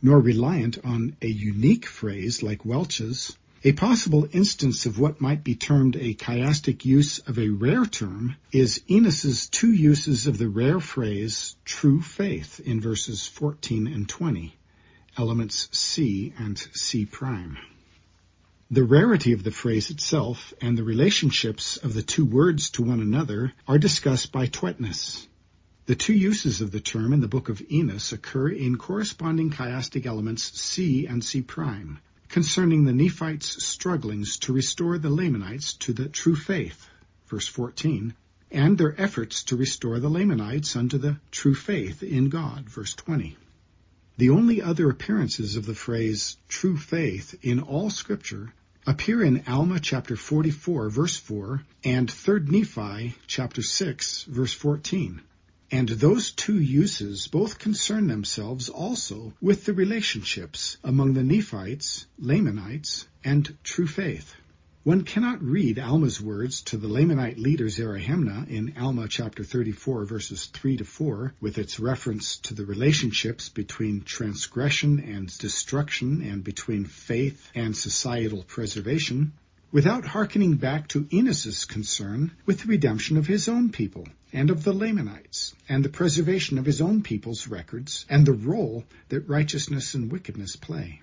[0.01, 5.55] nor reliant on a unique phrase like Welch's, a possible instance of what might be
[5.55, 10.81] termed a chiastic use of a rare term is Enos's two uses of the rare
[10.81, 14.57] phrase true faith in verses 14 and 20,
[15.17, 17.57] elements C and C prime.
[18.73, 23.01] The rarity of the phrase itself and the relationships of the two words to one
[23.01, 25.27] another are discussed by Tvedtnes.
[25.85, 30.07] The two uses of the term in the book of Enos occur in corresponding chiastic
[30.07, 31.99] elements C and C prime,
[32.31, 36.89] concerning the Nephites' strugglings to restore the Lamanites to the true faith,
[37.27, 38.15] verse 14,
[38.51, 43.37] and their efforts to restore the Lamanites unto the true faith in God, verse 20.
[44.17, 48.55] The only other appearances of the phrase true faith in all scripture
[48.87, 55.21] appear in Alma chapter 44 verse 4 and 3 Nephi chapter 6 verse 14.
[55.71, 63.07] And those two uses both concern themselves also with the relationships among the Nephites, Lamanites,
[63.25, 64.35] and true faith.
[64.85, 70.47] One cannot read Alma's words to the Lamanite leader Zerahemnah in Alma chapter 34 verses
[70.47, 76.85] 3 to 4 with its reference to the relationships between transgression and destruction and between
[76.85, 79.35] faith and societal preservation
[79.71, 84.65] without hearkening back to Enos's concern with the redemption of his own people and of
[84.65, 89.95] the Lamanites and the preservation of his own people's records and the role that righteousness
[89.95, 91.03] and wickedness play.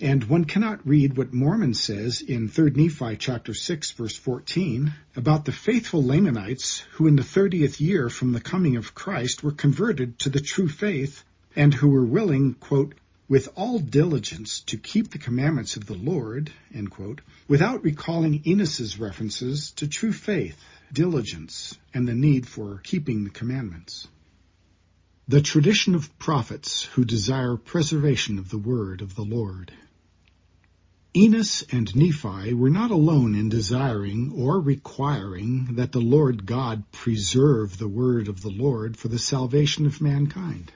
[0.00, 5.44] And one cannot read what Mormon says in 3 Nephi chapter 6 verse 14 about
[5.44, 10.18] the faithful Lamanites who in the 30th year from the coming of Christ were converted
[10.18, 11.22] to the true faith
[11.54, 12.96] and who were willing, quote,
[13.28, 16.50] with all diligence to keep the commandments of the Lord,
[16.90, 20.60] quote, without recalling Enos's references to true faith,
[20.92, 24.08] diligence, and the need for keeping the commandments.
[25.28, 29.72] The tradition of prophets who desire preservation of the word of the Lord.
[31.16, 37.78] Enos and Nephi were not alone in desiring or requiring that the Lord God preserve
[37.78, 40.72] the word of the Lord for the salvation of mankind.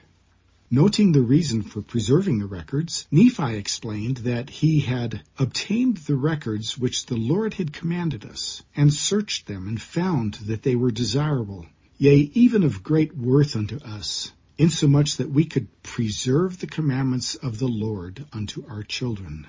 [0.71, 6.77] Noting the reason for preserving the records, Nephi explained that he had obtained the records
[6.77, 11.65] which the Lord had commanded us, and searched them, and found that they were desirable,
[11.97, 17.59] yea, even of great worth unto us, insomuch that we could preserve the commandments of
[17.59, 19.45] the Lord unto our children.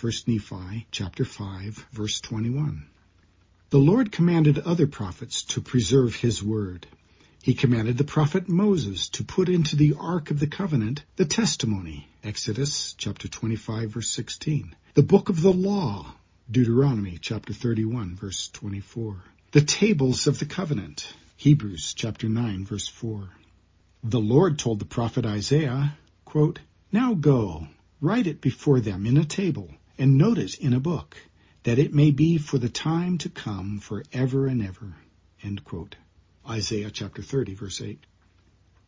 [0.00, 2.84] 1 Nephi chapter 5 verse 21.
[3.70, 6.88] The Lord commanded other prophets to preserve his word.
[7.42, 12.08] He commanded the prophet Moses to put into the ark of the covenant the testimony,
[12.24, 14.74] Exodus chapter 25 verse 16.
[14.94, 16.12] The book of the law,
[16.50, 19.22] Deuteronomy chapter 31 verse 24.
[19.52, 21.06] The tables of the covenant,
[21.36, 23.28] Hebrews chapter 9 verse 4.
[24.02, 26.58] The Lord told the prophet Isaiah, quote,
[26.90, 27.68] Now go,
[28.00, 31.16] write it before them in a table, and notice in a book,
[31.62, 34.96] that it may be for the time to come for ever and ever.
[36.48, 37.98] Isaiah chapter 30, verse 8.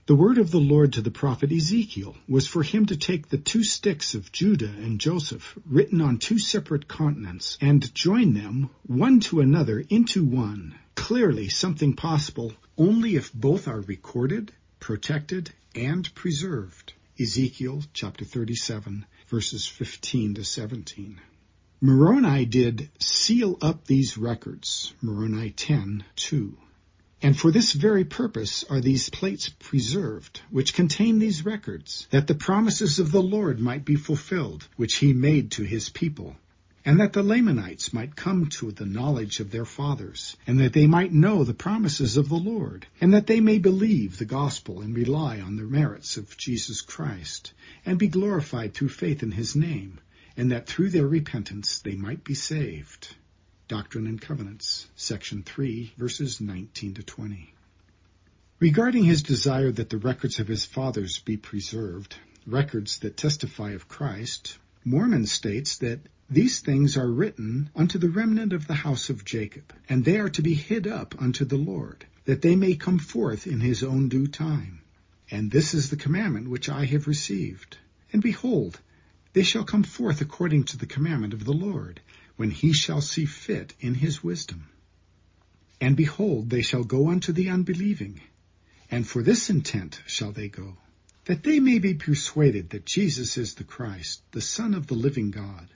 [0.06, 3.38] The word of the Lord to the prophet Ezekiel was for him to take the
[3.38, 9.18] two sticks of Judah and Joseph, written on two separate continents, and join them, one
[9.20, 10.76] to another, into one.
[10.94, 16.92] Clearly something possible only if both are recorded, protected, and preserved.
[17.18, 21.20] Ezekiel chapter 37, verses 15 to 17.
[21.80, 26.56] Moroni did seal up these records, Moroni 10, 2.
[27.22, 32.34] And for this very purpose are these plates preserved, which contain these records, that the
[32.34, 36.36] promises of the Lord might be fulfilled, which he made to his people,
[36.86, 40.86] and that the Lamanites might come to the knowledge of their fathers, and that they
[40.86, 44.94] might know the promises of the Lord, and that they may believe the gospel and
[44.94, 47.52] rely on the merits of Jesus Christ,
[47.84, 49.98] and be glorified through faith in his name,
[50.36, 53.16] and that through their repentance they might be saved.
[53.66, 57.52] Doctrine and Covenants, section 3, verses 19 to 20.
[58.60, 62.14] Regarding his desire that the records of his fathers be preserved,
[62.46, 65.98] records that testify of Christ, Mormon states that
[66.28, 70.28] these things are written unto the remnant of the house of Jacob, and they are
[70.30, 74.08] to be hid up unto the Lord, that they may come forth in his own
[74.08, 74.80] due time.
[75.30, 77.78] And this is the commandment which I have received.
[78.12, 78.80] And behold,
[79.34, 82.00] they shall come forth according to the commandment of the Lord,
[82.36, 84.68] when he shall see fit in his wisdom.
[85.80, 88.20] And behold, they shall go unto the unbelieving,
[88.90, 90.76] and for this intent shall they go,
[91.26, 95.30] that they may be persuaded that Jesus is the Christ, the Son of the living
[95.30, 95.68] God,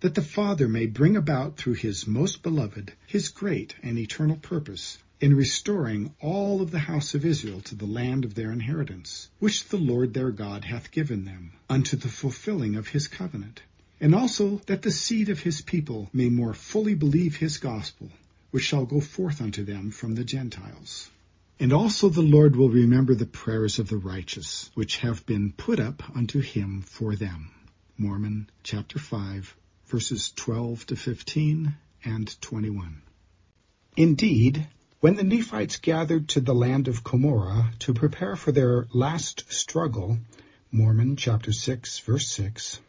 [0.00, 4.98] that the Father may bring about through his most beloved his great and eternal purpose
[5.20, 9.68] in restoring all of the house of Israel to the land of their inheritance, which
[9.68, 13.60] the Lord their God hath given them, unto the fulfilling of his covenant,
[14.00, 18.08] and also that the seed of his people may more fully believe his gospel,
[18.52, 21.10] which shall go forth unto them from the Gentiles.
[21.58, 25.80] And also the Lord will remember the prayers of the righteous, which have been put
[25.80, 27.50] up unto him for them.
[27.96, 29.56] Mormon chapter 5,
[29.88, 31.74] verses 12 to 15
[32.04, 33.00] and 21.
[33.96, 34.66] Indeed,
[35.00, 40.18] when the Nephites gathered to the land of Cumorah to prepare for their last struggle,
[40.70, 42.80] Mormon chapter 6, verse 6,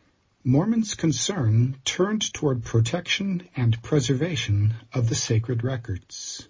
[0.44, 6.49] Mormon's concern turned toward protection and preservation of the sacred records.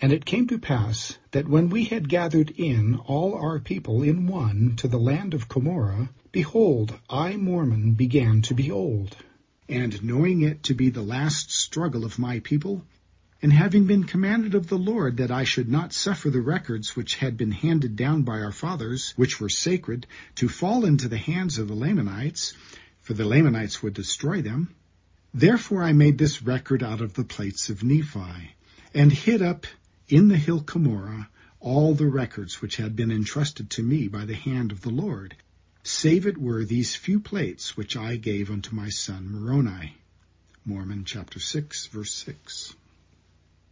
[0.00, 4.28] And it came to pass that when we had gathered in all our people in
[4.28, 9.16] one to the land of Cumorah, behold, I, Mormon, began to be old.
[9.68, 12.86] And knowing it to be the last struggle of my people,
[13.42, 17.16] and having been commanded of the Lord that I should not suffer the records which
[17.16, 20.06] had been handed down by our fathers, which were sacred,
[20.36, 22.54] to fall into the hands of the Lamanites,
[23.00, 24.72] for the Lamanites would destroy them,
[25.34, 28.54] Therefore I made this record out of the plates of Nephi,
[28.94, 29.66] and hid up
[30.08, 31.28] in the hill Cumorah
[31.60, 35.36] all the records which had been entrusted to me by the hand of the Lord,
[35.82, 39.96] save it were these few plates which I gave unto my son Moroni.
[40.64, 42.74] Mormon chapter 6, verse 6.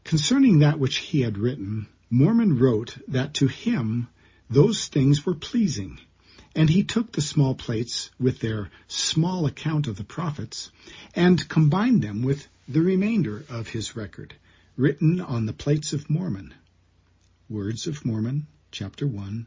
[0.05, 4.09] Concerning that which he had written, Mormon wrote that to him
[4.51, 5.99] those things were pleasing,
[6.55, 10.71] and he took the small plates with their small account of the prophets,
[11.15, 14.35] and combined them with the remainder of his record,
[14.77, 16.53] written on the plates of Mormon.
[17.49, 19.47] Words of Mormon, chapter 1,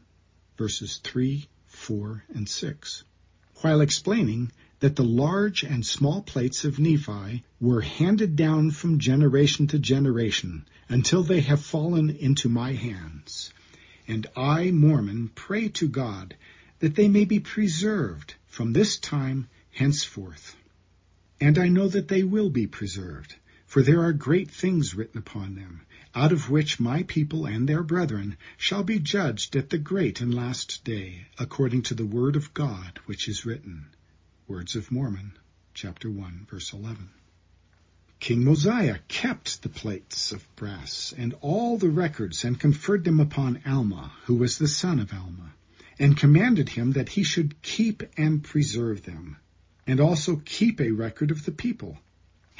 [0.58, 3.04] verses 3, 4, and 6.
[3.60, 4.50] While explaining
[4.80, 10.66] that the large and small plates of Nephi were handed down from generation to generation
[10.88, 13.52] until they have fallen into my hands.
[14.08, 16.34] And I, Mormon, pray to God
[16.80, 20.56] that they may be preserved from this time henceforth.
[21.40, 23.36] And I know that they will be preserved,
[23.70, 25.82] for there are great things written upon them,
[26.12, 30.34] out of which my people and their brethren shall be judged at the great and
[30.34, 33.86] last day, according to the word of God which is written.
[34.48, 35.34] Words of Mormon,
[35.72, 37.10] chapter 1, verse 11.
[38.18, 43.62] King Mosiah kept the plates of brass and all the records and conferred them upon
[43.64, 45.52] Alma, who was the son of Alma
[45.96, 49.36] and commanded him that he should keep and preserve them,
[49.86, 52.00] and also keep a record of the people,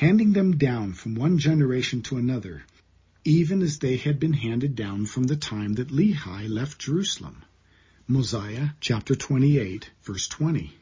[0.00, 2.62] handing them down from one generation to another,
[3.22, 7.42] even as they had been handed down from the time that Lehi left Jerusalem.
[8.08, 10.72] Mosiah chapter 28, verse 20.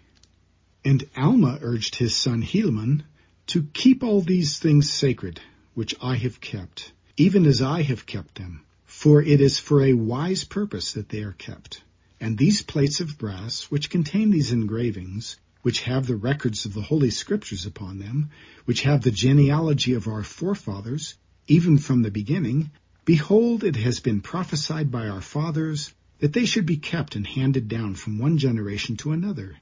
[0.85, 3.03] And Alma urged his son Helaman
[3.49, 5.41] to keep all these things sacred,
[5.75, 9.95] which I have kept, even as I have kept them, for it is for a
[9.95, 11.83] wise purpose that they are kept.
[12.21, 16.83] And these plates of brass, which contain these engravings, which have the records of the
[16.83, 18.31] Holy Scriptures upon them,
[18.65, 21.15] which have the genealogy of our forefathers,
[21.47, 22.71] even from the beginning,
[23.05, 27.69] behold, it has been prophesied by our fathers that they should be kept and handed
[27.69, 29.57] down from one generation to another,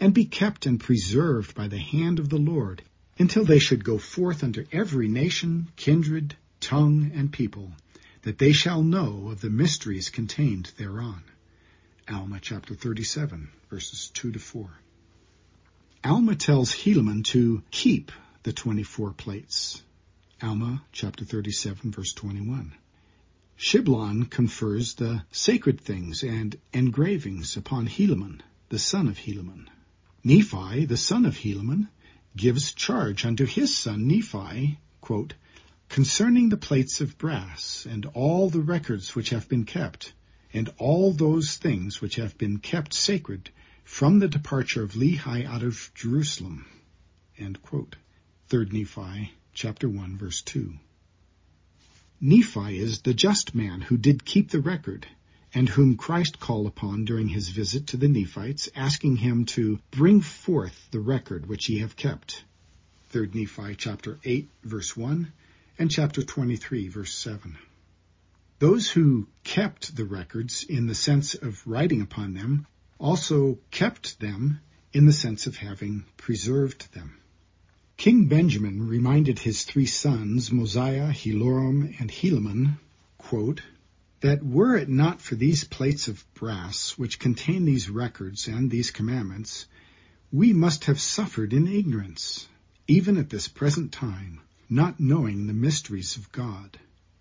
[0.00, 2.82] and be kept and preserved by the hand of the Lord,
[3.18, 7.72] until they should go forth unto every nation, kindred, tongue, and people,
[8.22, 11.22] that they shall know of the mysteries contained thereon.
[12.08, 14.70] Alma chapter 37, verses 2 to 4.
[16.04, 18.12] Alma tells Helaman to keep
[18.44, 19.82] the 24 plates.
[20.40, 22.72] Alma chapter 37, verse 21.
[23.58, 29.66] Shiblon confers the sacred things and engravings upon Helaman, the son of Helaman.
[30.22, 31.88] Nephi, the son of Helaman,
[32.36, 35.34] gives charge unto his son Nephi, quote,
[35.88, 40.12] concerning the plates of brass and all the records which have been kept,
[40.52, 43.50] and all those things which have been kept sacred
[43.88, 46.66] from the departure of Lehi out of Jerusalem.
[47.36, 47.96] End quote.
[48.48, 50.74] 3 Nephi chapter 1 verse 2.
[52.20, 55.08] Nephi is the just man who did keep the record
[55.54, 60.20] and whom Christ called upon during his visit to the Nephites, asking him to bring
[60.20, 62.44] forth the record which ye have kept.
[63.08, 65.32] 3 Nephi chapter 8 verse 1
[65.78, 67.56] and chapter 23 verse 7.
[68.58, 72.66] Those who kept the records in the sense of writing upon them
[72.98, 74.60] also kept them
[74.92, 77.18] in the sense of having preserved them.
[77.96, 82.78] King Benjamin reminded his three sons, Mosiah, Helorum, and Helaman,
[83.18, 83.60] quote,
[84.20, 88.90] that were it not for these plates of brass which contain these records and these
[88.90, 89.66] commandments,
[90.32, 92.48] we must have suffered in ignorance,
[92.86, 96.78] even at this present time, not knowing the mysteries of God.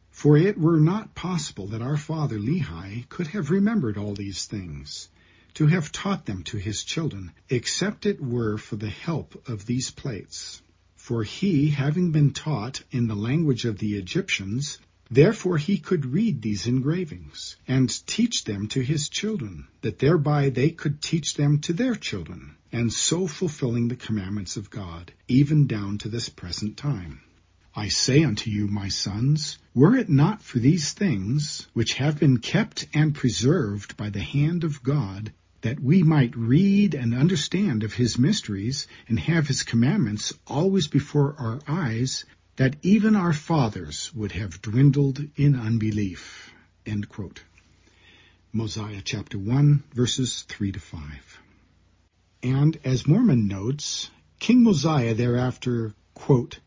[0.10, 5.10] For it were not possible that our father Lehi could have remembered all these things,
[5.58, 9.90] to have taught them to his children, except it were for the help of these
[9.90, 10.62] plates.
[10.96, 14.78] For he, having been taught in the language of the Egyptians,
[15.10, 20.70] therefore he could read these engravings, and teach them to his children, that thereby they
[20.70, 25.98] could teach them to their children, and so fulfilling the commandments of God, even down
[25.98, 27.22] to this present time.
[27.76, 32.38] I say unto you, my sons, were it not for these things, which have been
[32.38, 35.32] kept and preserved by the hand of God,
[35.62, 41.36] that we might read and understand of his mysteries, and have his commandments always before
[41.38, 42.26] our eyes,
[42.58, 46.52] that even our fathers would have dwindled in unbelief.
[46.86, 47.44] End quote.
[48.54, 51.42] Mosiah chapter 1, verses 3 to 5.
[52.44, 54.10] And as Mormon notes,
[54.40, 56.60] King Mosiah thereafter, quote,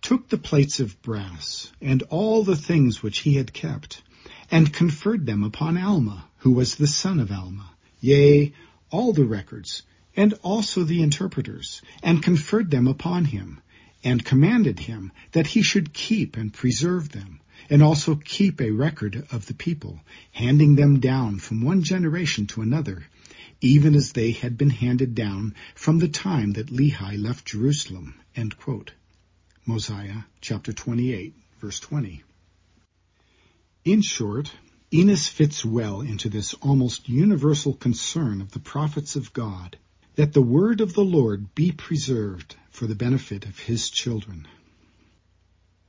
[0.00, 4.02] took the plates of brass, and all the things which he had kept,
[4.50, 7.73] and conferred them upon Alma, who was the son of Alma,
[8.04, 8.52] yea,
[8.90, 9.82] all the records,
[10.14, 13.60] and also the interpreters, and conferred them upon him,
[14.04, 17.40] and commanded him that he should keep and preserve them,
[17.70, 19.98] and also keep a record of the people,
[20.32, 23.04] handing them down from one generation to another,
[23.62, 28.14] even as they had been handed down from the time that Lehi left Jerusalem.
[29.64, 32.22] Mosiah chapter 28, verse 20.
[33.86, 34.52] In short,
[34.94, 39.76] Enos fits well into this almost universal concern of the prophets of God
[40.14, 44.46] that the word of the Lord be preserved for the benefit of his children.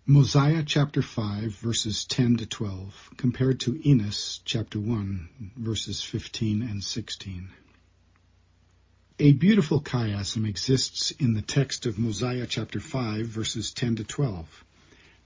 [0.07, 6.83] Mosiah chapter 5 verses 10 to 12 compared to Enos chapter 1 verses 15 and
[6.83, 7.49] 16.
[9.19, 14.65] A beautiful chiasm exists in the text of Mosiah chapter 5 verses 10 to 12,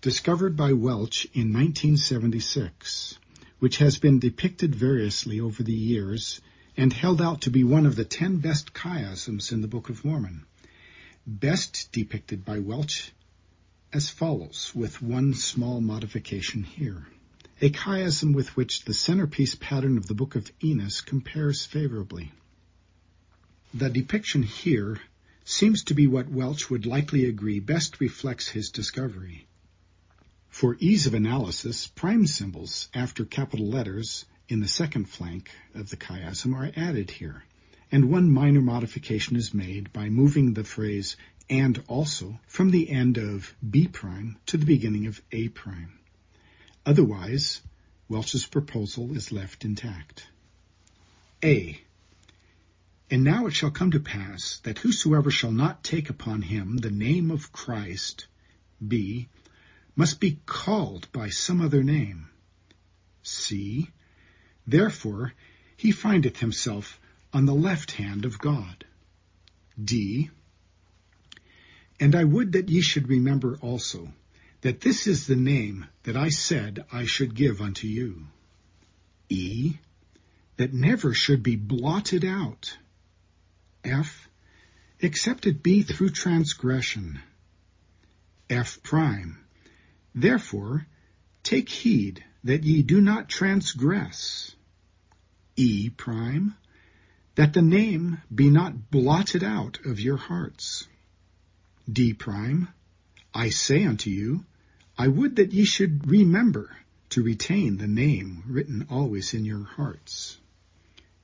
[0.01, 3.17] discovered by Welch in 1976,
[3.59, 6.41] which has been depicted variously over the years
[6.75, 10.03] and held out to be one of the ten best chiasms in the Book of
[10.05, 10.45] Mormon.
[11.27, 13.11] Best depicted by Welch
[13.91, 17.07] as follows, with one small modification here.
[17.61, 22.31] A chiasm with which the centerpiece pattern of the Book of Enos compares favorably.
[23.73, 24.99] The depiction here
[25.43, 29.47] seems to be what Welch would likely agree best reflects his discovery.
[30.59, 35.95] For ease of analysis, prime symbols after capital letters in the second flank of the
[35.95, 37.45] chiasm are added here,
[37.93, 41.15] and one minor modification is made by moving the phrase
[41.49, 45.97] and also from the end of B prime to the beginning of A prime.
[46.85, 47.61] Otherwise,
[48.09, 50.27] Welch's proposal is left intact.
[51.41, 51.79] A.
[53.09, 56.91] And now it shall come to pass that whosoever shall not take upon him the
[56.91, 58.27] name of Christ,
[58.85, 59.29] B,
[59.99, 62.29] must be called by some other name.
[63.21, 63.89] C.
[64.65, 65.33] Therefore
[65.75, 66.97] he findeth himself
[67.33, 68.85] on the left hand of God.
[69.91, 70.29] D.
[71.99, 74.13] And I would that ye should remember also
[74.61, 78.25] that this is the name that I said I should give unto you.
[79.27, 79.79] E.
[80.55, 82.77] That never should be blotted out.
[83.83, 84.29] F.
[85.01, 87.19] Except it be through transgression.
[88.49, 89.39] F prime.
[90.15, 90.87] Therefore,
[91.43, 94.55] take heed that ye do not transgress.
[95.55, 96.55] E prime.
[97.35, 100.87] That the name be not blotted out of your hearts.
[101.91, 102.69] D prime,
[103.33, 104.45] I say unto you,
[104.97, 106.75] I would that ye should remember
[107.09, 110.37] to retain the name written always in your hearts.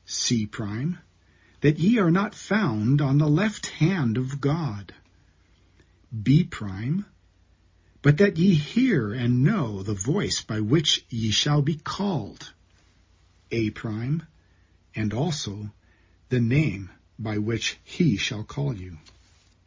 [0.05, 0.99] C prime,
[1.61, 4.93] that ye are not found on the left hand of God.
[6.23, 7.05] B prime,
[8.05, 12.53] but that ye hear and know the voice by which ye shall be called.
[13.49, 14.21] A prime,
[14.93, 15.71] and also
[16.29, 18.95] the name by which he shall call you.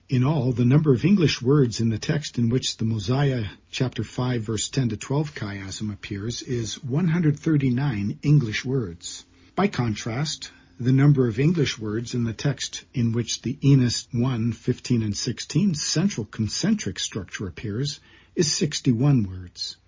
[0.09, 4.05] In all, the number of English words in the text in which the Mosiah chapter
[4.05, 9.25] 5 verse 10 to 12 chiasm appears is 139 English words.
[9.57, 14.53] By contrast, the number of English words in the text in which the Enos 1,
[14.53, 17.99] 15, and 16 central concentric structure appears
[18.39, 19.79] is 61 words.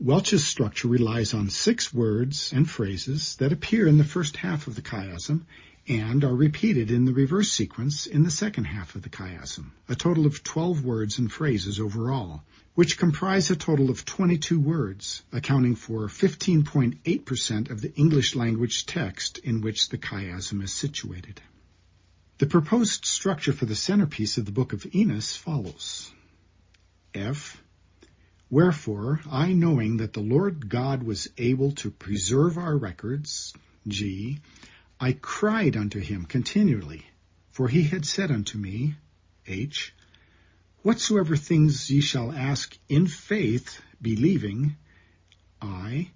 [0.00, 4.74] Welch's structure relies on six words and phrases that appear in the first half of
[4.74, 5.42] the chiasm
[5.86, 9.94] and are repeated in the reverse sequence in the second half of the chiasm, a
[9.94, 12.42] total of 12 words and phrases overall,
[12.74, 19.38] which comprise a total of 22 words, accounting for 15.8% of the English language text
[19.38, 21.40] in which the chiasm is situated.
[22.38, 26.10] The proposed structure for the centerpiece of the Book of Enos follows.
[27.14, 27.62] F.
[28.50, 33.54] Wherefore, I knowing that the Lord God was able to preserve our records,
[33.86, 34.40] G,
[34.98, 37.06] I cried unto him continually,
[37.52, 38.96] for he had said unto me,
[39.46, 39.94] H,
[40.82, 44.76] Whatsoever things ye shall ask in faith, believing,
[45.62, 46.10] I,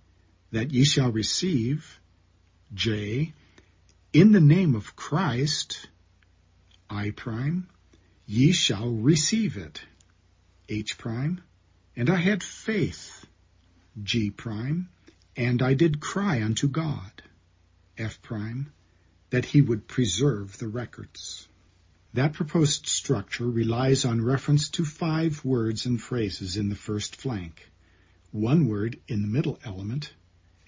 [0.51, 2.01] that ye shall receive,
[2.73, 3.33] J,
[4.13, 5.89] in the name of Christ,
[6.91, 7.69] I prime,
[8.27, 9.83] ye shall receive it,
[10.69, 11.41] H prime,
[11.97, 13.25] and I had faith,
[14.03, 14.89] G prime,
[15.37, 17.23] and I did cry unto God.
[17.97, 18.73] F prime,
[19.31, 21.47] that he would preserve the records.
[22.15, 27.69] That proposed structure relies on reference to five words and phrases in the first flank,
[28.33, 30.13] one word in the middle element,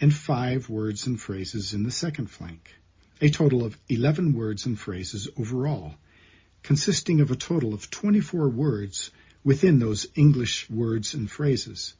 [0.01, 2.75] and five words and phrases in the second flank,
[3.21, 5.95] a total of 11 words and phrases overall,
[6.63, 9.11] consisting of a total of 24 words
[9.47, 11.95] within those English words and phrases,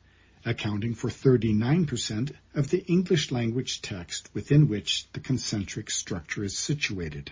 [0.45, 7.31] accounting for 39% of the English language text within which the concentric structure is situated.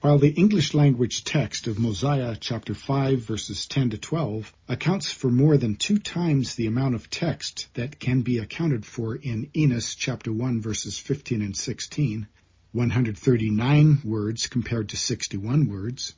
[0.00, 5.30] While the English language text of Mosiah chapter 5 verses 10 to 12 accounts for
[5.30, 9.94] more than two times the amount of text that can be accounted for in Enos
[9.94, 12.26] chapter 1 verses 15 and 16,
[12.72, 16.14] 139 words compared to 61 words,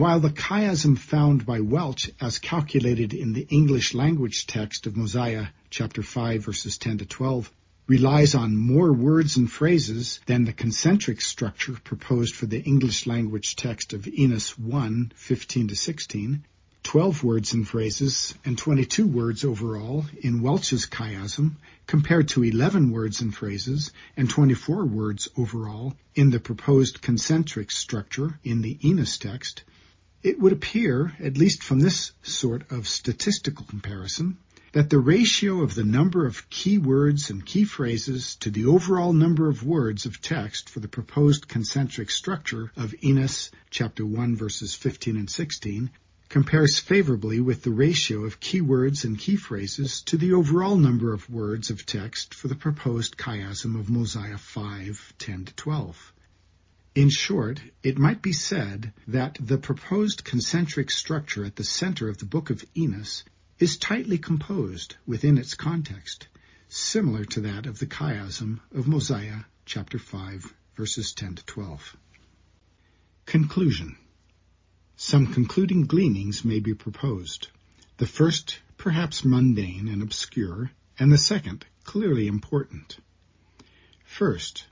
[0.00, 5.46] while the chiasm found by Welch as calculated in the English language text of Mosiah
[5.70, 7.52] chapter 5 verses 10 to 12
[7.86, 13.54] relies on more words and phrases than the concentric structure proposed for the English language
[13.54, 16.44] text of Enos 1, 15 to 16,
[16.82, 21.56] 12 words and phrases and 22 words overall in Welch's chiasm
[21.86, 28.38] compared to 11 words and phrases and 24 words overall in the proposed concentric structure
[28.42, 29.62] in the Enos text,
[30.26, 34.36] it would appear, at least from this sort of statistical comparison,
[34.72, 39.12] that the ratio of the number of key words and key phrases to the overall
[39.12, 44.74] number of words of text for the proposed concentric structure of Enos chapter 1 verses
[44.74, 45.90] 15 and 16
[46.28, 51.12] compares favorably with the ratio of key words and key phrases to the overall number
[51.12, 56.12] of words of text for the proposed chiasm of Mosiah 5, 10 to 12.
[56.96, 62.16] In short, it might be said that the proposed concentric structure at the center of
[62.16, 63.22] the book of Enos
[63.58, 66.28] is tightly composed within its context,
[66.70, 71.98] similar to that of the chiasm of Mosiah chapter 5 verses 10 to 12.
[73.26, 73.98] Conclusion
[74.96, 77.48] Some concluding gleanings may be proposed.
[77.98, 82.96] The first perhaps mundane and obscure, and the second clearly important.
[84.02, 84.64] First,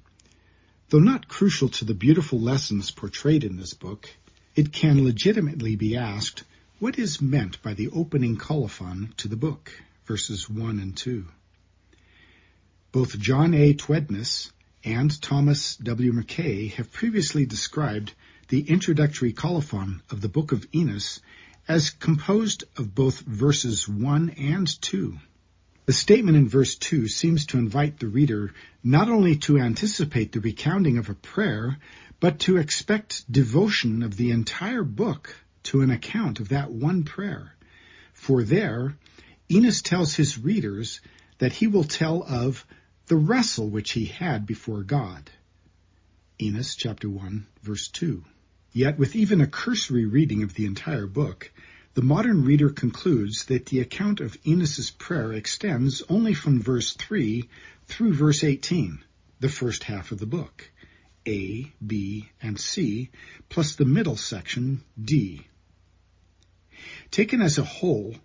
[0.94, 4.08] though not crucial to the beautiful lessons portrayed in this book,
[4.54, 6.44] it can legitimately be asked
[6.78, 9.72] what is meant by the opening colophon to the book,
[10.06, 11.26] verses 1 and 2?
[12.92, 13.74] Both John A.
[13.74, 14.52] Tvedtnes
[14.84, 16.12] and Thomas W.
[16.12, 18.14] Mackay have previously described
[18.46, 21.20] the introductory colophon of the Book of Enos
[21.66, 25.18] as composed of both verses 1 and 2.
[25.86, 30.40] The statement in verse 2 seems to invite the reader not only to anticipate the
[30.40, 31.78] recounting of a prayer,
[32.20, 37.54] but to expect devotion of the entire book to an account of that one prayer.
[38.14, 38.96] For there,
[39.50, 41.02] Enos tells his readers
[41.38, 42.64] that he will tell of
[43.06, 45.30] the wrestle which he had before God.
[46.40, 48.24] Enos chapter 1 verse 2.
[48.72, 51.52] Yet with even a cursory reading of the entire book,
[51.94, 57.48] the modern reader concludes that the account of Enos's prayer extends only from verse 3
[57.86, 58.98] through verse 18,
[59.38, 60.70] the first half of the book,
[61.26, 63.10] A, B, and C,
[63.48, 65.46] plus the middle section, D.
[67.12, 68.16] Taken as a whole,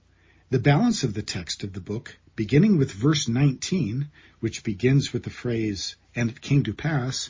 [0.50, 4.10] the balance of the text of the book, beginning with verse 19,
[4.40, 7.30] which begins with the phrase, and it came to pass,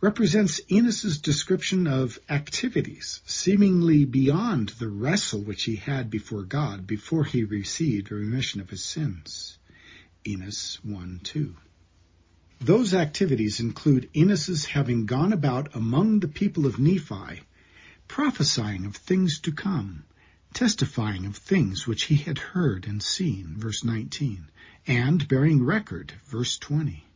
[0.00, 7.24] represents Enos's description of activities seemingly beyond the wrestle which he had before God before
[7.24, 9.58] he received a remission of his sins.
[10.24, 11.56] Enos 1 2.
[12.60, 17.42] Those activities include Enos's having gone about among the people of Nephi,
[18.06, 20.04] prophesying of things to come,
[20.54, 24.46] testifying of things which he had heard and seen, verse 19,
[24.86, 27.07] and bearing record, verse 20.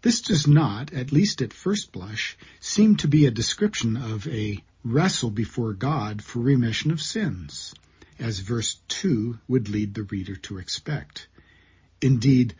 [0.00, 4.62] This does not, at least at first blush, seem to be a description of a
[4.84, 7.74] wrestle before God for remission of sins,
[8.16, 11.26] as verse 2 would lead the reader to expect.
[12.00, 12.54] Indeed,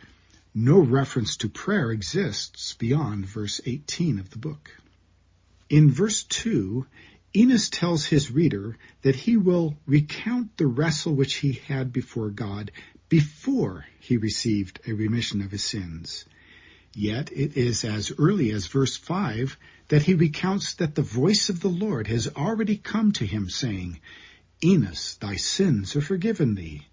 [0.53, 4.71] no reference to prayer exists beyond verse 18 of the book.
[5.69, 6.85] In verse 2,
[7.33, 12.71] Enos tells his reader that he will recount the wrestle which he had before God
[13.07, 16.25] before he received a remission of his sins.
[16.95, 19.57] Yet it is as early as verse 5
[19.89, 23.99] that he recounts that the voice of the Lord has already come to him saying,
[24.63, 26.87] Enos, thy sins are forgiven thee.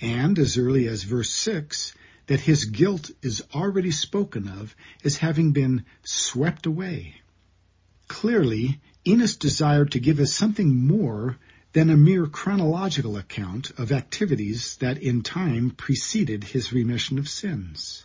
[0.00, 1.94] And as early as verse 6,
[2.28, 4.74] that his guilt is already spoken of
[5.04, 7.16] as having been swept away.
[8.08, 11.36] Clearly, Enos desired to give us something more
[11.72, 18.04] than a mere chronological account of activities that in time preceded his remission of sins.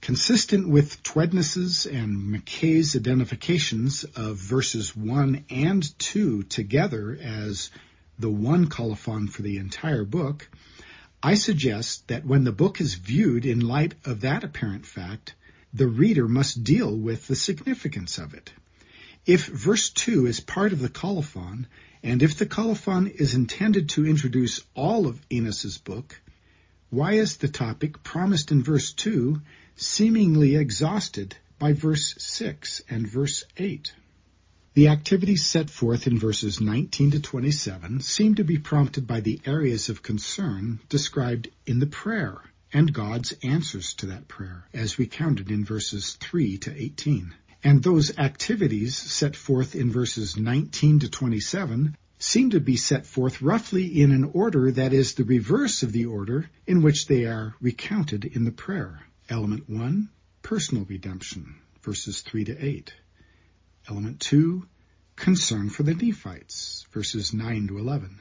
[0.00, 7.70] Consistent with Tvedtnes's and Mackay's identifications of verses 1 and 2 together as
[8.18, 10.48] the one colophon for the entire book,
[11.22, 15.34] I suggest that when the book is viewed in light of that apparent fact,
[15.74, 18.54] the reader must deal with the significance of it.
[19.26, 21.66] If verse 2 is part of the colophon,
[22.02, 26.18] and if the colophon is intended to introduce all of Enos's book,
[26.90, 29.40] why is the topic promised in verse 2
[29.76, 33.92] seemingly exhausted by verse 6 and verse 8?
[34.74, 39.40] The activities set forth in verses 19 to 27 seem to be prompted by the
[39.46, 42.38] areas of concern described in the prayer
[42.72, 47.34] and God's answers to that prayer, as recounted in verses 3 to 18.
[47.62, 53.40] And those activities set forth in verses 19 to 27 seem to be set forth
[53.40, 57.54] roughly in an order that is the reverse of the order in which they are
[57.62, 59.00] recounted in the prayer.
[59.30, 60.10] Element 1,
[60.42, 62.92] personal redemption, verses 3 to 8.
[63.88, 64.66] Element 2,
[65.16, 68.20] concern for the Nephites, verses 9 to 11.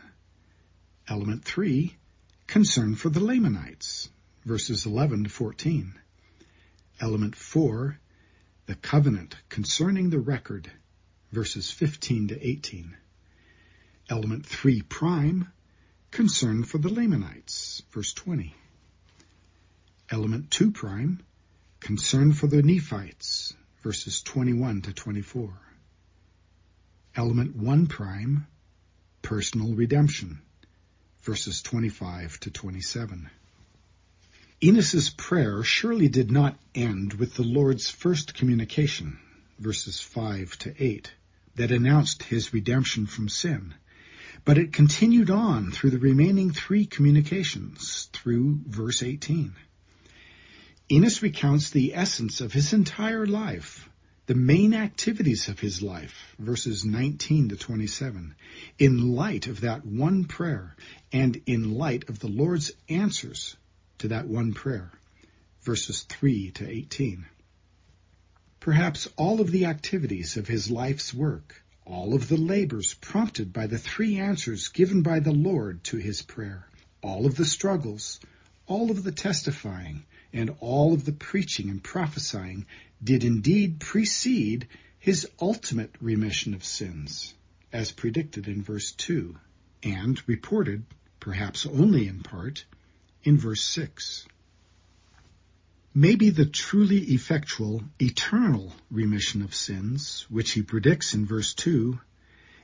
[1.09, 1.93] Element 3,
[2.47, 4.07] concern for the Lamanites,
[4.45, 5.93] verses 11 to 14.
[7.01, 7.99] Element 4,
[8.65, 10.71] the covenant concerning the record,
[11.33, 12.95] verses 15 to 18.
[14.09, 15.51] Element 3 prime,
[16.09, 18.55] concern for the Lamanites, verse 20.
[20.09, 21.21] Element 2 prime,
[21.79, 23.53] concern for the Nephites,
[23.83, 25.53] verses 21 to 24.
[27.15, 28.47] Element 1 prime,
[29.21, 30.41] personal redemption,
[31.21, 33.29] verses 25 to 27.
[34.61, 39.19] Enos's prayer surely did not end with the Lord's first communication,
[39.59, 41.11] verses 5 to 8,
[41.55, 43.75] that announced his redemption from sin,
[44.45, 49.53] but it continued on through the remaining three communications through verse 18.
[50.91, 53.89] Enos recounts the essence of his entire life,
[54.25, 58.35] the main activities of his life, verses 19 to 27,
[58.77, 60.75] in light of that one prayer
[61.11, 63.55] and in light of the Lord's answers
[63.99, 64.91] to that one prayer,
[65.61, 67.25] verses 3 to 18.
[68.59, 73.65] Perhaps all of the activities of his life's work, all of the labors prompted by
[73.65, 76.67] the three answers given by the Lord to his prayer,
[77.01, 78.19] all of the struggles,
[78.67, 82.67] all of the testifying, and all of the preaching and prophesying
[83.03, 84.67] did indeed precede
[84.99, 87.33] his ultimate remission of sins,
[87.73, 89.35] as predicted in verse 2,
[89.81, 90.85] and reported,
[91.19, 92.65] perhaps only in part,
[93.23, 94.27] in verse 6.
[95.95, 101.99] Maybe the truly effectual, eternal remission of sins, which he predicts in verse 2,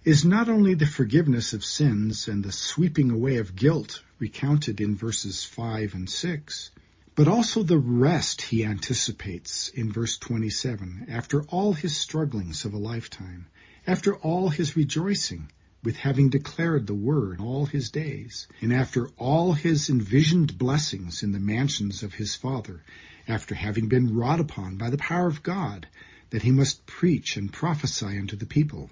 [0.03, 4.95] is not only the forgiveness of sins and the sweeping away of guilt recounted in
[4.95, 6.69] verses 5 and 6,
[7.15, 12.77] but also the rest he anticipates in verse 27 after all his strugglings of a
[12.77, 13.47] lifetime,
[13.87, 15.49] after all his rejoicing
[15.85, 21.31] with having declared the word all his days, and after all his envisioned blessings in
[21.31, 22.83] the mansions of his father,
[23.27, 25.87] after having been wrought upon by the power of God,
[26.31, 28.89] that he must preach and prophesy unto the people.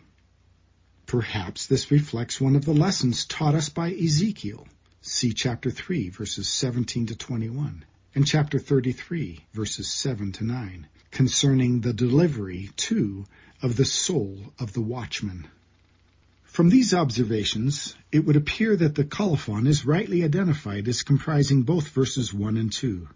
[1.05, 4.67] Perhaps this reflects one of the lessons taught us by Ezekiel.
[5.01, 7.83] See chapter 3, verses 17 to 21
[8.15, 13.25] and chapter 33, verses 7 to 9, concerning the delivery, too,
[13.61, 15.47] of the soul of the watchman.
[16.53, 21.87] From these observations, it would appear that the colophon is rightly identified as comprising both
[21.89, 23.07] verses 1 and 2,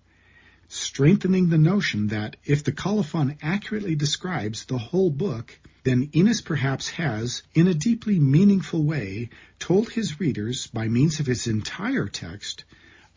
[0.70, 6.90] strengthening the notion that if the colophon accurately describes the whole book, then Enos perhaps
[6.90, 12.64] has, in a deeply meaningful way, told his readers, by means of his entire text,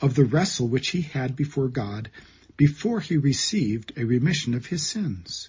[0.02, 2.10] of the wrestle which he had before God
[2.58, 5.48] before he received a remission of his sins.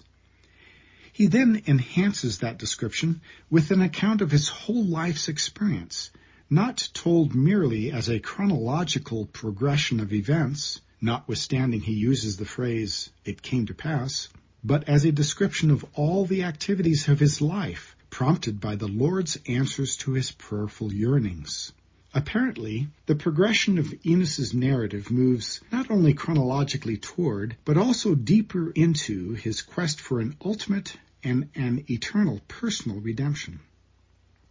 [1.14, 3.20] He then enhances that description
[3.50, 6.10] with an account of his whole life's experience,
[6.48, 13.42] not told merely as a chronological progression of events, notwithstanding he uses the phrase, it
[13.42, 14.30] came to pass,
[14.64, 19.38] but as a description of all the activities of his life, prompted by the Lord's
[19.46, 21.72] answers to his prayerful yearnings.
[22.14, 29.32] Apparently, the progression of Enos's narrative moves not only chronologically toward, but also deeper into
[29.32, 33.60] his quest for an ultimate and an eternal personal redemption.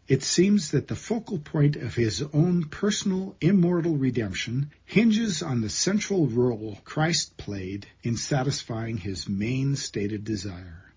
[0.07, 5.69] It seems that the focal point of his own personal immortal redemption hinges on the
[5.69, 10.91] central role Christ played in satisfying his main stated desire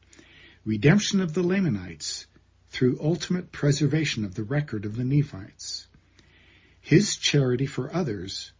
[0.64, 2.26] redemption of the Lamanites
[2.70, 5.86] through ultimate preservation of the record of the Nephites.
[6.84, 8.52] His charity for others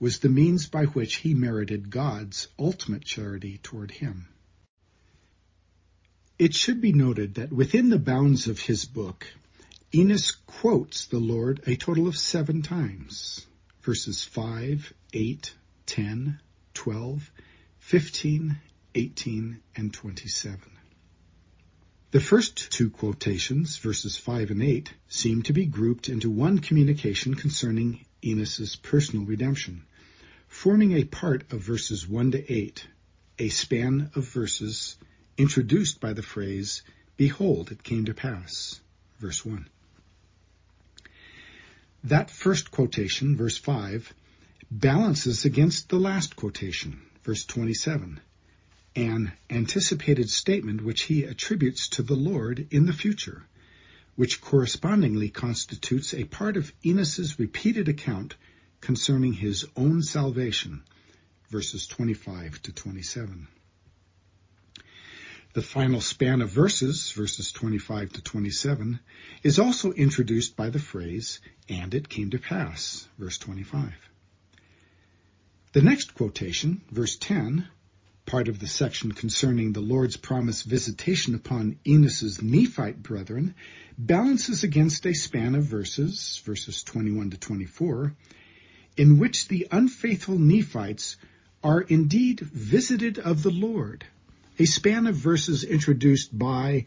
[0.00, 4.28] was the means by which he merited God's ultimate charity toward him.
[6.38, 9.26] It should be noted that within the bounds of his book,
[9.94, 13.44] Enos quotes the Lord a total of seven times,
[13.82, 15.54] verses 5, 8,
[15.84, 16.40] 10,
[16.72, 17.30] 12,
[17.80, 18.58] 15,
[18.94, 20.77] 18, and 27.
[22.10, 27.34] The first two quotations, verses 5 and 8, seem to be grouped into one communication
[27.34, 29.84] concerning Enos's personal redemption,
[30.46, 32.86] forming a part of verses 1 to 8,
[33.40, 34.96] a span of verses
[35.36, 36.82] introduced by the phrase,
[37.18, 38.80] behold, it came to pass.
[39.18, 39.68] Verse 1.
[42.04, 44.14] That first quotation, verse 5,
[44.70, 48.18] balances against the last quotation, verse 27,
[48.98, 53.44] an anticipated statement which he attributes to the Lord in the future,
[54.16, 58.34] which correspondingly constitutes a part of Enos's repeated account
[58.80, 60.82] concerning his own salvation,
[61.48, 63.46] verses 25 to 27.
[65.52, 68.98] The final span of verses, verses 25 to 27,
[69.44, 73.94] is also introduced by the phrase, and it came to pass, verse 25.
[75.72, 77.68] The next quotation, verse 10,
[78.28, 83.54] part of the section concerning the Lord's promised visitation upon Enos's Nephite brethren,
[83.96, 88.14] balances against a span of verses, verses 21 to 24,
[88.98, 91.16] in which the unfaithful Nephites
[91.64, 94.04] are indeed visited of the Lord
[94.58, 96.84] a span of verses introduced by,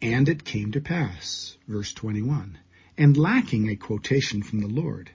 [0.00, 2.58] and it came to pass, verse 21,
[2.98, 5.10] and lacking a quotation from the Lord,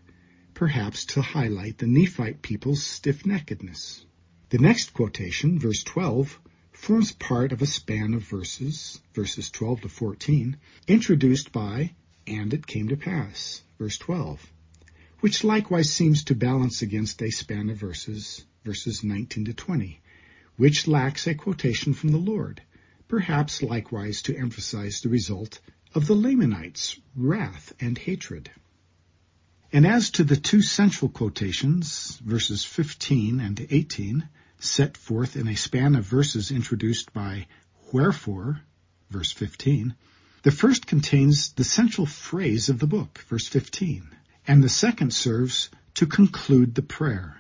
[0.55, 4.05] perhaps to highlight the Nephite people's stiff-neckedness.
[4.49, 6.39] The next quotation, verse 12,
[6.71, 10.57] forms part of a span of verses, verses 12 to 14,
[10.87, 11.93] introduced by,
[12.25, 14.51] and it came to pass, verse 12,
[15.19, 20.01] which likewise seems to balance against a span of verses, verses 19 to 20,
[20.57, 22.63] which lacks a quotation from the Lord,
[23.07, 25.59] perhaps likewise to emphasize the result
[25.93, 28.49] of the Lamanites' wrath and hatred.
[29.71, 34.27] And as to the two central quotations, verses 15 and 18,
[34.59, 37.45] set forth in a span of verses introduced by
[37.91, 38.61] wherefore,
[39.11, 39.93] verse 15,
[40.41, 44.09] the first contains the central phrase of the book, verse 15,
[44.47, 47.37] and the second serves to conclude the prayer,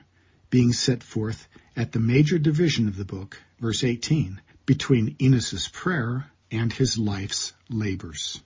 [0.51, 6.29] being set forth at the major division of the book, verse 18, between Enos's prayer
[6.51, 8.39] and his life's labors.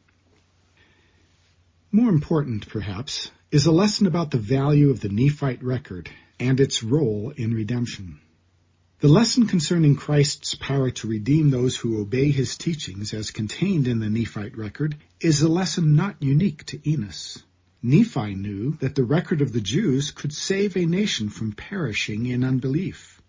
[1.91, 6.09] More important, perhaps, is a lesson about the value of the Nephite record
[6.39, 8.19] and its role in redemption.
[8.99, 13.99] The lesson concerning Christ's power to redeem those who obey his teachings as contained in
[13.99, 17.43] the Nephite record is a lesson not unique to Enos.
[17.83, 22.43] Nephi knew that the record of the Jews could save a nation from perishing in
[22.43, 23.21] unbelief.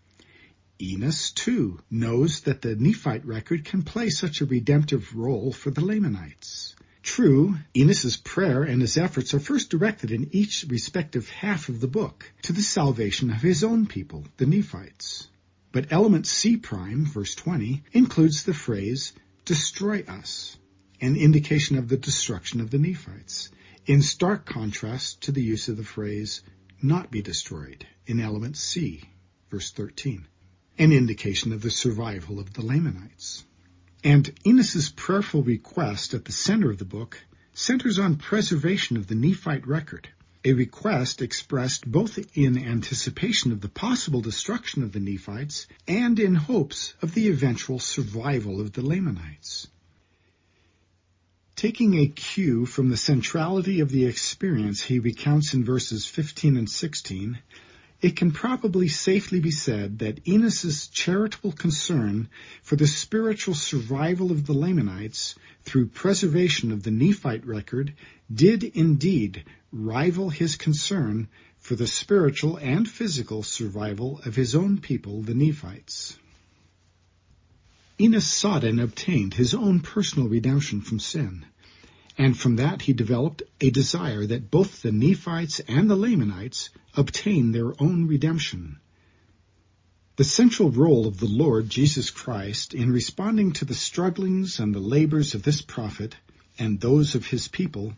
[0.80, 5.84] Enos, too, knows that the Nephite record can play such a redemptive role for the
[5.84, 6.74] Lamanites.
[7.04, 11.86] True, Enos's prayer and his efforts are first directed in each respective half of the
[11.86, 15.28] book to the salvation of his own people, the Nephites.
[15.70, 19.12] But element C prime, verse 20, includes the phrase,
[19.44, 20.56] destroy us,
[21.00, 23.50] an indication of the destruction of the Nephites,
[23.86, 26.42] in stark contrast to the use of the phrase,
[26.82, 29.04] not be destroyed, in element C,
[29.50, 30.26] verse 13
[30.78, 33.44] an indication of the survival of the Lamanites.
[34.04, 37.24] And Enos's prayerful request at the center of the book
[37.54, 40.08] centers on preservation of the Nephite record,
[40.44, 46.34] a request expressed both in anticipation of the possible destruction of the Nephites and in
[46.34, 49.68] hopes of the eventual survival of the Lamanites.
[51.56, 56.68] Taking a cue from the centrality of the experience he recounts in verses 15 and
[56.68, 57.38] 16,
[58.00, 62.28] it can probably safely be said that Enos's charitable concern
[62.62, 65.34] for the spiritual survival of the Lamanites
[65.64, 67.94] through preservation of the Nephite record
[68.32, 75.22] did indeed rival his concern for the spiritual and physical survival of his own people,
[75.22, 76.18] the Nephites.
[77.98, 81.46] Enos sought and obtained his own personal redemption from sin.
[82.16, 87.50] And from that he developed a desire that both the Nephites and the Lamanites obtain
[87.50, 88.78] their own redemption.
[90.16, 94.78] The central role of the Lord Jesus Christ in responding to the strugglings and the
[94.78, 96.14] labors of this prophet
[96.56, 97.94] and those of his people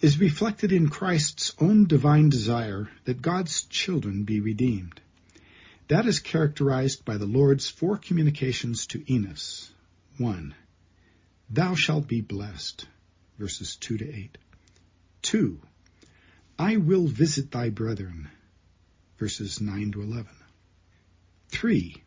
[0.00, 5.02] is reflected in Christ's own divine desire that God's children be redeemed.
[5.88, 9.70] That is characterized by the Lord's four communications to Enos.
[10.16, 10.54] 1.
[11.50, 12.86] Thou shalt be blessed
[13.40, 14.36] verses 2 to 8.
[15.22, 15.58] 2.
[16.58, 18.28] I will visit thy brethren,
[19.18, 20.26] verses 9 to 11.
[21.48, 22.02] 3.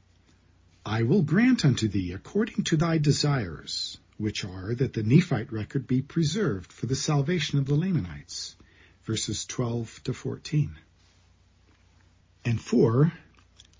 [0.86, 5.88] I will grant unto thee according to thy desires, which are that the Nephite record
[5.88, 8.56] be preserved for the salvation of the Lamanites,
[9.04, 10.76] verses 12 to 14.
[12.46, 13.12] And 4.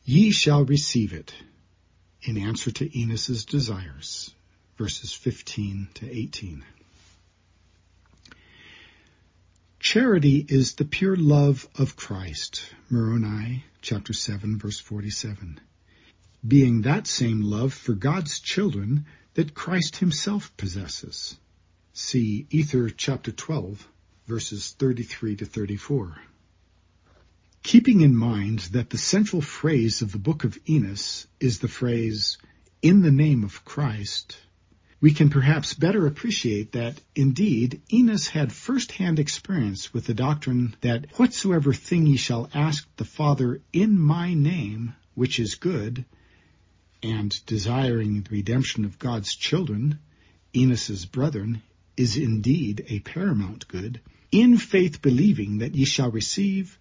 [0.06, 1.36] Ye shall receive it,
[2.24, 4.34] in answer to Enos's desires,
[4.76, 6.64] verses 15 to 18.
[9.84, 12.64] Charity is the pure love of Christ.
[12.90, 15.60] Moroni chapter 7 verse 47.
[16.48, 21.36] Being that same love for God's children that Christ himself possesses.
[21.92, 23.86] See Ether chapter 12,
[24.26, 26.16] verses 33 to 34.
[27.62, 32.38] Keeping in mind that the central phrase of the book of Enos is the phrase,
[32.82, 34.38] in the name of Christ,
[35.04, 41.06] we can perhaps better appreciate that indeed Enos had first-hand experience with the doctrine that
[41.20, 46.06] whatsoever thing ye shall ask the Father in my name, which is good,
[47.04, 50.00] and desiring the redemption of God's children,
[50.56, 51.62] Enos's brethren,
[51.98, 54.00] is indeed a paramount good,
[54.32, 56.80] in faith believing that ye shall receive,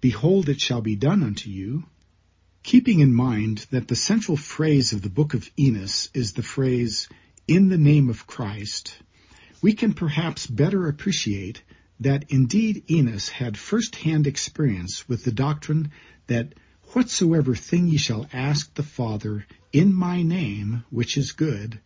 [0.00, 1.84] behold it shall be done unto you,
[2.64, 7.08] keeping in mind that the central phrase of the book of Enos is the phrase,
[7.50, 8.96] in the name of Christ,
[9.60, 11.60] we can perhaps better appreciate
[11.98, 15.90] that indeed Enos had first-hand experience with the doctrine
[16.28, 16.54] that
[16.92, 21.80] whatsoever thing ye shall ask the Father in my name, which is good,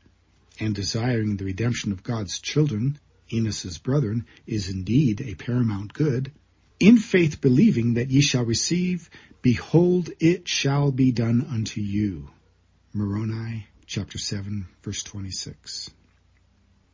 [0.60, 2.98] and desiring the redemption of God's children,
[3.32, 6.30] Enos's brethren, is indeed a paramount good,
[6.78, 9.08] in faith believing that ye shall receive,
[9.40, 12.28] behold, it shall be done unto you.
[12.92, 15.88] Moroni chapter 7, verse 26.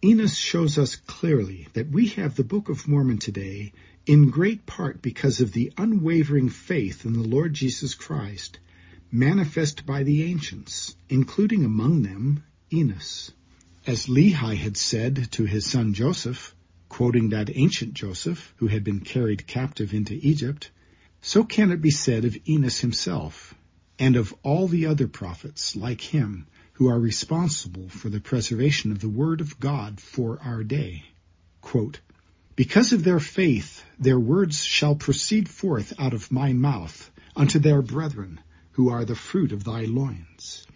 [0.04, 3.72] Enos shows us clearly that we have the Book of Mormon today
[4.04, 8.58] in great part because of the unwavering faith in the Lord Jesus Christ
[9.10, 13.32] manifest by the ancients, including among them Enos.
[13.86, 16.54] As Lehi had said to his son Joseph,
[16.90, 20.70] quoting that ancient Joseph who had been carried captive into Egypt,
[21.22, 23.54] so can it be said of Enos himself
[23.98, 26.46] and of all the other prophets like him
[26.80, 31.04] who are responsible for the preservation of the Word of God for our day.
[31.60, 32.00] Quote,
[32.56, 37.82] because of their faith, their words shall proceed forth out of my mouth unto their
[37.82, 38.40] brethren,
[38.70, 40.66] who are the fruit of thy loins.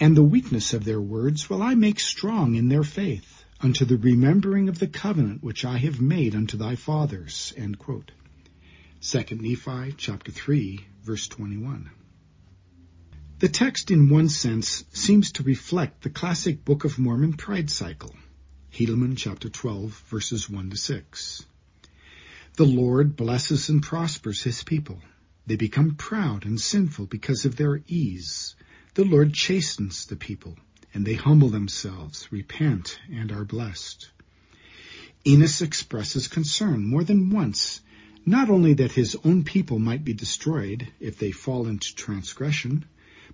[0.00, 3.96] And the weakness of their words will I make strong in their faith, unto the
[3.96, 7.54] remembering of the covenant which I have made unto thy fathers.
[7.56, 11.92] End 2 Nephi chapter 3, verse 21.
[13.44, 18.16] The text in one sense seems to reflect the classic Book of Mormon pride cycle.
[18.72, 21.44] Helaman chapter 12 verses 1 to 6.
[22.56, 24.98] The Lord blesses and prospers his people.
[25.46, 28.56] They become proud and sinful because of their ease.
[28.94, 30.56] The Lord chastens the people,
[30.94, 34.10] and they humble themselves, repent, and are blessed.
[35.26, 37.82] Enos expresses concern more than once,
[38.24, 42.86] not only that his own people might be destroyed if they fall into transgression,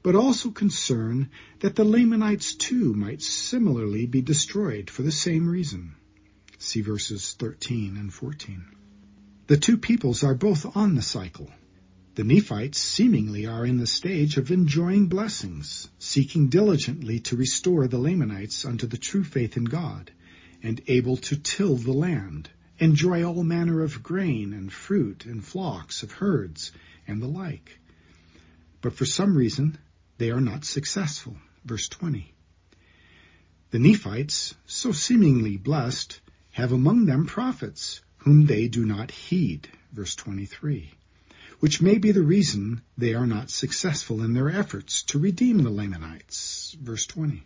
[0.02, 1.28] but also concern
[1.60, 5.94] that the Lamanites too might similarly be destroyed for the same reason.
[6.59, 8.64] See verses 13 and 14.
[9.47, 11.51] The two peoples are both on the cycle.
[12.14, 17.98] The Nephites seemingly are in the stage of enjoying blessings, seeking diligently to restore the
[17.98, 20.10] Lamanites unto the true faith in God,
[20.62, 26.02] and able to till the land, enjoy all manner of grain and fruit and flocks
[26.02, 26.72] of herds
[27.06, 27.78] and the like.
[28.81, 29.78] But for some reason,
[30.20, 31.34] they are not successful.
[31.64, 32.34] Verse 20.
[33.70, 36.20] The Nephites, so seemingly blessed,
[36.51, 39.66] have among them prophets, whom they do not heed.
[39.92, 40.90] Verse 23.
[41.60, 45.70] Which may be the reason they are not successful in their efforts to redeem the
[45.70, 46.76] Lamanites.
[46.78, 47.42] Verse 20.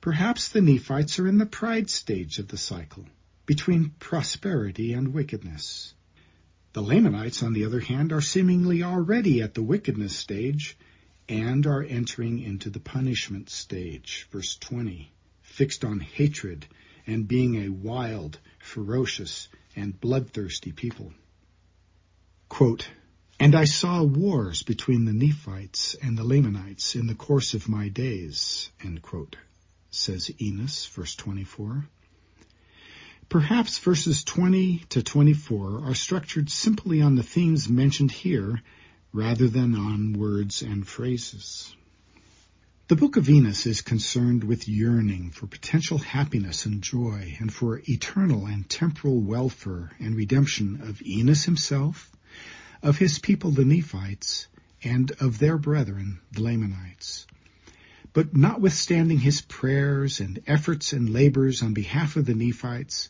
[0.00, 3.04] Perhaps the Nephites are in the pride stage of the cycle,
[3.44, 5.92] between prosperity and wickedness.
[6.72, 10.76] The Lamanites, on the other hand, are seemingly already at the wickedness stage
[11.28, 14.28] and are entering into the punishment stage.
[14.30, 15.10] Verse 20,
[15.42, 16.66] fixed on hatred
[17.08, 21.12] and being a wild, ferocious, and bloodthirsty people.
[22.48, 22.88] Quote,
[23.40, 27.88] and I saw wars between the Nephites and the Lamanites in the course of my
[27.88, 28.70] days,
[29.02, 29.36] quote,
[29.90, 31.88] says Enos, verse 24.
[33.30, 38.60] Perhaps verses 20 to 24 are structured simply on the themes mentioned here
[39.12, 41.72] rather than on words and phrases.
[42.88, 47.80] The book of Enos is concerned with yearning for potential happiness and joy and for
[47.88, 52.10] eternal and temporal welfare and redemption of Enos himself,
[52.82, 54.48] of his people the Nephites,
[54.82, 57.28] and of their brethren the Lamanites.
[58.12, 63.08] But notwithstanding his prayers and efforts and labors on behalf of the Nephites,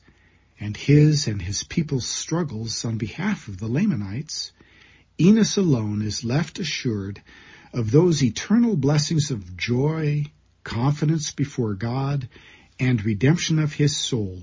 [0.60, 4.52] and his and his people's struggles on behalf of the Lamanites,
[5.18, 7.22] Enos alone is left assured
[7.72, 10.24] of those eternal blessings of joy,
[10.62, 12.28] confidence before God,
[12.78, 14.42] and redemption of his soul.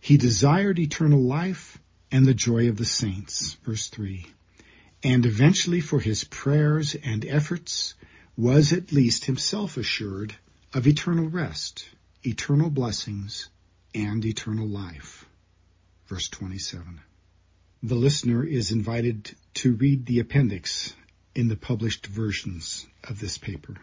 [0.00, 1.78] He desired eternal life
[2.10, 4.26] and the joy of the saints, verse 3.
[5.04, 7.94] And eventually for his prayers and efforts
[8.36, 10.34] was at least himself assured
[10.72, 11.84] of eternal rest,
[12.24, 13.48] eternal blessings,
[13.94, 15.26] and eternal life.
[16.06, 17.00] Verse 27.
[17.82, 20.94] The listener is invited to read the appendix
[21.34, 23.76] in the published versions of this paper.